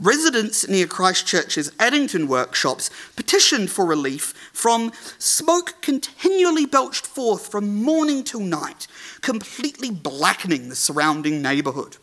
Residents 0.00 0.66
near 0.66 0.86
Christchurch's 0.86 1.70
Addington 1.78 2.26
workshops 2.26 2.88
petitioned 3.16 3.70
for 3.70 3.84
relief 3.84 4.32
from 4.50 4.92
smoke 5.18 5.74
continually 5.82 6.64
belched 6.64 7.06
forth 7.06 7.48
from 7.48 7.82
morning 7.82 8.24
till 8.24 8.40
night, 8.40 8.86
completely 9.20 9.90
blackening 9.90 10.70
the 10.70 10.74
surrounding 10.74 11.42
neighbourhood. 11.42 11.98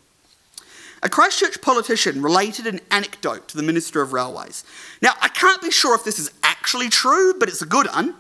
A 1.02 1.10
Christchurch 1.10 1.60
politician 1.60 2.22
related 2.22 2.68
an 2.68 2.82
anecdote 2.92 3.48
to 3.48 3.58
the 3.58 3.64
Minister 3.64 4.04
of 4.04 4.14
Railways. 4.14 4.64
Now, 5.02 5.14
I 5.20 5.30
can't 5.30 5.64
be 5.64 5.72
sure 5.72 5.96
if 5.96 6.04
this 6.04 6.20
is 6.20 6.30
actually 6.44 6.90
true, 6.90 7.34
but 7.40 7.50
it's 7.50 7.64
a 7.64 7.68
good 7.68 7.88
one. 7.88 8.14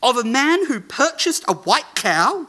Of 0.00 0.16
a 0.16 0.22
man 0.22 0.66
who 0.66 0.78
purchased 0.78 1.44
a 1.48 1.54
white 1.54 1.96
cow 1.96 2.46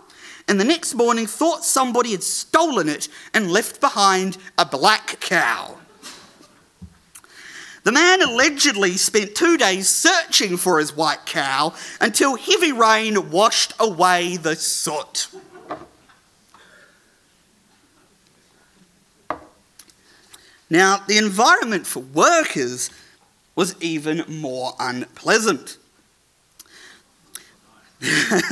and 0.47 0.60
the 0.60 0.66
next 0.66 0.93
morning 0.93 1.26
thought 1.26 1.66
somebody 1.66 2.12
had 2.12 2.22
stolen 2.22 2.89
it 2.89 3.10
and 3.34 3.51
left 3.51 3.82
behind 3.82 4.38
a 4.60 4.68
black 4.68 5.20
cow. 5.20 5.80
The 7.84 7.91
man 7.91 8.21
allegedly 8.21 8.91
spent 8.91 9.36
two 9.36 9.57
days 9.57 9.89
searching 9.89 10.55
for 10.55 10.79
his 10.79 10.95
white 10.95 11.25
cow 11.25 11.73
until 11.99 12.38
heavy 12.38 12.71
rain 12.71 13.29
washed 13.29 13.73
away 13.77 14.38
the 14.38 14.55
soot. 14.55 15.27
Now, 20.69 21.03
the 21.07 21.17
environment 21.17 21.86
for 21.86 21.99
workers 21.99 22.89
was 23.55 23.75
even 23.81 24.23
more 24.27 24.73
unpleasant. 24.79 25.77
the 27.99 28.51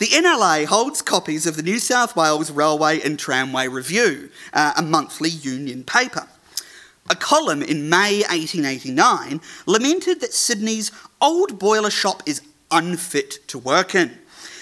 NLA 0.00 0.66
holds 0.66 1.00
copies 1.00 1.46
of 1.46 1.56
the 1.56 1.62
New 1.62 1.78
South 1.78 2.16
Wales 2.16 2.50
Railway 2.50 3.00
and 3.00 3.18
Tramway 3.18 3.68
Review, 3.68 4.30
uh, 4.52 4.74
a 4.76 4.82
monthly 4.82 5.30
union 5.30 5.84
paper. 5.84 6.26
A 7.10 7.16
column 7.16 7.62
in 7.62 7.88
May 7.88 8.20
1889 8.20 9.40
lamented 9.66 10.20
that 10.20 10.34
Sydney's 10.34 10.92
old 11.20 11.58
boiler 11.58 11.90
shop 11.90 12.22
is 12.26 12.42
unfit 12.70 13.46
to 13.48 13.58
work 13.58 13.94
in 13.94 14.18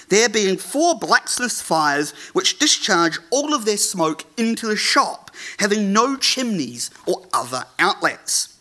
there 0.09 0.28
being 0.28 0.57
four 0.57 0.99
blacksmiths' 0.99 1.61
fires 1.61 2.12
which 2.32 2.59
discharge 2.59 3.18
all 3.30 3.55
of 3.55 3.64
their 3.64 3.76
smoke 3.76 4.24
into 4.36 4.66
the 4.66 4.76
shop, 4.76 5.30
having 5.59 5.92
no 5.92 6.16
chimneys 6.16 6.90
or 7.07 7.26
other 7.32 7.64
outlets. 7.78 8.57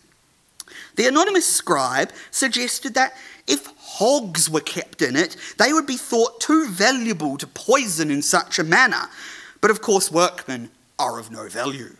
The 0.95 1.07
anonymous 1.07 1.45
scribe 1.45 2.11
suggested 2.31 2.93
that 2.93 3.15
if 3.47 3.67
hogs 3.77 4.49
were 4.49 4.61
kept 4.61 5.01
in 5.01 5.15
it, 5.15 5.35
they 5.57 5.73
would 5.73 5.85
be 5.85 5.97
thought 5.97 6.39
too 6.39 6.69
valuable 6.69 7.37
to 7.37 7.47
poison 7.47 8.09
in 8.09 8.21
such 8.21 8.57
a 8.57 8.63
manner. 8.63 9.09
But 9.61 9.71
of 9.71 9.81
course, 9.81 10.11
workmen 10.11 10.71
are 10.97 11.19
of 11.19 11.31
no 11.31 11.49
value. 11.49 11.97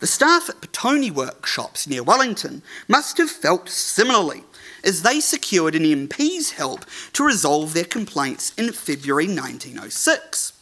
The 0.00 0.06
staff 0.06 0.48
at 0.48 0.62
Petone 0.62 1.10
workshops 1.10 1.86
near 1.86 2.02
Wellington 2.02 2.62
must 2.88 3.18
have 3.18 3.30
felt 3.30 3.68
similarly 3.68 4.44
as 4.82 5.02
they 5.02 5.20
secured 5.20 5.74
an 5.74 5.82
MP's 5.82 6.52
help 6.52 6.86
to 7.12 7.22
resolve 7.22 7.74
their 7.74 7.84
complaints 7.84 8.54
in 8.56 8.72
February 8.72 9.26
1906. 9.26 10.54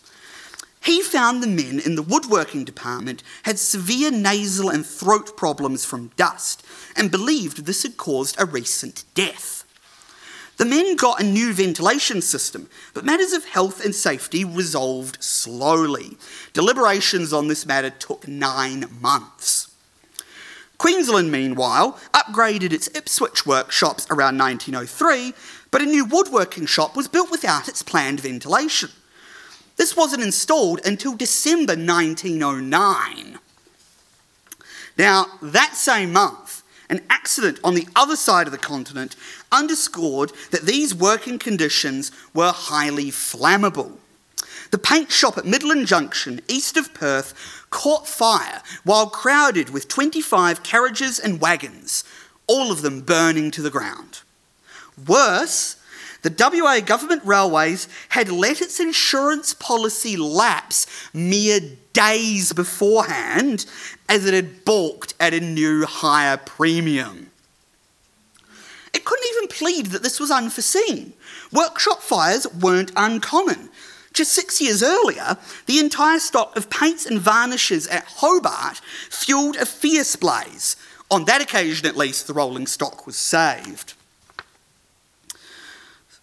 He 0.83 1.03
found 1.03 1.41
the 1.41 1.47
men 1.47 1.79
in 1.79 1.95
the 1.95 2.03
woodworking 2.03 2.65
department 2.65 3.23
had 3.45 3.61
severe 3.61 4.11
nasal 4.11 4.71
and 4.71 4.85
throat 4.85 5.37
problems 5.37 5.85
from 5.85 6.11
dust 6.17 6.65
and 6.97 7.11
believed 7.11 7.65
this 7.65 7.85
had 7.85 7.97
caused 7.97 8.35
a 8.41 8.47
recent 8.47 9.05
death. 9.15 9.58
The 10.59 10.65
men 10.65 10.97
got 10.97 11.21
a 11.21 11.25
new 11.25 11.53
ventilation 11.53 12.21
system, 12.21 12.69
but 12.93 13.05
matters 13.05 13.33
of 13.33 13.45
health 13.45 13.85
and 13.85 13.95
safety 13.95 14.45
resolved 14.45 15.23
slowly. 15.23 16.19
Deliberations 16.53 17.33
on 17.33 17.47
this 17.47 17.65
matter 17.65 17.91
took 17.91 18.27
nine 18.27 18.87
months. 19.01 19.73
Queensland, 20.77 21.31
meanwhile, 21.31 21.99
upgraded 22.13 22.73
its 22.73 22.89
Ipswich 22.95 23.47
workshops 23.47 24.07
around 24.11 24.37
1903, 24.37 25.33
but 25.71 25.81
a 25.81 25.87
new 25.87 26.05
woodworking 26.05 26.67
shop 26.67 26.97
was 26.97 27.07
built 27.07 27.31
without 27.31 27.69
its 27.69 27.85
planned 27.85 28.21
ventilation. 28.21 28.91
This 29.77 29.97
wasn't 29.97 30.25
installed 30.25 30.81
until 30.85 31.15
December 31.15 31.75
1909. 31.75 33.39
Now, 34.97 35.27
that 35.41 35.75
same 35.77 36.13
month, 36.13 36.65
an 36.91 37.05
accident 37.11 37.61
on 37.63 37.75
the 37.75 37.87
other 37.95 38.17
side 38.17 38.47
of 38.47 38.53
the 38.53 38.59
continent 38.59 39.15
underscored 39.51 40.33
that 40.51 40.63
these 40.63 40.95
working 40.95 41.39
conditions 41.39 42.11
were 42.35 42.53
highly 42.53 43.11
flammable. 43.11 43.99
The 44.71 44.79
paint 44.79 45.11
shop 45.11 45.39
at 45.39 45.47
Midland 45.47 45.87
Junction, 45.87 46.41
east 46.49 46.77
of 46.77 46.93
Perth, 46.93 47.67
caught 47.71 48.07
fire 48.07 48.63
while 48.85 49.09
crowded 49.09 49.71
with 49.71 49.89
25 49.89 50.63
carriages 50.63 51.19
and 51.19 51.41
wagons, 51.41 52.05
all 52.47 52.71
of 52.71 52.83
them 52.83 53.01
burning 53.01 53.51
to 53.53 53.63
the 53.63 53.71
ground. 53.71 54.21
Worse, 55.07 55.77
The 56.23 56.35
WA 56.37 56.81
Government 56.81 57.23
Railways 57.25 57.89
had 58.11 58.29
let 58.29 58.61
its 58.61 58.81
insurance 58.81 59.55
policy 59.55 60.17
lapse 60.17 60.87
mere 61.15 61.61
days 61.93 62.53
beforehand 62.53 63.65
as 64.09 64.27
it 64.27 64.35
had 64.35 64.65
balked 64.65 65.15
at 65.21 65.33
a 65.33 65.41
new 65.41 65.87
higher 65.87 66.37
premium. 66.37 67.28
It 68.99 69.05
couldn't 69.05 69.31
even 69.37 69.49
plead 69.49 69.87
that 69.93 70.03
this 70.03 70.19
was 70.19 70.33
unforeseen. 70.33 71.13
Workshop 71.53 72.03
fires 72.03 72.53
weren't 72.53 72.91
uncommon. 72.97 73.69
Just 74.13 74.33
six 74.33 74.61
years 74.61 74.83
earlier, 74.83 75.37
the 75.67 75.79
entire 75.79 76.19
stock 76.19 76.57
of 76.57 76.69
paints 76.69 77.07
and 77.07 77.21
varnishes 77.21 77.87
at 77.87 78.03
Hobart 78.17 78.81
fueled 79.09 79.55
a 79.55 79.67
fierce 79.67 80.17
blaze. 80.17 80.75
On 81.13 81.27
that 81.27 81.41
occasion, 81.41 81.87
at 81.87 81.97
least, 81.97 82.27
the 82.27 82.33
rolling 82.35 82.67
stock 82.67 83.07
was 83.07 83.15
saved. 83.15 83.95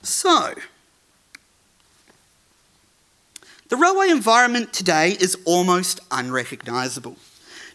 So, 0.01 0.53
the 3.69 3.77
railway 3.77 4.09
environment 4.09 4.73
today 4.73 5.11
is 5.11 5.37
almost 5.45 6.01
unrecognisable. 6.11 7.15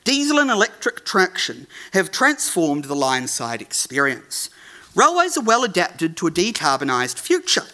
Diesel 0.05 0.39
and 0.39 0.51
electric 0.51 1.07
traction 1.07 1.67
have 1.95 2.11
transformed 2.11 2.85
the 2.85 2.95
line 2.95 3.29
side 3.29 3.63
experience. 3.63 4.51
Railways 4.95 5.37
are 5.37 5.45
well 5.45 5.63
adapted 5.63 6.17
to 6.17 6.27
a 6.27 6.33
decarbonised 6.33 7.19
future. 7.19 7.65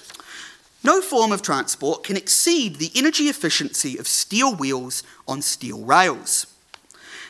No 0.84 1.00
form 1.00 1.32
of 1.32 1.42
transport 1.42 2.04
can 2.04 2.16
exceed 2.16 2.76
the 2.76 2.92
energy 2.94 3.24
efficiency 3.24 3.96
of 3.96 4.06
steel 4.06 4.54
wheels 4.54 5.02
on 5.26 5.42
steel 5.42 5.82
rails. 5.82 6.46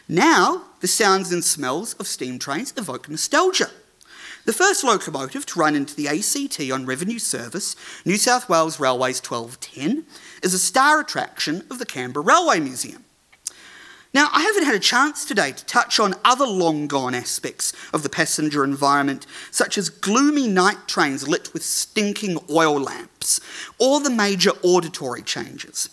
Now, 0.08 0.64
the 0.80 0.88
sounds 0.88 1.32
and 1.32 1.44
smells 1.44 1.94
of 1.94 2.06
steam 2.06 2.38
trains 2.38 2.74
evoke 2.76 3.08
nostalgia. 3.08 3.70
The 4.44 4.52
first 4.52 4.84
locomotive 4.84 5.46
to 5.46 5.58
run 5.58 5.74
into 5.74 5.94
the 5.94 6.08
ACT 6.08 6.70
on 6.70 6.86
revenue 6.86 7.18
service, 7.18 7.74
New 8.04 8.16
South 8.16 8.48
Wales 8.48 8.78
Railways 8.78 9.20
1210, 9.20 10.04
is 10.42 10.52
a 10.52 10.58
star 10.58 11.00
attraction 11.00 11.64
of 11.70 11.78
the 11.78 11.86
Canberra 11.86 12.24
Railway 12.24 12.60
Museum. 12.60 13.05
Now, 14.14 14.28
I 14.32 14.42
haven't 14.42 14.64
had 14.64 14.74
a 14.74 14.80
chance 14.80 15.24
today 15.24 15.52
to 15.52 15.66
touch 15.66 16.00
on 16.00 16.14
other 16.24 16.46
long 16.46 16.86
gone 16.86 17.14
aspects 17.14 17.72
of 17.92 18.02
the 18.02 18.08
passenger 18.08 18.64
environment, 18.64 19.26
such 19.50 19.76
as 19.76 19.90
gloomy 19.90 20.48
night 20.48 20.86
trains 20.86 21.28
lit 21.28 21.52
with 21.52 21.62
stinking 21.62 22.38
oil 22.48 22.80
lamps, 22.80 23.40
or 23.78 24.00
the 24.00 24.10
major 24.10 24.52
auditory 24.62 25.22
changes. 25.22 25.90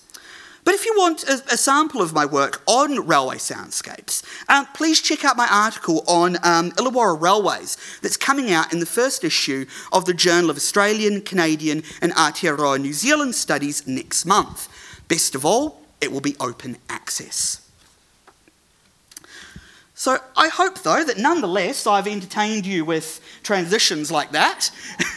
But 0.64 0.76
if 0.76 0.86
you 0.86 0.93
want 0.95 1.24
a, 1.24 1.34
a 1.51 1.57
sample 1.57 2.01
of 2.01 2.14
my 2.14 2.26
work 2.26 2.61
on 2.68 3.05
railway 3.05 3.36
soundscapes, 3.36 4.24
um, 4.47 4.66
please 4.74 5.01
check 5.01 5.26
out 5.26 5.36
my 5.36 5.47
article 5.51 6.03
on 6.07 6.38
um, 6.43 6.72
Illawarra 6.72 7.22
Railways 7.22 7.78
that's 8.01 8.16
coming 8.16 8.51
out 8.51 8.72
in 8.72 8.80
the 8.80 8.86
first 8.86 9.24
issue 9.26 9.66
of 9.91 10.05
the 10.05 10.14
Journal 10.14 10.49
of 10.49 10.55
Australian, 10.55 11.22
Canadian, 11.22 11.84
and 12.01 12.14
Aotearoa 12.14 12.80
New 12.80 12.93
Zealand 12.93 13.36
Studies 13.36 13.86
next 13.86 14.26
month. 14.26 14.70
Best 15.09 15.36
of 15.36 15.43
all, 15.43 15.82
it 15.99 16.11
will 16.11 16.22
be 16.22 16.38
open 16.39 16.78
access. 16.89 17.62
So 20.03 20.17
I 20.35 20.49
hope, 20.49 20.79
though, 20.79 21.05
that 21.05 21.17
nonetheless 21.17 21.87
I've 21.87 22.07
entertained 22.07 22.65
you 22.65 22.83
with 22.83 23.21
transitions 23.41 24.11
like 24.11 24.31
that. 24.33 24.69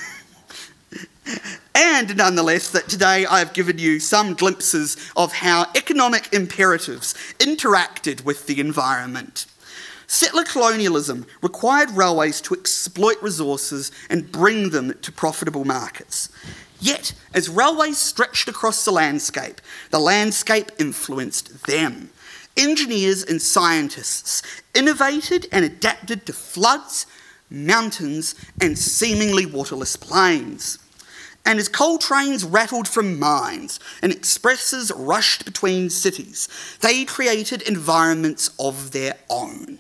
And 1.74 2.16
nonetheless, 2.16 2.70
that 2.70 2.89
today 2.89 3.26
I've 3.26 3.53
given 3.53 3.78
you 3.78 3.99
some 3.99 4.34
glimpses 4.34 4.97
of 5.16 5.32
how 5.32 5.66
economic 5.74 6.32
imperatives 6.32 7.14
interacted 7.41 8.24
with 8.24 8.47
the 8.47 8.61
environment. 8.61 9.47
Settler 10.07 10.45
colonialism 10.45 11.26
required 11.43 11.91
railways 11.91 12.41
to 12.43 12.55
exploit 12.55 13.20
resources 13.20 13.91
and 14.09 14.30
bring 14.30 14.70
them 14.70 14.95
to 15.03 15.11
profitable 15.11 15.64
markets. 15.64 16.28
Yet, 16.80 17.12
as 17.34 17.49
railways 17.49 17.99
stretched 17.99 18.49
across 18.49 18.84
the 18.84 18.93
landscape, 18.93 19.61
the 19.91 19.99
landscape 19.99 20.70
influenced 20.78 21.66
them. 21.66 22.11
Engineers 22.57 23.23
and 23.23 23.41
scientists 23.41 24.43
innovated 24.75 25.47
and 25.53 25.65
adapted 25.65 26.25
to 26.27 26.33
floods, 26.33 27.07
mountains, 27.51 28.35
and 28.61 28.79
seemingly 28.79 29.45
waterless 29.45 29.97
plains. 29.97 30.79
And 31.45 31.61
as 31.61 31.69
coal 31.69 31.99
trains 31.99 32.45
rattled 32.45 32.89
from 32.89 33.21
mines 33.21 33.79
and 34.03 34.11
expresses 34.11 34.91
rushed 34.97 35.45
between 35.45 35.91
cities, 35.91 36.49
they 36.81 37.05
created 37.05 37.63
environments 37.63 38.51
of 38.59 38.91
their 38.91 39.15
own. 39.31 39.79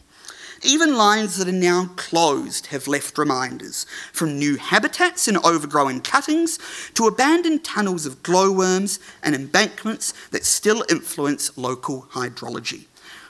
Even 0.66 0.96
lines 0.96 1.36
that 1.36 1.46
are 1.46 1.52
now 1.52 1.90
closed 1.94 2.66
have 2.66 2.88
left 2.88 3.16
reminders, 3.18 3.86
from 4.12 4.36
new 4.36 4.56
habitats 4.56 5.28
in 5.28 5.36
overgrown 5.36 6.00
cuttings 6.00 6.58
to 6.94 7.06
abandoned 7.06 7.62
tunnels 7.62 8.04
of 8.04 8.20
glowworms 8.24 8.98
and 9.22 9.36
embankments 9.36 10.12
that 10.30 10.44
still 10.44 10.84
influence 10.90 11.56
local 11.56 12.08
hydrology. 12.10 12.86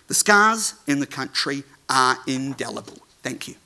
The 0.09 0.14
scars 0.14 0.76
in 0.87 1.01
the 1.01 1.07
country 1.07 1.64
are 1.91 2.16
indelible. 2.26 3.01
Thank 3.22 3.49
you. 3.49 3.57